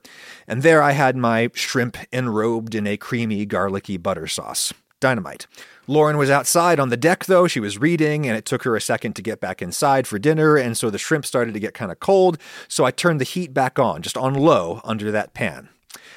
And 0.49 0.65
there 0.65 0.83
I 0.83 0.91
had 0.91 1.17
my 1.17 1.51
shrimp 1.55 1.97
enrobed 2.13 2.75
in 2.75 2.89
a 2.89 2.97
creamy, 2.97 3.47
garlicky 3.47 3.99
butter 3.99 4.27
sauce. 4.27 4.75
Dynamite. 4.99 5.47
Lauren 5.87 6.17
was 6.19 6.31
outside 6.31 6.81
on 6.81 6.89
the 6.89 6.97
deck, 6.97 7.27
though. 7.27 7.47
She 7.47 7.61
was 7.61 7.79
reading, 7.79 8.27
and 8.27 8.37
it 8.37 8.47
took 8.47 8.65
her 8.65 8.75
a 8.75 8.81
second 8.81 9.15
to 9.15 9.23
get 9.23 9.41
back 9.41 9.63
inside 9.63 10.09
for 10.09 10.19
dinner, 10.19 10.57
and 10.57 10.77
so 10.77 10.91
the 10.91 10.99
shrimp 10.99 11.25
started 11.25 11.55
to 11.55 11.61
get 11.61 11.73
kind 11.73 11.93
of 11.93 12.01
cold. 12.01 12.37
So 12.67 12.85
I 12.85 12.91
turned 12.91 13.21
the 13.21 13.25
heat 13.25 13.55
back 13.55 13.79
on, 13.79 14.03
just 14.03 14.17
on 14.17 14.35
low, 14.35 14.81
under 14.83 15.13
that 15.13 15.35
pan. 15.35 15.69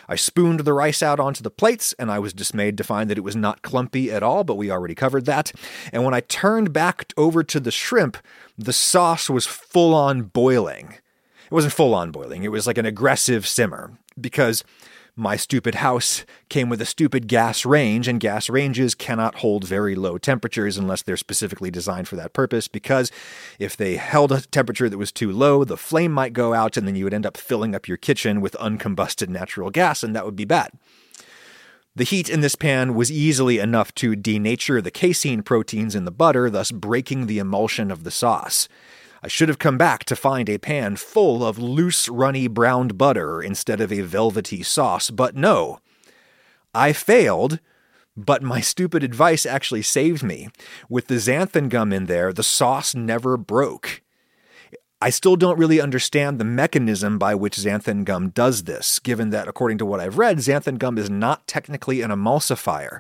I 0.08 0.16
spooned 0.16 0.62
the 0.62 0.74
rice 0.74 1.02
out 1.02 1.20
onto 1.20 1.44
the 1.44 1.50
plates, 1.50 1.94
and 2.00 2.12
I 2.12 2.20
was 2.20 2.34
dismayed 2.34 2.78
to 2.78 2.84
find 2.84 3.10
that 3.10 3.18
it 3.18 3.24
was 3.24 3.36
not 3.36 3.62
clumpy 3.62 4.12
at 4.12 4.24
all, 4.24 4.44
but 4.44 4.56
we 4.56 4.72
already 4.72 4.96
covered 4.96 5.26
that. 5.26 5.52
And 5.92 6.04
when 6.04 6.14
I 6.14 6.22
turned 6.22 6.74
back 6.74 7.14
over 7.18 7.44
to 7.44 7.60
the 7.60 7.72
shrimp, 7.72 8.18
the 8.58 8.74
sauce 8.74 9.30
was 9.30 9.46
full 9.46 9.94
on 9.94 10.24
boiling. 10.24 10.94
It 11.46 11.52
wasn't 11.52 11.74
full 11.74 11.94
on 11.94 12.12
boiling, 12.12 12.44
it 12.44 12.52
was 12.52 12.68
like 12.68 12.78
an 12.78 12.86
aggressive 12.86 13.48
simmer 13.48 13.98
because 14.20 14.64
my 15.22 15.36
stupid 15.36 15.76
house 15.76 16.26
came 16.50 16.68
with 16.68 16.82
a 16.82 16.86
stupid 16.86 17.28
gas 17.28 17.64
range, 17.64 18.08
and 18.08 18.20
gas 18.20 18.50
ranges 18.50 18.96
cannot 18.96 19.36
hold 19.36 19.68
very 19.68 19.94
low 19.94 20.18
temperatures 20.18 20.78
unless 20.78 21.04
they're 21.04 21.16
specifically 21.16 21.70
designed 21.70 22.08
for 22.08 22.16
that 22.16 22.34
purpose. 22.34 22.68
Because 22.68 23.12
if 23.60 23.78
they 23.78 23.98
held 23.98 24.32
a 24.32 24.42
temperature 24.42 24.90
that 24.90 24.98
was 24.98 25.12
too 25.12 25.32
low, 25.32 25.64
the 25.64 25.78
flame 25.78 26.12
might 26.12 26.34
go 26.34 26.56
out, 26.56 26.76
and 26.76 26.88
then 26.88 26.96
you 26.96 27.04
would 27.04 27.14
end 27.14 27.28
up 27.28 27.38
filling 27.38 27.76
up 27.76 27.88
your 27.88 27.98
kitchen 27.98 28.42
with 28.42 28.54
uncombusted 28.54 29.30
natural 29.30 29.70
gas, 29.70 30.02
and 30.02 30.16
that 30.16 30.26
would 30.26 30.36
be 30.36 30.44
bad. 30.44 30.72
The 31.96 32.04
heat 32.04 32.28
in 32.28 32.42
this 32.42 32.56
pan 32.56 32.96
was 32.96 33.12
easily 33.12 33.60
enough 33.60 33.94
to 33.96 34.16
denature 34.16 34.82
the 34.82 34.90
casein 34.90 35.44
proteins 35.44 35.94
in 35.94 36.06
the 36.06 36.12
butter, 36.12 36.50
thus 36.50 36.72
breaking 36.72 37.28
the 37.28 37.38
emulsion 37.38 37.92
of 37.92 38.04
the 38.04 38.12
sauce. 38.12 38.68
I 39.24 39.28
should 39.28 39.50
have 39.50 39.60
come 39.60 39.78
back 39.78 40.04
to 40.06 40.16
find 40.16 40.50
a 40.50 40.58
pan 40.58 40.96
full 40.96 41.46
of 41.46 41.60
loose, 41.60 42.10
runny 42.10 42.48
browned 42.48 42.98
butter 42.98 43.42
instead 43.42 43.80
of 43.80 43.92
a 43.92 44.02
velvety 44.02 44.64
sauce, 44.64 45.12
but 45.12 45.36
no. 45.36 45.80
I 46.74 46.92
failed, 46.92 47.60
but 48.18 48.42
my 48.42 48.62
stupid 48.62 49.04
advice 49.04 49.46
actually 49.46 49.84
saved 49.84 50.24
me. 50.24 50.50
With 50.90 51.08
the 51.08 51.20
xanthan 51.20 51.70
gum 51.70 51.94
in 51.94 52.06
there, 52.08 52.34
the 52.34 52.44
sauce 52.44 52.96
never 52.96 53.38
broke. 53.38 54.02
I 55.04 55.10
still 55.10 55.36
don't 55.36 55.58
really 55.58 55.82
understand 55.82 56.38
the 56.38 56.46
mechanism 56.46 57.18
by 57.18 57.34
which 57.34 57.58
xanthan 57.58 58.06
gum 58.06 58.30
does 58.30 58.66
this, 58.66 59.00
given 59.00 59.32
that, 59.32 59.48
according 59.48 59.80
to 59.80 59.86
what 59.86 60.00
I've 60.00 60.20
read, 60.20 60.38
xanthan 60.38 60.78
gum 60.78 61.00
is 61.00 61.10
not 61.10 61.48
technically 61.48 62.04
an 62.04 62.12
emulsifier. 62.12 63.00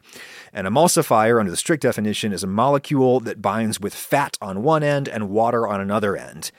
An 0.52 0.66
emulsifier, 0.66 1.40
under 1.40 1.52
the 1.52 1.58
strict 1.58 1.84
definition, 1.84 2.34
is 2.34 2.44
a 2.44 2.48
molecule 2.48 3.20
that 3.20 3.40
binds 3.40 3.80
with 3.80 3.94
fat 3.94 4.36
on 4.42 4.64
one 4.64 4.82
end 4.82 5.08
and 5.08 5.30
water 5.30 5.68
on 5.68 5.80
another 5.80 6.18
end. 6.18 6.50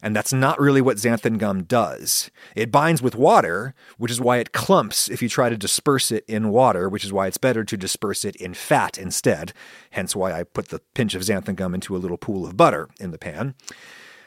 And 0.00 0.14
that's 0.14 0.32
not 0.32 0.60
really 0.60 0.80
what 0.80 0.98
xanthan 0.98 1.36
gum 1.36 1.64
does. 1.64 2.30
It 2.54 2.70
binds 2.70 3.02
with 3.02 3.16
water, 3.16 3.74
which 3.98 4.12
is 4.12 4.20
why 4.20 4.38
it 4.38 4.52
clumps 4.52 5.08
if 5.08 5.20
you 5.20 5.28
try 5.28 5.48
to 5.48 5.56
disperse 5.56 6.12
it 6.12 6.24
in 6.28 6.50
water, 6.50 6.88
which 6.88 7.04
is 7.04 7.12
why 7.12 7.26
it's 7.26 7.38
better 7.38 7.64
to 7.64 7.76
disperse 7.76 8.24
it 8.24 8.36
in 8.36 8.54
fat 8.54 8.98
instead. 8.98 9.52
Hence 9.90 10.14
why 10.14 10.32
I 10.32 10.44
put 10.44 10.68
the 10.68 10.80
pinch 10.94 11.16
of 11.16 11.22
xanthan 11.22 11.56
gum 11.56 11.74
into 11.74 11.96
a 11.96 11.98
little 11.98 12.18
pool 12.18 12.46
of 12.46 12.56
butter 12.56 12.88
in 13.00 13.10
the 13.10 13.18
pan. 13.18 13.56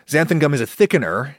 Xanthan 0.08 0.40
gum 0.40 0.54
is 0.54 0.62
a 0.62 0.68
thickener, 0.68 1.34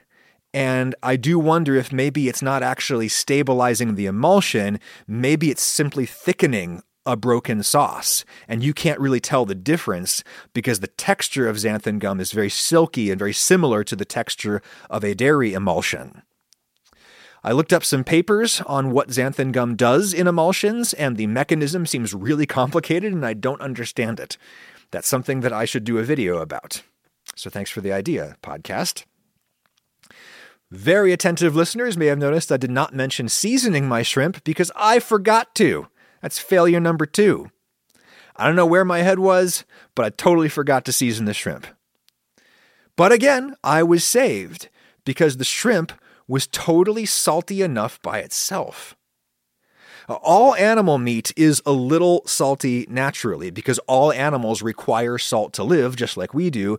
and 0.53 0.97
I 1.01 1.15
do 1.15 1.39
wonder 1.39 1.77
if 1.77 1.93
maybe 1.93 2.29
it's 2.29 2.43
not 2.43 2.65
actually 2.65 3.07
stabilizing 3.07 3.95
the 3.95 4.07
emulsion, 4.07 4.81
maybe 5.07 5.51
it's 5.51 5.63
simply 5.63 6.05
thickening 6.05 6.83
a 7.07 7.15
broken 7.15 7.63
sauce, 7.63 8.25
and 8.49 8.65
you 8.65 8.75
can't 8.75 8.99
really 8.99 9.21
tell 9.21 9.47
the 9.47 9.55
difference 9.55 10.25
because 10.53 10.81
the 10.81 10.89
texture 10.89 11.49
of 11.49 11.57
xanthan 11.57 12.01
gum 12.01 12.19
is 12.19 12.33
very 12.33 12.51
silky 12.51 13.13
and 13.13 13.21
very 13.21 13.33
similar 13.33 13.85
to 13.85 13.95
the 13.95 14.05
texture 14.05 14.61
of 14.91 15.05
a 15.05 15.15
dairy 15.15 15.55
emulsion. 15.55 16.23
I 17.45 17.53
looked 17.53 17.73
up 17.73 17.85
some 17.85 18.03
papers 18.03 18.61
on 18.63 18.91
what 18.91 19.11
xanthan 19.11 19.53
gum 19.53 19.77
does 19.77 20.13
in 20.13 20.27
emulsions, 20.27 20.93
and 20.95 21.17
the 21.17 21.29
mechanism 21.29 21.87
seems 21.87 22.13
really 22.13 22.47
complicated 22.61 23.13
and 23.13 23.25
I 23.25 23.35
don't 23.35 23.61
understand 23.61 24.19
it. 24.19 24.37
That's 24.91 25.07
something 25.07 25.43
that 25.43 25.53
I 25.53 25.67
should 25.67 25.85
do 25.85 25.99
a 25.99 26.03
video 26.03 26.39
about. 26.39 26.83
So 27.35 27.51
thanks 27.51 27.71
for 27.71 27.81
the 27.81 27.93
idea, 27.93 28.37
podcast. 28.43 29.05
Very 30.71 31.13
attentive 31.13 31.55
listeners 31.55 31.97
may 31.97 32.07
have 32.07 32.19
noticed 32.19 32.51
I 32.51 32.57
did 32.57 32.71
not 32.71 32.95
mention 32.95 33.29
seasoning 33.29 33.87
my 33.87 34.03
shrimp 34.03 34.43
because 34.43 34.73
I 34.75 34.99
forgot 34.99 35.55
to. 35.57 35.89
That's 36.23 36.39
failure 36.39 36.81
number 36.81 37.07
two. 37.07 37.51
I 38.35 38.47
don't 38.47 38.57
know 38.57 38.67
where 38.67 38.85
my 38.85 38.99
head 38.99 39.19
was, 39.19 39.65
but 39.95 40.05
I 40.05 40.11
totally 40.11 40.49
forgot 40.49 40.85
to 40.87 40.93
season 40.93 41.25
the 41.25 41.35
shrimp. 41.35 41.67
But 42.97 43.13
again, 43.13 43.55
I 43.63 43.83
was 43.83 44.03
saved 44.03 44.69
because 45.05 45.37
the 45.37 45.45
shrimp 45.45 45.93
was 46.27 46.47
totally 46.47 47.07
salty 47.07 47.63
enough 47.63 48.01
by 48.03 48.19
itself. 48.19 48.97
All 50.09 50.55
animal 50.55 50.99
meat 50.99 51.33
is 51.37 51.63
a 51.67 51.73
little 51.73 52.23
salty 52.27 52.87
naturally 52.89 53.51
because 53.51 53.79
all 53.81 54.13
animals 54.13 54.63
require 54.63 55.19
salt 55.19 55.53
to 55.55 55.65
live, 55.65 55.97
just 55.97 56.17
like 56.17 56.33
we 56.33 56.51
do, 56.51 56.79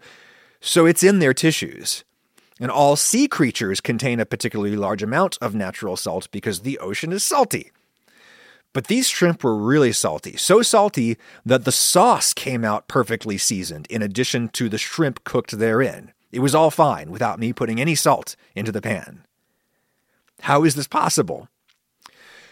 so 0.59 0.85
it's 0.85 1.03
in 1.03 1.19
their 1.19 1.33
tissues. 1.33 2.03
And 2.59 2.71
all 2.71 2.95
sea 2.95 3.27
creatures 3.27 3.81
contain 3.81 4.19
a 4.19 4.25
particularly 4.25 4.75
large 4.75 5.03
amount 5.03 5.37
of 5.41 5.53
natural 5.53 5.95
salt 5.95 6.29
because 6.31 6.61
the 6.61 6.79
ocean 6.79 7.11
is 7.11 7.23
salty. 7.23 7.71
But 8.73 8.87
these 8.87 9.07
shrimp 9.07 9.43
were 9.43 9.55
really 9.55 9.91
salty, 9.91 10.37
so 10.37 10.61
salty 10.61 11.17
that 11.45 11.65
the 11.65 11.71
sauce 11.71 12.33
came 12.33 12.63
out 12.63 12.87
perfectly 12.87 13.37
seasoned, 13.37 13.87
in 13.87 14.01
addition 14.01 14.49
to 14.49 14.69
the 14.69 14.77
shrimp 14.77 15.23
cooked 15.23 15.57
therein. 15.57 16.13
It 16.31 16.39
was 16.39 16.53
all 16.53 16.69
fine 16.69 17.09
without 17.09 17.39
me 17.39 17.53
putting 17.53 17.79
any 17.79 17.95
salt 17.95 18.35
into 18.55 18.71
the 18.71 18.81
pan. 18.81 19.25
How 20.41 20.63
is 20.63 20.75
this 20.75 20.87
possible? 20.87 21.47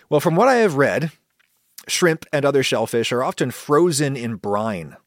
Well, 0.09 0.19
from 0.19 0.35
what 0.35 0.47
I 0.47 0.55
have 0.55 0.75
read, 0.75 1.11
shrimp 1.87 2.25
and 2.31 2.45
other 2.45 2.63
shellfish 2.63 3.11
are 3.11 3.23
often 3.23 3.51
frozen 3.51 4.15
in 4.15 4.35
brine. 4.35 4.97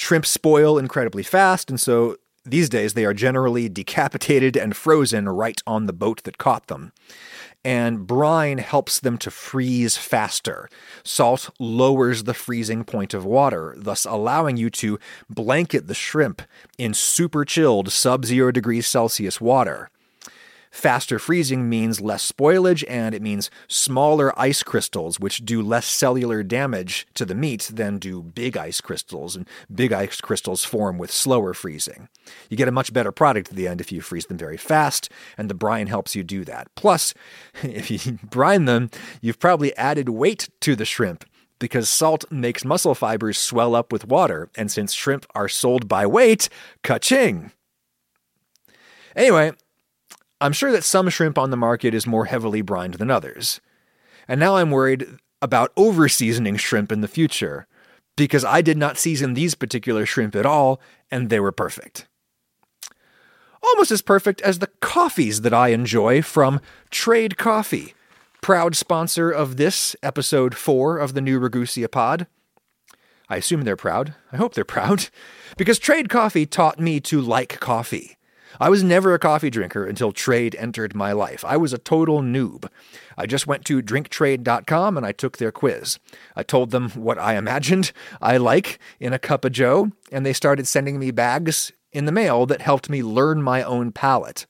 Shrimp 0.00 0.24
spoil 0.24 0.78
incredibly 0.78 1.22
fast, 1.22 1.68
and 1.68 1.78
so 1.78 2.16
these 2.42 2.70
days 2.70 2.94
they 2.94 3.04
are 3.04 3.12
generally 3.12 3.68
decapitated 3.68 4.56
and 4.56 4.74
frozen 4.74 5.28
right 5.28 5.60
on 5.66 5.84
the 5.84 5.92
boat 5.92 6.22
that 6.24 6.38
caught 6.38 6.68
them. 6.68 6.92
And 7.66 8.06
brine 8.06 8.56
helps 8.56 8.98
them 8.98 9.18
to 9.18 9.30
freeze 9.30 9.98
faster. 9.98 10.70
Salt 11.04 11.50
lowers 11.60 12.24
the 12.24 12.32
freezing 12.32 12.82
point 12.82 13.12
of 13.12 13.26
water, 13.26 13.74
thus 13.76 14.06
allowing 14.06 14.56
you 14.56 14.70
to 14.70 14.98
blanket 15.28 15.86
the 15.86 15.94
shrimp 15.94 16.40
in 16.78 16.94
super 16.94 17.44
chilled 17.44 17.92
sub 17.92 18.24
zero 18.24 18.50
degrees 18.50 18.86
Celsius 18.86 19.38
water. 19.38 19.90
Faster 20.70 21.18
freezing 21.18 21.68
means 21.68 22.00
less 22.00 22.30
spoilage 22.30 22.84
and 22.88 23.12
it 23.12 23.20
means 23.20 23.50
smaller 23.66 24.38
ice 24.38 24.62
crystals, 24.62 25.18
which 25.18 25.44
do 25.44 25.60
less 25.60 25.86
cellular 25.86 26.44
damage 26.44 27.08
to 27.14 27.24
the 27.24 27.34
meat 27.34 27.70
than 27.72 27.98
do 27.98 28.22
big 28.22 28.56
ice 28.56 28.80
crystals, 28.80 29.34
and 29.34 29.48
big 29.72 29.92
ice 29.92 30.20
crystals 30.20 30.64
form 30.64 30.96
with 30.96 31.10
slower 31.10 31.54
freezing. 31.54 32.08
You 32.48 32.56
get 32.56 32.68
a 32.68 32.72
much 32.72 32.92
better 32.92 33.10
product 33.10 33.50
at 33.50 33.56
the 33.56 33.66
end 33.66 33.80
if 33.80 33.90
you 33.90 34.00
freeze 34.00 34.26
them 34.26 34.38
very 34.38 34.56
fast, 34.56 35.10
and 35.36 35.50
the 35.50 35.54
brine 35.54 35.88
helps 35.88 36.14
you 36.14 36.22
do 36.22 36.44
that. 36.44 36.68
Plus, 36.76 37.14
if 37.62 37.90
you 37.90 38.18
brine 38.30 38.66
them, 38.66 38.90
you've 39.20 39.40
probably 39.40 39.76
added 39.76 40.08
weight 40.08 40.48
to 40.60 40.76
the 40.76 40.84
shrimp 40.84 41.24
because 41.58 41.88
salt 41.88 42.24
makes 42.30 42.64
muscle 42.64 42.94
fibers 42.94 43.38
swell 43.38 43.74
up 43.74 43.92
with 43.92 44.06
water, 44.06 44.48
and 44.56 44.70
since 44.70 44.92
shrimp 44.92 45.26
are 45.34 45.48
sold 45.48 45.88
by 45.88 46.06
weight, 46.06 46.48
ka-ching! 46.82 47.50
Anyway, 49.14 49.52
I'm 50.40 50.52
sure 50.52 50.72
that 50.72 50.84
some 50.84 51.08
shrimp 51.10 51.36
on 51.36 51.50
the 51.50 51.56
market 51.56 51.94
is 51.94 52.06
more 52.06 52.24
heavily 52.24 52.62
brined 52.62 52.94
than 52.94 53.10
others. 53.10 53.60
And 54.26 54.40
now 54.40 54.56
I'm 54.56 54.70
worried 54.70 55.06
about 55.42 55.72
over 55.76 56.08
seasoning 56.08 56.56
shrimp 56.56 56.90
in 56.92 57.00
the 57.00 57.08
future, 57.08 57.66
because 58.16 58.44
I 58.44 58.62
did 58.62 58.76
not 58.76 58.98
season 58.98 59.34
these 59.34 59.54
particular 59.54 60.06
shrimp 60.06 60.34
at 60.36 60.46
all, 60.46 60.80
and 61.10 61.28
they 61.28 61.40
were 61.40 61.52
perfect. 61.52 62.06
Almost 63.62 63.90
as 63.90 64.02
perfect 64.02 64.40
as 64.42 64.58
the 64.58 64.70
coffees 64.80 65.42
that 65.42 65.52
I 65.52 65.68
enjoy 65.68 66.22
from 66.22 66.60
Trade 66.90 67.36
Coffee, 67.36 67.94
proud 68.40 68.74
sponsor 68.74 69.30
of 69.30 69.56
this 69.56 69.94
episode 70.02 70.54
4 70.54 70.98
of 70.98 71.14
the 71.14 71.20
new 71.20 71.38
Ragusea 71.38 71.90
pod. 71.90 72.26
I 73.28 73.36
assume 73.36 73.62
they're 73.62 73.76
proud. 73.76 74.14
I 74.32 74.38
hope 74.38 74.54
they're 74.54 74.64
proud. 74.64 75.08
Because 75.56 75.78
Trade 75.78 76.08
Coffee 76.08 76.46
taught 76.46 76.80
me 76.80 77.00
to 77.00 77.20
like 77.20 77.60
coffee. 77.60 78.16
I 78.58 78.68
was 78.68 78.82
never 78.82 79.14
a 79.14 79.18
coffee 79.18 79.50
drinker 79.50 79.86
until 79.86 80.12
trade 80.12 80.56
entered 80.58 80.94
my 80.94 81.12
life. 81.12 81.44
I 81.44 81.56
was 81.56 81.72
a 81.72 81.78
total 81.78 82.20
noob. 82.20 82.68
I 83.16 83.26
just 83.26 83.46
went 83.46 83.64
to 83.66 83.82
drinktrade.com 83.82 84.96
and 84.96 85.06
I 85.06 85.12
took 85.12 85.36
their 85.36 85.52
quiz. 85.52 85.98
I 86.34 86.42
told 86.42 86.70
them 86.70 86.90
what 86.90 87.18
I 87.18 87.36
imagined 87.36 87.92
I 88.20 88.38
like 88.38 88.78
in 88.98 89.12
a 89.12 89.18
cup 89.18 89.44
of 89.44 89.52
joe, 89.52 89.92
and 90.10 90.24
they 90.24 90.32
started 90.32 90.66
sending 90.66 90.98
me 90.98 91.10
bags 91.10 91.72
in 91.92 92.06
the 92.06 92.12
mail 92.12 92.46
that 92.46 92.62
helped 92.62 92.88
me 92.88 93.02
learn 93.02 93.42
my 93.42 93.62
own 93.62 93.92
palate. 93.92 94.46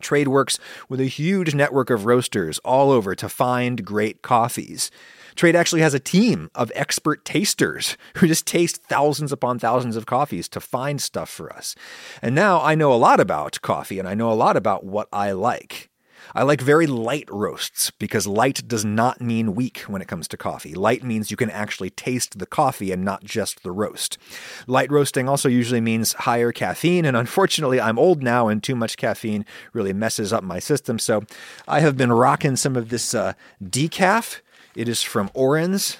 Trade 0.00 0.28
works 0.28 0.58
with 0.88 1.00
a 1.00 1.04
huge 1.04 1.54
network 1.54 1.88
of 1.88 2.06
roasters 2.06 2.58
all 2.60 2.90
over 2.90 3.14
to 3.14 3.28
find 3.28 3.84
great 3.84 4.20
coffees. 4.20 4.90
Trade 5.34 5.56
actually 5.56 5.80
has 5.82 5.94
a 5.94 6.00
team 6.00 6.50
of 6.54 6.72
expert 6.74 7.24
tasters 7.24 7.96
who 8.16 8.26
just 8.26 8.46
taste 8.46 8.82
thousands 8.82 9.32
upon 9.32 9.58
thousands 9.58 9.96
of 9.96 10.06
coffees 10.06 10.48
to 10.50 10.60
find 10.60 11.00
stuff 11.00 11.28
for 11.28 11.52
us. 11.52 11.74
And 12.20 12.34
now 12.34 12.60
I 12.60 12.74
know 12.74 12.92
a 12.92 12.94
lot 12.94 13.20
about 13.20 13.60
coffee 13.62 13.98
and 13.98 14.08
I 14.08 14.14
know 14.14 14.30
a 14.30 14.34
lot 14.34 14.56
about 14.56 14.84
what 14.84 15.08
I 15.12 15.32
like. 15.32 15.90
I 16.34 16.42
like 16.44 16.60
very 16.60 16.86
light 16.86 17.28
roasts 17.30 17.90
because 17.90 18.26
light 18.26 18.66
does 18.66 18.84
not 18.84 19.20
mean 19.20 19.54
weak 19.54 19.80
when 19.80 20.00
it 20.00 20.08
comes 20.08 20.28
to 20.28 20.36
coffee. 20.36 20.74
Light 20.74 21.02
means 21.02 21.30
you 21.30 21.36
can 21.36 21.50
actually 21.50 21.90
taste 21.90 22.38
the 22.38 22.46
coffee 22.46 22.92
and 22.92 23.04
not 23.04 23.24
just 23.24 23.62
the 23.62 23.72
roast. 23.72 24.18
Light 24.66 24.90
roasting 24.90 25.28
also 25.28 25.48
usually 25.48 25.80
means 25.80 26.12
higher 26.14 26.52
caffeine, 26.52 27.04
and 27.04 27.16
unfortunately, 27.16 27.80
I'm 27.80 27.98
old 27.98 28.22
now 28.22 28.48
and 28.48 28.62
too 28.62 28.76
much 28.76 28.96
caffeine 28.96 29.44
really 29.72 29.92
messes 29.92 30.32
up 30.32 30.44
my 30.44 30.58
system. 30.58 30.98
So 30.98 31.24
I 31.68 31.80
have 31.80 31.96
been 31.96 32.12
rocking 32.12 32.56
some 32.56 32.76
of 32.76 32.88
this 32.88 33.14
uh, 33.14 33.34
decaf 33.62 34.40
it 34.74 34.88
is 34.88 35.02
from 35.02 35.30
Oren's 35.34 35.98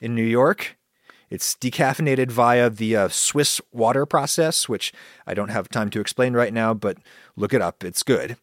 in 0.00 0.14
New 0.14 0.24
York. 0.24 0.76
It's 1.30 1.54
decaffeinated 1.54 2.30
via 2.30 2.68
the 2.68 2.94
uh, 2.94 3.08
Swiss 3.08 3.60
water 3.72 4.04
process, 4.04 4.68
which 4.68 4.92
I 5.26 5.32
don't 5.32 5.48
have 5.48 5.68
time 5.68 5.88
to 5.90 6.00
explain 6.00 6.34
right 6.34 6.52
now, 6.52 6.74
but 6.74 6.98
look 7.36 7.54
it 7.54 7.62
up. 7.62 7.82
It's 7.84 8.02
good. 8.02 8.36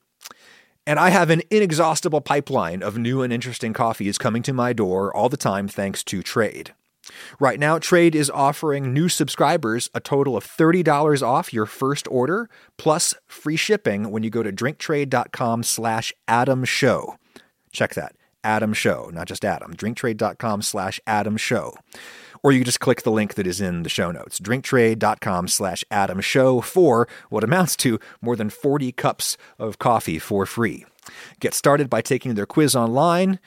And 0.87 0.97
I 0.97 1.09
have 1.09 1.29
an 1.29 1.43
inexhaustible 1.51 2.21
pipeline 2.21 2.81
of 2.81 2.97
new 2.97 3.21
and 3.21 3.31
interesting 3.31 3.73
coffees 3.73 4.17
coming 4.17 4.41
to 4.41 4.53
my 4.53 4.73
door 4.73 5.15
all 5.15 5.29
the 5.29 5.37
time 5.37 5.67
thanks 5.67 6.03
to 6.05 6.23
Trade. 6.23 6.73
Right 7.39 7.59
now, 7.59 7.77
Trade 7.77 8.15
is 8.15 8.29
offering 8.31 8.91
new 8.93 9.07
subscribers 9.07 9.89
a 9.93 9.99
total 9.99 10.35
of 10.35 10.45
$30 10.45 11.21
off 11.21 11.53
your 11.53 11.65
first 11.67 12.07
order, 12.09 12.49
plus 12.77 13.13
free 13.27 13.55
shipping 13.55 14.09
when 14.09 14.23
you 14.23 14.29
go 14.29 14.41
to 14.41 14.51
drinktrade.com 14.51 15.63
slash 15.63 16.11
Adam 16.27 16.65
Show. 16.65 17.17
Check 17.71 17.93
that. 17.93 18.15
Adam 18.43 18.73
Show, 18.73 19.09
not 19.13 19.27
just 19.27 19.45
Adam. 19.45 19.75
Drinktrade.com 19.75 20.61
slash 20.61 20.99
Adam 21.05 21.37
Show. 21.37 21.75
Or 22.41 22.51
you 22.51 22.63
just 22.63 22.79
click 22.79 23.03
the 23.03 23.11
link 23.11 23.33
that 23.33 23.47
is 23.47 23.59
in 23.59 23.83
the 23.83 23.89
show 23.89 24.11
notes. 24.11 24.39
Drinktrade.com 24.39 25.47
slash 25.47 25.83
Adam 25.91 26.21
Show 26.21 26.61
for 26.61 27.07
what 27.29 27.43
amounts 27.43 27.75
to 27.77 27.99
more 28.21 28.35
than 28.35 28.49
40 28.49 28.91
cups 28.93 29.37
of 29.57 29.77
coffee 29.77 30.19
for 30.19 30.45
free. 30.45 30.85
Get 31.39 31.53
started 31.53 31.89
by 31.89 32.01
taking 32.01 32.35
their 32.35 32.45
quiz 32.45 32.75
online. 32.75 33.39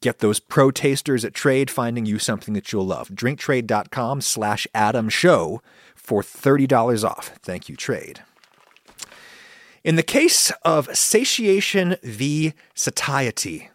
Get 0.00 0.18
those 0.18 0.38
pro 0.38 0.70
tasters 0.70 1.24
at 1.24 1.34
Trade 1.34 1.70
finding 1.70 2.06
you 2.06 2.18
something 2.18 2.54
that 2.54 2.72
you'll 2.72 2.86
love. 2.86 3.08
Drinktrade.com 3.08 4.20
slash 4.20 4.66
Adam 4.74 5.08
Show 5.08 5.62
for 5.94 6.22
$30 6.22 7.04
off. 7.04 7.32
Thank 7.42 7.68
you, 7.68 7.76
Trade. 7.76 8.20
In 9.82 9.96
the 9.96 10.02
case 10.02 10.50
of 10.62 10.94
satiation 10.96 11.96
v 12.02 12.52
satiety, 12.74 13.70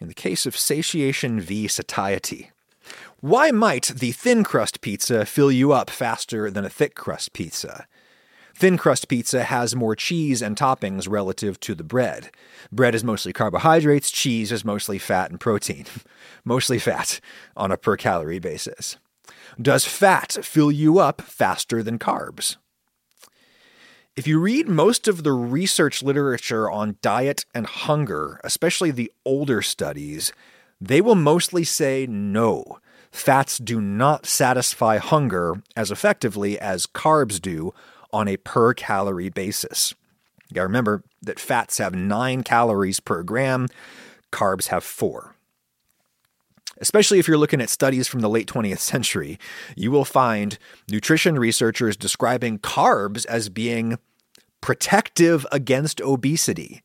in 0.00 0.08
the 0.08 0.14
case 0.14 0.46
of 0.46 0.56
satiation 0.56 1.40
v 1.40 1.68
satiety. 1.68 2.50
Why 3.20 3.50
might 3.50 3.92
the 3.94 4.12
thin 4.12 4.44
crust 4.44 4.80
pizza 4.80 5.26
fill 5.26 5.52
you 5.52 5.72
up 5.72 5.90
faster 5.90 6.50
than 6.50 6.64
a 6.64 6.70
thick 6.70 6.94
crust 6.94 7.32
pizza? 7.32 7.86
Thin 8.54 8.76
crust 8.76 9.08
pizza 9.08 9.44
has 9.44 9.76
more 9.76 9.96
cheese 9.96 10.42
and 10.42 10.56
toppings 10.56 11.08
relative 11.08 11.58
to 11.60 11.74
the 11.74 11.84
bread. 11.84 12.30
Bread 12.72 12.94
is 12.94 13.04
mostly 13.04 13.32
carbohydrates, 13.32 14.10
cheese 14.10 14.52
is 14.52 14.64
mostly 14.64 14.98
fat 14.98 15.30
and 15.30 15.40
protein. 15.40 15.86
mostly 16.44 16.78
fat 16.78 17.20
on 17.56 17.70
a 17.70 17.76
per 17.76 17.96
calorie 17.96 18.38
basis. 18.38 18.96
Does 19.60 19.84
fat 19.84 20.38
fill 20.42 20.72
you 20.72 20.98
up 20.98 21.22
faster 21.22 21.82
than 21.82 21.98
carbs? 21.98 22.56
If 24.16 24.26
you 24.26 24.40
read 24.40 24.68
most 24.68 25.06
of 25.06 25.22
the 25.22 25.32
research 25.32 26.02
literature 26.02 26.68
on 26.68 26.96
diet 27.00 27.44
and 27.54 27.64
hunger, 27.64 28.40
especially 28.42 28.90
the 28.90 29.12
older 29.24 29.62
studies, 29.62 30.32
they 30.80 31.00
will 31.00 31.14
mostly 31.14 31.62
say 31.62 32.06
no. 32.08 32.80
Fats 33.12 33.58
do 33.58 33.80
not 33.80 34.26
satisfy 34.26 34.98
hunger 34.98 35.62
as 35.76 35.92
effectively 35.92 36.58
as 36.58 36.86
carbs 36.86 37.40
do 37.40 37.72
on 38.12 38.26
a 38.26 38.36
per 38.36 38.74
calorie 38.74 39.30
basis. 39.30 39.94
You 40.48 40.54
gotta 40.54 40.66
remember 40.66 41.04
that 41.22 41.38
fats 41.38 41.78
have 41.78 41.94
nine 41.94 42.42
calories 42.42 42.98
per 42.98 43.22
gram, 43.22 43.68
carbs 44.32 44.66
have 44.68 44.82
four. 44.82 45.36
Especially 46.80 47.18
if 47.18 47.28
you're 47.28 47.38
looking 47.38 47.60
at 47.60 47.68
studies 47.68 48.08
from 48.08 48.20
the 48.20 48.28
late 48.28 48.46
20th 48.46 48.78
century, 48.78 49.38
you 49.76 49.90
will 49.90 50.04
find 50.04 50.58
nutrition 50.90 51.38
researchers 51.38 51.96
describing 51.96 52.58
carbs 52.58 53.26
as 53.26 53.48
being 53.48 53.98
protective 54.60 55.46
against 55.52 56.00
obesity 56.00 56.82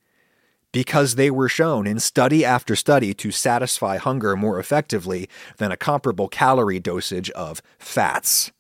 because 0.76 1.16
they 1.16 1.32
were 1.32 1.48
shown 1.48 1.88
in 1.88 2.00
study 2.02 2.44
after 2.44 2.76
study 2.76 3.14
to 3.14 3.32
satisfy 3.32 3.96
hunger 3.96 4.36
more 4.36 4.60
effectively 4.60 5.30
than 5.56 5.72
a 5.72 5.78
comparable 5.78 6.28
calorie 6.28 6.82
dosage 6.82 7.30
of 7.32 7.62
fats. 7.80 8.52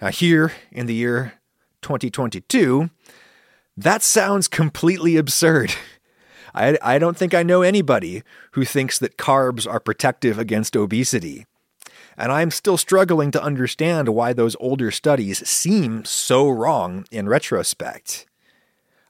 Now, 0.00 0.08
here 0.08 0.52
in 0.70 0.84
the 0.84 0.94
year 0.94 1.34
2022, 1.80 2.90
that 3.78 4.02
sounds 4.02 4.46
completely 4.46 5.16
absurd. 5.16 5.74
I, 6.54 6.78
I 6.82 6.98
don't 6.98 7.16
think 7.16 7.34
I 7.34 7.42
know 7.42 7.62
anybody 7.62 8.22
who 8.52 8.64
thinks 8.64 8.98
that 8.98 9.16
carbs 9.16 9.70
are 9.70 9.80
protective 9.80 10.38
against 10.38 10.76
obesity. 10.76 11.46
And 12.16 12.30
I'm 12.30 12.50
still 12.50 12.76
struggling 12.76 13.30
to 13.30 13.42
understand 13.42 14.10
why 14.10 14.32
those 14.32 14.56
older 14.60 14.90
studies 14.90 15.46
seem 15.48 16.04
so 16.04 16.48
wrong 16.48 17.06
in 17.10 17.28
retrospect. 17.28 18.26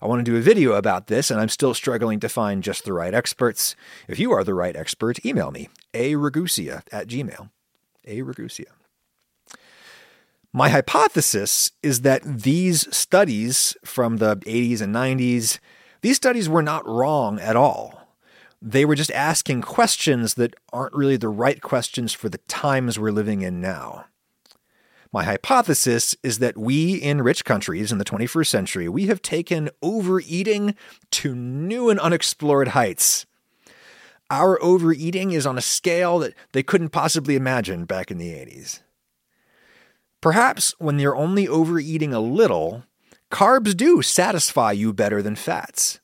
I 0.01 0.07
want 0.07 0.25
to 0.25 0.31
do 0.31 0.37
a 0.37 0.41
video 0.41 0.73
about 0.73 1.07
this, 1.07 1.31
and 1.31 1.41
I'm 1.41 1.49
still 1.49 1.75
struggling 1.75 2.19
to 2.21 2.29
find 2.29 2.63
just 2.63 2.85
the 2.85 2.93
right 2.93 3.15
experts. 3.15 3.77
If 4.09 4.19
you 4.19 4.33
are 4.33 4.43
the 4.43 4.55
right 4.55 4.75
expert, 4.75 5.25
email 5.25 5.53
me, 5.53 5.69
a 5.95 6.15
ragusea 6.15 6.83
at 6.91 7.07
gmail. 7.07 7.51
A 8.05 8.23
ragusea. 8.23 8.67
My 10.53 10.69
hypothesis 10.69 11.71
is 11.83 12.01
that 12.01 12.23
these 12.25 12.95
studies 12.95 13.77
from 13.85 14.19
the 14.19 14.37
80s 14.37 14.83
and 14.83 14.95
90s 14.95 15.61
these 16.03 16.17
studies 16.17 16.49
were 16.49 16.63
not 16.63 16.87
wrong 16.87 17.41
at 17.41 17.57
all. 17.57 18.03
They 18.61 18.85
were 18.85 18.95
just 18.95 19.11
asking 19.11 19.63
questions 19.63 20.35
that 20.35 20.55
aren't 20.73 20.95
really 20.95 21.17
the 21.17 21.29
right 21.29 21.61
questions 21.61 22.13
for 22.13 22.29
the 22.29 22.39
times 22.39 22.99
we're 22.99 23.11
living 23.11 23.43
in 23.43 23.61
now. 23.61 24.05
My 25.13 25.25
hypothesis 25.25 26.17
is 26.23 26.39
that 26.39 26.57
we 26.57 26.95
in 26.95 27.23
rich 27.23 27.45
countries 27.45 27.93
in 27.93 27.99
the 27.99 28.05
21st 28.05 28.47
century, 28.47 28.89
we 28.89 29.07
have 29.07 29.21
taken 29.21 29.69
overeating 29.83 30.75
to 31.11 31.35
new 31.35 31.91
and 31.91 32.01
unexplored 32.01 32.69
heights. 32.69 33.27
Our 34.31 34.63
overeating 34.63 35.33
is 35.33 35.45
on 35.45 35.59
a 35.59 35.63
scale 35.63 36.19
that 36.21 36.35
they 36.53 36.63
couldn't 36.63 36.89
possibly 36.89 37.37
imagine 37.37 37.85
back 37.85 38.11
in 38.11 38.17
the 38.17 38.31
80s. 38.31 38.81
Perhaps 40.23 40.75
when 40.79 40.99
you're 40.99 41.17
only 41.17 41.47
overeating 41.47 42.15
a 42.15 42.21
little, 42.21 42.85
carbs 43.33 43.77
do 43.77 44.03
satisfy 44.03 44.73
you 44.73 44.93
better 44.93 45.23
than 45.23 45.35
fats. 45.35 45.99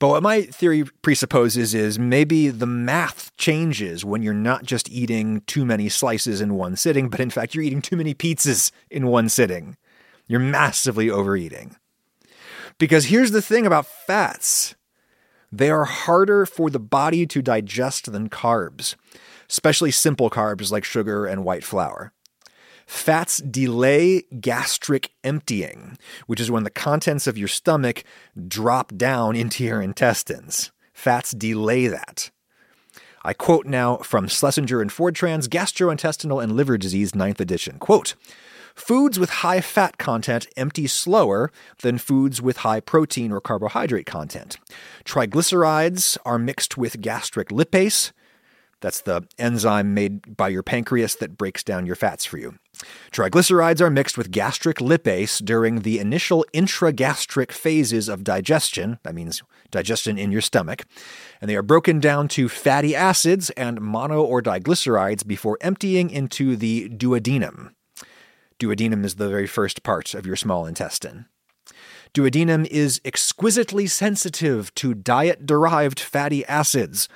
But 0.00 0.08
what 0.08 0.22
my 0.22 0.42
theory 0.42 0.84
presupposes 1.02 1.74
is 1.74 1.98
maybe 1.98 2.50
the 2.50 2.66
math 2.66 3.34
changes 3.36 4.04
when 4.04 4.22
you're 4.22 4.34
not 4.34 4.64
just 4.64 4.90
eating 4.90 5.42
too 5.46 5.64
many 5.64 5.88
slices 5.88 6.40
in 6.40 6.54
one 6.54 6.76
sitting, 6.76 7.08
but 7.08 7.20
in 7.20 7.30
fact, 7.30 7.54
you're 7.54 7.64
eating 7.64 7.82
too 7.82 7.96
many 7.96 8.14
pizzas 8.14 8.70
in 8.90 9.06
one 9.06 9.28
sitting. 9.28 9.76
You're 10.28 10.40
massively 10.40 11.08
overeating. 11.08 11.76
Because 12.78 13.06
here's 13.06 13.32
the 13.32 13.42
thing 13.42 13.66
about 13.66 13.86
fats 13.86 14.74
they 15.50 15.70
are 15.70 15.86
harder 15.86 16.44
for 16.44 16.68
the 16.68 16.78
body 16.78 17.26
to 17.26 17.40
digest 17.40 18.12
than 18.12 18.28
carbs, 18.28 18.96
especially 19.48 19.90
simple 19.90 20.30
carbs 20.30 20.70
like 20.70 20.84
sugar 20.84 21.26
and 21.26 21.44
white 21.44 21.64
flour. 21.64 22.12
Fats 22.88 23.36
delay 23.36 24.22
gastric 24.40 25.10
emptying, 25.22 25.98
which 26.26 26.40
is 26.40 26.50
when 26.50 26.64
the 26.64 26.70
contents 26.70 27.26
of 27.26 27.36
your 27.36 27.46
stomach 27.46 28.02
drop 28.48 28.96
down 28.96 29.36
into 29.36 29.62
your 29.62 29.82
intestines. 29.82 30.72
Fats 30.94 31.32
delay 31.32 31.86
that. 31.86 32.30
I 33.22 33.34
quote 33.34 33.66
now 33.66 33.98
from 33.98 34.26
Sleisenger 34.26 34.80
and 34.80 34.90
Fordtran's 34.90 35.48
Gastrointestinal 35.48 36.42
and 36.42 36.52
Liver 36.52 36.78
Disease, 36.78 37.12
9th 37.12 37.40
edition. 37.40 37.78
Quote, 37.78 38.14
Foods 38.74 39.18
with 39.18 39.30
high 39.30 39.60
fat 39.60 39.98
content 39.98 40.46
empty 40.56 40.86
slower 40.86 41.52
than 41.82 41.98
foods 41.98 42.40
with 42.40 42.58
high 42.58 42.80
protein 42.80 43.32
or 43.32 43.40
carbohydrate 43.42 44.06
content. 44.06 44.56
Triglycerides 45.04 46.16
are 46.24 46.38
mixed 46.38 46.78
with 46.78 47.02
gastric 47.02 47.50
lipase, 47.50 48.12
that's 48.80 49.00
the 49.00 49.26
enzyme 49.38 49.94
made 49.94 50.36
by 50.36 50.48
your 50.48 50.62
pancreas 50.62 51.16
that 51.16 51.36
breaks 51.36 51.64
down 51.64 51.86
your 51.86 51.96
fats 51.96 52.24
for 52.24 52.38
you. 52.38 52.54
Triglycerides 53.10 53.80
are 53.80 53.90
mixed 53.90 54.16
with 54.16 54.30
gastric 54.30 54.76
lipase 54.76 55.44
during 55.44 55.80
the 55.80 55.98
initial 55.98 56.44
intragastric 56.54 57.50
phases 57.50 58.08
of 58.08 58.22
digestion. 58.22 58.98
That 59.02 59.14
means 59.14 59.42
digestion 59.70 60.16
in 60.16 60.30
your 60.30 60.40
stomach. 60.40 60.84
And 61.40 61.50
they 61.50 61.56
are 61.56 61.62
broken 61.62 61.98
down 61.98 62.28
to 62.28 62.48
fatty 62.48 62.94
acids 62.94 63.50
and 63.50 63.80
mono 63.80 64.22
or 64.22 64.40
diglycerides 64.40 65.26
before 65.26 65.58
emptying 65.60 66.10
into 66.10 66.54
the 66.54 66.88
duodenum. 66.88 67.72
Duodenum 68.60 69.04
is 69.04 69.16
the 69.16 69.28
very 69.28 69.46
first 69.46 69.82
part 69.82 70.14
of 70.14 70.26
your 70.26 70.36
small 70.36 70.66
intestine. 70.66 71.26
Duodenum 72.14 72.66
is 72.66 73.00
exquisitely 73.04 73.86
sensitive 73.86 74.74
to 74.76 74.94
diet 74.94 75.46
derived 75.46 76.00
fatty 76.00 76.44
acids 76.46 77.08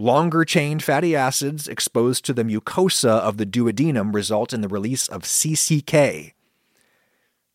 Longer 0.00 0.46
chain 0.46 0.78
fatty 0.78 1.14
acids 1.14 1.68
exposed 1.68 2.24
to 2.24 2.32
the 2.32 2.42
mucosa 2.42 3.18
of 3.18 3.36
the 3.36 3.44
duodenum 3.44 4.14
result 4.14 4.54
in 4.54 4.62
the 4.62 4.68
release 4.68 5.06
of 5.08 5.24
CCK. 5.24 6.32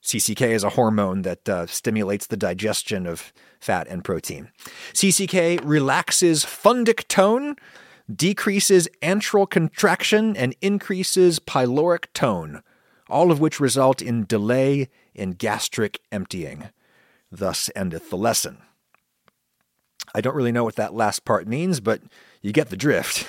CCK 0.04 0.42
is 0.50 0.64
a 0.64 0.70
hormone 0.70 1.24
that 1.24 1.50
uh, 1.50 1.66
stimulates 1.66 2.28
the 2.28 2.38
digestion 2.38 3.08
of 3.08 3.34
fat 3.60 3.88
and 3.88 4.04
protein. 4.04 4.52
CCK 4.94 5.60
relaxes 5.64 6.46
fundic 6.46 7.08
tone, 7.08 7.56
decreases 8.16 8.88
antral 9.02 9.50
contraction, 9.50 10.38
and 10.38 10.56
increases 10.62 11.40
pyloric 11.40 12.06
tone, 12.14 12.62
all 13.10 13.32
of 13.32 13.40
which 13.40 13.60
result 13.60 14.04
in 14.04 14.24
delay 14.24 14.88
in 15.16 15.32
gastric 15.32 16.00
emptying. 16.12 16.66
Thus 17.32 17.72
endeth 17.76 18.12
the 18.12 18.18
lesson. 18.18 18.60
I 20.14 20.22
don't 20.22 20.36
really 20.36 20.52
know 20.54 20.64
what 20.64 20.76
that 20.76 20.94
last 20.94 21.26
part 21.26 21.48
means, 21.48 21.80
but 21.80 22.02
you 22.46 22.54
get 22.54 22.70
the 22.70 22.78
drift. 22.78 23.28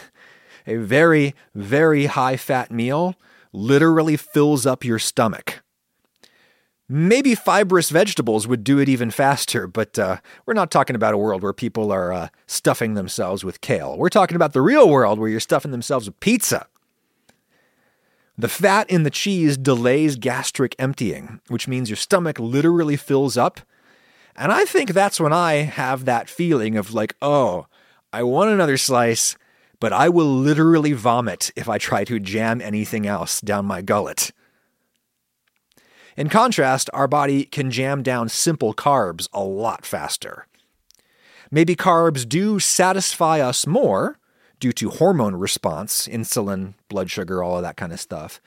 A 0.67 0.77
very, 0.77 1.35
very 1.55 2.05
high 2.05 2.37
fat 2.37 2.71
meal 2.71 3.15
literally 3.51 4.17
fills 4.17 4.67
up 4.67 4.85
your 4.85 4.99
stomach. 4.99 5.63
Maybe 6.87 7.35
fibrous 7.35 7.89
vegetables 7.89 8.47
would 8.47 8.63
do 8.63 8.79
it 8.79 8.91
even 8.91 9.11
faster, 9.11 9.67
but 9.67 9.99
uh, 9.99 10.19
we're 10.45 10.55
not 10.55 10.71
talking 10.71 10.95
about 10.95 11.15
a 11.15 11.19
world 11.19 11.43
where 11.43 11.55
people 11.55 11.91
are 11.91 12.13
uh, 12.13 12.29
stuffing 12.47 12.93
themselves 12.93 13.43
with 13.43 13.63
kale. 13.63 13.97
We're 13.97 14.11
talking 14.11 14.37
about 14.37 14.53
the 14.53 14.61
real 14.61 14.89
world 14.89 15.19
where 15.19 15.31
you're 15.31 15.41
stuffing 15.41 15.71
themselves 15.71 16.07
with 16.07 16.21
pizza. 16.21 16.67
The 18.37 18.49
fat 18.49 18.91
in 18.91 19.05
the 19.05 19.11
cheese 19.11 19.57
delays 19.57 20.17
gastric 20.17 20.77
emptying, 20.79 21.41
which 21.49 21.67
means 21.67 21.89
your 21.89 21.97
stomach 21.97 22.39
literally 22.39 22.97
fills 22.97 23.39
up. 23.39 23.61
And 24.37 24.53
I 24.53 24.67
think 24.67 24.91
that's 24.91 25.19
when 25.19 25.33
I 25.33 25.55
have 25.55 26.05
that 26.05 26.29
feeling 26.29 26.77
of 26.77 26.93
like, 26.93 27.17
oh, 27.23 27.67
I 28.17 28.23
want 28.23 28.49
another 28.49 28.79
slice, 28.79 29.37
but 29.79 29.93
I 29.93 30.09
will 30.09 30.25
literally 30.25 30.95
vomit 30.95 31.51
if 31.55 31.69
I 31.69 31.77
try 31.77 32.03
to 32.05 32.19
jam 32.19 32.63
anything 32.63 33.07
else 33.07 33.43
down 33.43 33.67
my 33.67 33.83
gullet. 33.83 34.33
In 36.17 36.31
contrast, 36.31 36.89
our 36.95 37.09
body 37.09 37.45
can 37.45 37.71
jam 37.71 38.03
down 38.03 38.31
simple 38.31 38.73
carbs 38.73 39.29
a 39.35 39.45
lot 39.45 39.85
faster. 39.85 40.47
Maybe 41.51 41.77
carbs 41.77 42.27
do 42.27 42.59
satisfy 42.59 43.41
us 43.41 43.67
more 43.67 44.19
due 44.61 44.73
to 44.73 44.89
hormone 44.89 45.37
response, 45.37 46.09
insulin, 46.09 46.73
blood 46.89 47.11
sugar, 47.11 47.43
all 47.43 47.57
of 47.57 47.63
that 47.65 47.77
kind 47.77 47.93
of 47.93 48.01
stuff. 48.01 48.41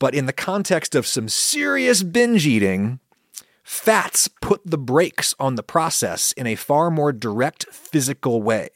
But 0.00 0.12
in 0.12 0.26
the 0.26 0.32
context 0.32 0.96
of 0.96 1.06
some 1.06 1.28
serious 1.28 2.02
binge 2.02 2.48
eating, 2.48 2.98
Fats 3.68 4.28
put 4.40 4.62
the 4.64 4.78
brakes 4.78 5.34
on 5.38 5.56
the 5.56 5.62
process 5.62 6.32
in 6.32 6.46
a 6.46 6.54
far 6.54 6.90
more 6.90 7.12
direct 7.12 7.66
physical 7.66 8.40
way. 8.40 8.70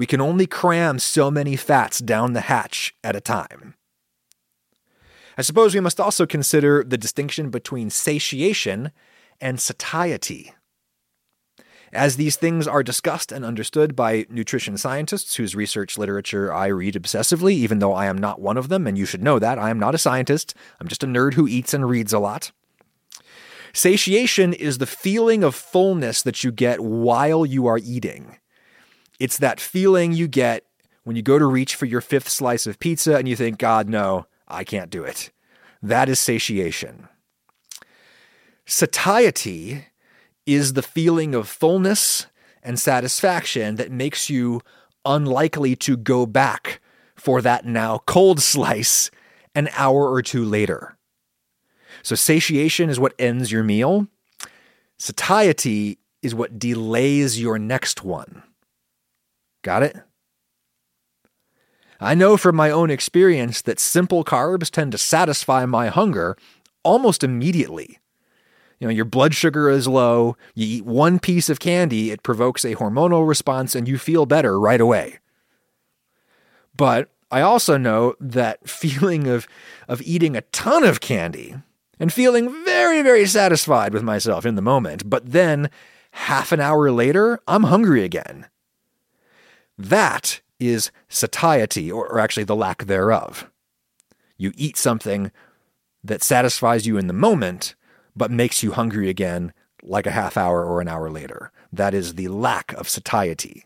We 0.00 0.06
can 0.06 0.22
only 0.22 0.46
cram 0.46 0.98
so 0.98 1.30
many 1.30 1.56
fats 1.56 1.98
down 1.98 2.32
the 2.32 2.40
hatch 2.40 2.94
at 3.04 3.14
a 3.14 3.20
time. 3.20 3.74
I 5.36 5.42
suppose 5.42 5.74
we 5.74 5.80
must 5.80 6.00
also 6.00 6.24
consider 6.24 6.82
the 6.82 6.96
distinction 6.96 7.50
between 7.50 7.90
satiation 7.90 8.92
and 9.42 9.60
satiety. 9.60 10.54
As 11.92 12.16
these 12.16 12.36
things 12.36 12.66
are 12.66 12.82
discussed 12.82 13.30
and 13.30 13.44
understood 13.44 13.94
by 13.94 14.24
nutrition 14.30 14.78
scientists 14.78 15.34
whose 15.34 15.54
research 15.54 15.98
literature 15.98 16.50
I 16.50 16.68
read 16.68 16.94
obsessively, 16.94 17.52
even 17.52 17.80
though 17.80 17.92
I 17.92 18.06
am 18.06 18.16
not 18.16 18.40
one 18.40 18.56
of 18.56 18.70
them, 18.70 18.86
and 18.86 18.96
you 18.96 19.04
should 19.04 19.22
know 19.22 19.38
that. 19.38 19.58
I 19.58 19.68
am 19.68 19.78
not 19.78 19.94
a 19.94 19.98
scientist. 19.98 20.54
I'm 20.80 20.88
just 20.88 21.04
a 21.04 21.06
nerd 21.06 21.34
who 21.34 21.46
eats 21.46 21.74
and 21.74 21.86
reads 21.86 22.14
a 22.14 22.18
lot. 22.18 22.52
Satiation 23.74 24.54
is 24.54 24.78
the 24.78 24.86
feeling 24.86 25.44
of 25.44 25.54
fullness 25.54 26.22
that 26.22 26.42
you 26.42 26.52
get 26.52 26.80
while 26.80 27.44
you 27.44 27.66
are 27.66 27.76
eating. 27.76 28.38
It's 29.20 29.36
that 29.38 29.60
feeling 29.60 30.12
you 30.12 30.26
get 30.26 30.64
when 31.04 31.14
you 31.14 31.22
go 31.22 31.38
to 31.38 31.44
reach 31.44 31.74
for 31.74 31.84
your 31.84 32.00
fifth 32.00 32.28
slice 32.28 32.66
of 32.66 32.78
pizza 32.78 33.16
and 33.16 33.28
you 33.28 33.36
think, 33.36 33.58
God, 33.58 33.88
no, 33.88 34.26
I 34.48 34.64
can't 34.64 34.90
do 34.90 35.04
it. 35.04 35.30
That 35.82 36.08
is 36.08 36.18
satiation. 36.18 37.08
Satiety 38.64 39.86
is 40.46 40.72
the 40.72 40.82
feeling 40.82 41.34
of 41.34 41.48
fullness 41.48 42.26
and 42.62 42.78
satisfaction 42.78 43.76
that 43.76 43.92
makes 43.92 44.30
you 44.30 44.62
unlikely 45.04 45.76
to 45.76 45.96
go 45.96 46.24
back 46.26 46.80
for 47.14 47.42
that 47.42 47.66
now 47.66 47.98
cold 48.06 48.40
slice 48.40 49.10
an 49.54 49.68
hour 49.74 50.10
or 50.10 50.22
two 50.22 50.44
later. 50.44 50.96
So, 52.02 52.14
satiation 52.14 52.88
is 52.88 53.00
what 53.00 53.14
ends 53.18 53.52
your 53.52 53.64
meal. 53.64 54.06
Satiety 54.98 55.98
is 56.22 56.34
what 56.34 56.58
delays 56.58 57.40
your 57.40 57.58
next 57.58 58.04
one. 58.04 58.42
Got 59.62 59.82
it? 59.82 59.96
I 62.00 62.14
know 62.14 62.36
from 62.36 62.56
my 62.56 62.70
own 62.70 62.90
experience 62.90 63.60
that 63.62 63.78
simple 63.78 64.24
carbs 64.24 64.70
tend 64.70 64.92
to 64.92 64.98
satisfy 64.98 65.66
my 65.66 65.88
hunger 65.88 66.36
almost 66.82 67.22
immediately. 67.22 67.98
You 68.78 68.86
know, 68.86 68.92
your 68.92 69.04
blood 69.04 69.34
sugar 69.34 69.68
is 69.68 69.86
low, 69.86 70.36
you 70.54 70.78
eat 70.78 70.86
one 70.86 71.18
piece 71.18 71.50
of 71.50 71.60
candy, 71.60 72.10
it 72.10 72.22
provokes 72.22 72.64
a 72.64 72.74
hormonal 72.76 73.28
response, 73.28 73.74
and 73.74 73.86
you 73.86 73.98
feel 73.98 74.24
better 74.24 74.58
right 74.58 74.80
away. 74.80 75.18
But 76.74 77.10
I 77.30 77.42
also 77.42 77.76
know 77.76 78.14
that 78.18 78.66
feeling 78.68 79.26
of, 79.26 79.46
of 79.86 80.00
eating 80.00 80.34
a 80.36 80.42
ton 80.42 80.84
of 80.84 81.02
candy 81.02 81.56
and 81.98 82.10
feeling 82.10 82.64
very, 82.64 83.02
very 83.02 83.26
satisfied 83.26 83.92
with 83.92 84.02
myself 84.02 84.46
in 84.46 84.54
the 84.54 84.62
moment, 84.62 85.10
but 85.10 85.32
then 85.32 85.68
half 86.12 86.50
an 86.50 86.60
hour 86.60 86.90
later, 86.90 87.38
I'm 87.46 87.64
hungry 87.64 88.02
again. 88.02 88.46
That 89.80 90.42
is 90.58 90.90
satiety, 91.08 91.90
or, 91.90 92.06
or 92.06 92.20
actually 92.20 92.44
the 92.44 92.54
lack 92.54 92.84
thereof. 92.84 93.50
You 94.36 94.52
eat 94.56 94.76
something 94.76 95.32
that 96.04 96.22
satisfies 96.22 96.86
you 96.86 96.98
in 96.98 97.06
the 97.06 97.14
moment, 97.14 97.74
but 98.14 98.30
makes 98.30 98.62
you 98.62 98.72
hungry 98.72 99.08
again 99.08 99.54
like 99.82 100.06
a 100.06 100.10
half 100.10 100.36
hour 100.36 100.66
or 100.66 100.82
an 100.82 100.88
hour 100.88 101.10
later. 101.10 101.50
That 101.72 101.94
is 101.94 102.16
the 102.16 102.28
lack 102.28 102.74
of 102.74 102.90
satiety. 102.90 103.64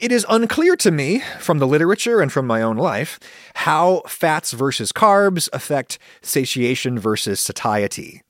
It 0.00 0.10
is 0.10 0.26
unclear 0.28 0.74
to 0.76 0.90
me 0.90 1.22
from 1.38 1.60
the 1.60 1.68
literature 1.68 2.20
and 2.20 2.32
from 2.32 2.48
my 2.48 2.60
own 2.60 2.76
life 2.76 3.20
how 3.54 4.02
fats 4.08 4.50
versus 4.52 4.90
carbs 4.90 5.48
affect 5.52 6.00
satiation 6.20 6.98
versus 6.98 7.38
satiety. 7.40 8.22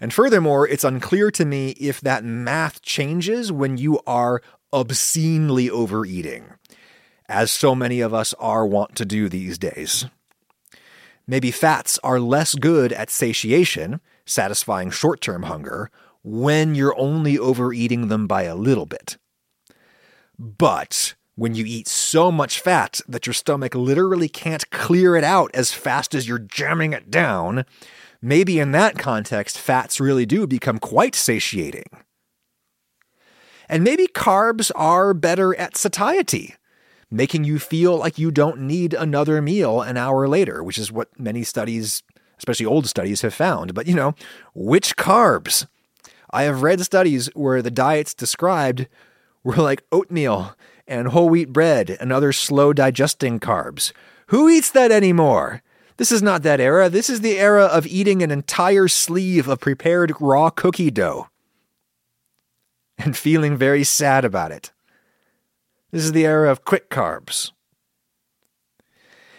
And 0.00 0.14
furthermore, 0.14 0.66
it's 0.66 0.84
unclear 0.84 1.30
to 1.32 1.44
me 1.44 1.70
if 1.72 2.00
that 2.00 2.24
math 2.24 2.80
changes 2.80 3.52
when 3.52 3.76
you 3.76 4.00
are 4.06 4.40
obscenely 4.72 5.68
overeating, 5.68 6.44
as 7.28 7.50
so 7.50 7.74
many 7.74 8.00
of 8.00 8.14
us 8.14 8.34
are 8.34 8.66
wont 8.66 8.94
to 8.96 9.04
do 9.04 9.28
these 9.28 9.58
days. 9.58 10.06
Maybe 11.26 11.50
fats 11.50 11.98
are 12.02 12.18
less 12.18 12.54
good 12.54 12.92
at 12.92 13.10
satiation, 13.10 14.00
satisfying 14.26 14.90
short 14.90 15.20
term 15.20 15.44
hunger, 15.44 15.90
when 16.22 16.74
you're 16.74 16.98
only 16.98 17.38
overeating 17.38 18.08
them 18.08 18.26
by 18.26 18.42
a 18.42 18.56
little 18.56 18.86
bit. 18.86 19.16
But 20.38 21.14
when 21.34 21.54
you 21.54 21.64
eat 21.64 21.88
so 21.88 22.30
much 22.30 22.60
fat 22.60 23.00
that 23.08 23.26
your 23.26 23.34
stomach 23.34 23.74
literally 23.74 24.28
can't 24.28 24.68
clear 24.70 25.16
it 25.16 25.24
out 25.24 25.50
as 25.54 25.72
fast 25.72 26.14
as 26.14 26.28
you're 26.28 26.38
jamming 26.38 26.92
it 26.92 27.10
down, 27.10 27.64
maybe 28.20 28.58
in 28.58 28.72
that 28.72 28.98
context, 28.98 29.58
fats 29.58 30.00
really 30.00 30.26
do 30.26 30.46
become 30.46 30.78
quite 30.78 31.14
satiating. 31.14 31.86
And 33.70 33.84
maybe 33.84 34.08
carbs 34.08 34.72
are 34.74 35.14
better 35.14 35.54
at 35.54 35.76
satiety, 35.76 36.56
making 37.08 37.44
you 37.44 37.60
feel 37.60 37.96
like 37.96 38.18
you 38.18 38.32
don't 38.32 38.62
need 38.62 38.92
another 38.94 39.40
meal 39.40 39.80
an 39.80 39.96
hour 39.96 40.26
later, 40.26 40.64
which 40.64 40.76
is 40.76 40.90
what 40.90 41.08
many 41.16 41.44
studies, 41.44 42.02
especially 42.36 42.66
old 42.66 42.88
studies, 42.88 43.22
have 43.22 43.32
found. 43.32 43.72
But 43.72 43.86
you 43.86 43.94
know, 43.94 44.16
which 44.54 44.96
carbs? 44.96 45.68
I 46.32 46.42
have 46.42 46.64
read 46.64 46.80
studies 46.80 47.28
where 47.34 47.62
the 47.62 47.70
diets 47.70 48.12
described 48.12 48.88
were 49.44 49.54
like 49.54 49.84
oatmeal 49.92 50.56
and 50.88 51.06
whole 51.06 51.28
wheat 51.28 51.52
bread 51.52 51.96
and 52.00 52.12
other 52.12 52.32
slow 52.32 52.72
digesting 52.72 53.38
carbs. 53.38 53.92
Who 54.26 54.48
eats 54.48 54.72
that 54.72 54.90
anymore? 54.90 55.62
This 55.96 56.10
is 56.10 56.22
not 56.22 56.42
that 56.42 56.58
era. 56.58 56.88
This 56.88 57.08
is 57.08 57.20
the 57.20 57.38
era 57.38 57.66
of 57.66 57.86
eating 57.86 58.20
an 58.20 58.32
entire 58.32 58.88
sleeve 58.88 59.46
of 59.46 59.60
prepared 59.60 60.12
raw 60.18 60.50
cookie 60.50 60.90
dough 60.90 61.29
and 63.00 63.16
feeling 63.16 63.56
very 63.56 63.84
sad 63.84 64.24
about 64.24 64.52
it. 64.52 64.72
This 65.90 66.04
is 66.04 66.12
the 66.12 66.26
era 66.26 66.50
of 66.50 66.64
quick 66.64 66.90
carbs. 66.90 67.52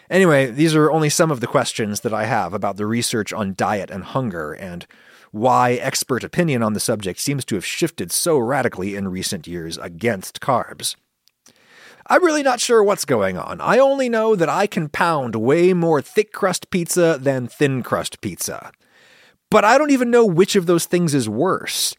Anyway, 0.10 0.48
these 0.48 0.76
are 0.76 0.92
only 0.92 1.10
some 1.10 1.32
of 1.32 1.40
the 1.40 1.48
questions 1.48 2.02
that 2.02 2.14
I 2.14 2.26
have 2.26 2.54
about 2.54 2.76
the 2.76 2.86
research 2.86 3.32
on 3.32 3.54
diet 3.56 3.90
and 3.90 4.04
hunger 4.04 4.52
and 4.52 4.86
why 5.32 5.74
expert 5.74 6.26
opinion 6.26 6.62
on 6.62 6.74
the 6.74 6.82
subject 6.82 7.20
seems 7.20 7.46
to 7.46 7.56
have 7.56 7.66
shifted 7.66 8.12
so 8.12 8.38
radically 8.38 8.96
in 8.96 9.08
recent 9.08 9.48
years 9.48 9.78
against 9.78 10.42
carbs. 10.42 10.98
I'm 12.08 12.26
really 12.26 12.44
not 12.44 12.60
sure 12.60 12.84
what's 12.84 13.06
going 13.06 13.38
on. 13.38 13.62
I 13.62 13.78
only 13.78 14.10
know 14.10 14.36
that 14.36 14.50
I 14.50 14.68
can 14.68 14.90
pound 14.90 15.38
way 15.38 15.74
more 15.74 16.02
thick 16.02 16.34
crust 16.34 16.70
pizza 16.70 17.18
than 17.18 17.48
thin 17.48 17.82
crust 17.84 18.20
pizza. 18.20 18.74
But 19.50 19.64
I 19.64 19.78
don't 19.78 19.92
even 19.92 20.12
know 20.12 20.26
which 20.26 20.58
of 20.58 20.66
those 20.66 20.86
things 20.86 21.14
is 21.14 21.30
worse. 21.30 21.96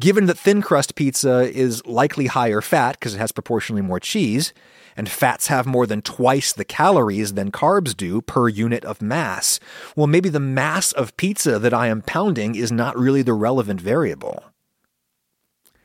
Given 0.00 0.24
that 0.26 0.38
thin 0.38 0.62
crust 0.62 0.94
pizza 0.94 1.40
is 1.54 1.84
likely 1.84 2.26
higher 2.28 2.62
fat 2.62 2.92
because 2.92 3.14
it 3.14 3.18
has 3.18 3.32
proportionally 3.32 3.82
more 3.82 4.00
cheese, 4.00 4.54
and 4.96 5.10
fats 5.10 5.48
have 5.48 5.66
more 5.66 5.86
than 5.86 6.00
twice 6.00 6.54
the 6.54 6.64
calories 6.64 7.34
than 7.34 7.52
carbs 7.52 7.94
do 7.94 8.22
per 8.22 8.48
unit 8.48 8.82
of 8.86 9.02
mass, 9.02 9.60
well, 9.94 10.06
maybe 10.06 10.30
the 10.30 10.40
mass 10.40 10.92
of 10.92 11.14
pizza 11.18 11.58
that 11.58 11.74
I 11.74 11.88
am 11.88 12.00
pounding 12.00 12.54
is 12.54 12.72
not 12.72 12.96
really 12.96 13.20
the 13.20 13.34
relevant 13.34 13.78
variable. 13.78 14.42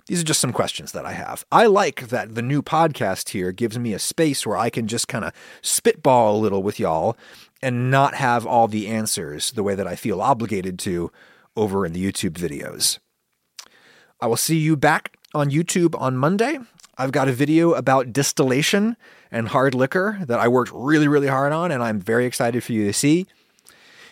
These 0.07 0.21
are 0.21 0.25
just 0.25 0.39
some 0.39 0.53
questions 0.53 0.93
that 0.93 1.05
I 1.05 1.11
have. 1.11 1.43
I 1.51 1.65
like 1.65 2.07
that 2.07 2.35
the 2.35 2.41
new 2.41 2.61
podcast 2.61 3.29
here 3.29 3.51
gives 3.51 3.77
me 3.77 3.91
a 3.91 3.99
space 3.99 4.47
where 4.47 4.55
I 4.55 4.69
can 4.69 4.87
just 4.87 5.09
kind 5.09 5.25
of 5.25 5.33
spitball 5.61 6.37
a 6.37 6.39
little 6.39 6.63
with 6.63 6.79
y'all 6.79 7.17
and 7.61 7.91
not 7.91 8.15
have 8.15 8.47
all 8.47 8.69
the 8.69 8.87
answers 8.87 9.51
the 9.51 9.63
way 9.63 9.75
that 9.75 9.87
I 9.87 9.97
feel 9.97 10.21
obligated 10.21 10.79
to 10.79 11.11
over 11.57 11.85
in 11.85 11.91
the 11.91 12.11
YouTube 12.11 12.33
videos. 12.33 12.99
I 14.21 14.27
will 14.27 14.37
see 14.37 14.57
you 14.57 14.77
back 14.77 15.17
on 15.33 15.51
YouTube 15.51 15.99
on 15.99 16.15
Monday. 16.15 16.57
I've 16.97 17.11
got 17.11 17.27
a 17.27 17.33
video 17.33 17.73
about 17.73 18.13
distillation 18.13 18.95
and 19.29 19.49
hard 19.49 19.75
liquor 19.75 20.19
that 20.25 20.39
I 20.39 20.47
worked 20.47 20.71
really, 20.73 21.09
really 21.09 21.27
hard 21.27 21.51
on, 21.51 21.71
and 21.71 21.83
I'm 21.83 21.99
very 21.99 22.25
excited 22.25 22.63
for 22.63 22.71
you 22.71 22.85
to 22.85 22.93
see. 22.93 23.25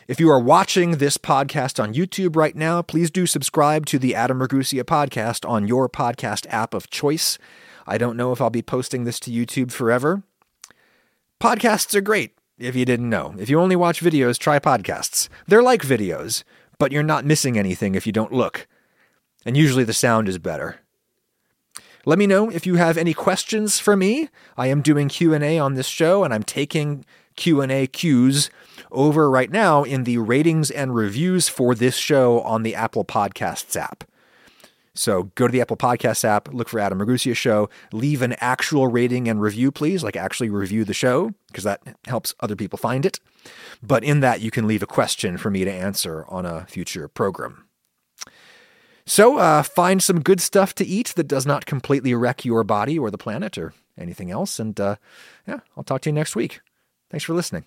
If 0.05 0.19
you 0.19 0.29
are 0.29 0.39
watching 0.39 0.97
this 0.97 1.17
podcast 1.17 1.81
on 1.81 1.93
YouTube 1.93 2.35
right 2.35 2.55
now, 2.55 2.81
please 2.81 3.09
do 3.09 3.25
subscribe 3.25 3.85
to 3.85 3.97
the 3.97 4.13
Adam 4.13 4.39
Ragusea 4.39 4.83
podcast 4.83 5.47
on 5.49 5.65
your 5.65 5.87
podcast 5.87 6.45
app 6.49 6.73
of 6.73 6.89
choice. 6.89 7.37
I 7.87 7.97
don't 7.97 8.17
know 8.17 8.33
if 8.33 8.41
I'll 8.41 8.49
be 8.49 8.61
posting 8.61 9.05
this 9.05 9.19
to 9.21 9.31
YouTube 9.31 9.71
forever. 9.71 10.23
Podcasts 11.41 11.95
are 11.95 12.01
great, 12.01 12.35
if 12.59 12.75
you 12.75 12.83
didn't 12.83 13.09
know. 13.09 13.33
If 13.39 13.49
you 13.49 13.61
only 13.61 13.77
watch 13.77 14.01
videos, 14.01 14.37
try 14.37 14.59
podcasts. 14.59 15.29
They're 15.47 15.63
like 15.63 15.83
videos, 15.83 16.43
but 16.77 16.91
you're 16.91 17.03
not 17.03 17.23
missing 17.23 17.57
anything 17.57 17.95
if 17.95 18.05
you 18.05 18.11
don't 18.11 18.33
look 18.33 18.67
and 19.45 19.57
usually 19.57 19.83
the 19.83 19.93
sound 19.93 20.27
is 20.27 20.37
better. 20.37 20.79
Let 22.05 22.19
me 22.19 22.27
know 22.27 22.49
if 22.49 22.65
you 22.65 22.75
have 22.75 22.97
any 22.97 23.13
questions 23.13 23.79
for 23.79 23.95
me. 23.95 24.29
I 24.57 24.67
am 24.67 24.81
doing 24.81 25.07
Q&A 25.07 25.57
on 25.57 25.75
this 25.75 25.87
show 25.87 26.23
and 26.23 26.33
I'm 26.33 26.43
taking 26.43 27.05
Q&A 27.35 27.87
cues 27.87 28.49
over 28.91 29.29
right 29.29 29.49
now 29.49 29.83
in 29.83 30.03
the 30.03 30.17
ratings 30.17 30.69
and 30.69 30.93
reviews 30.93 31.47
for 31.47 31.73
this 31.73 31.95
show 31.95 32.41
on 32.41 32.63
the 32.63 32.75
Apple 32.75 33.05
Podcasts 33.05 33.75
app. 33.75 34.03
So 34.95 35.31
go 35.35 35.47
to 35.47 35.51
the 35.51 35.61
Apple 35.61 35.77
Podcasts 35.77 36.23
app, 36.23 36.53
look 36.53 36.69
for 36.69 36.79
Adam 36.79 36.99
Ragusea 36.99 37.35
Show, 37.35 37.69
leave 37.91 38.21
an 38.21 38.35
actual 38.39 38.87
rating 38.87 39.27
and 39.27 39.41
review, 39.41 39.71
please, 39.71 40.03
like 40.03 40.15
actually 40.15 40.49
review 40.49 40.83
the 40.83 40.93
show, 40.93 41.31
because 41.47 41.63
that 41.63 41.81
helps 42.05 42.35
other 42.41 42.55
people 42.55 42.77
find 42.77 43.05
it. 43.05 43.19
But 43.81 44.03
in 44.03 44.19
that, 44.19 44.41
you 44.41 44.51
can 44.51 44.67
leave 44.67 44.83
a 44.83 44.87
question 44.87 45.37
for 45.37 45.49
me 45.49 45.65
to 45.65 45.71
answer 45.71 46.25
on 46.27 46.45
a 46.45 46.65
future 46.67 47.07
program. 47.07 47.65
So 49.05 49.37
uh, 49.37 49.63
find 49.63 50.01
some 50.01 50.21
good 50.21 50.39
stuff 50.39 50.73
to 50.75 50.85
eat 50.85 51.13
that 51.15 51.27
does 51.27 51.45
not 51.45 51.65
completely 51.65 52.13
wreck 52.13 52.45
your 52.45 52.63
body 52.63 52.97
or 52.97 53.11
the 53.11 53.17
planet 53.17 53.57
or 53.57 53.73
anything 53.97 54.31
else. 54.31 54.59
And 54.59 54.79
uh, 54.79 54.95
yeah, 55.47 55.59
I'll 55.75 55.83
talk 55.83 56.01
to 56.01 56.09
you 56.09 56.13
next 56.13 56.35
week. 56.35 56.61
Thanks 57.09 57.25
for 57.25 57.33
listening. 57.33 57.65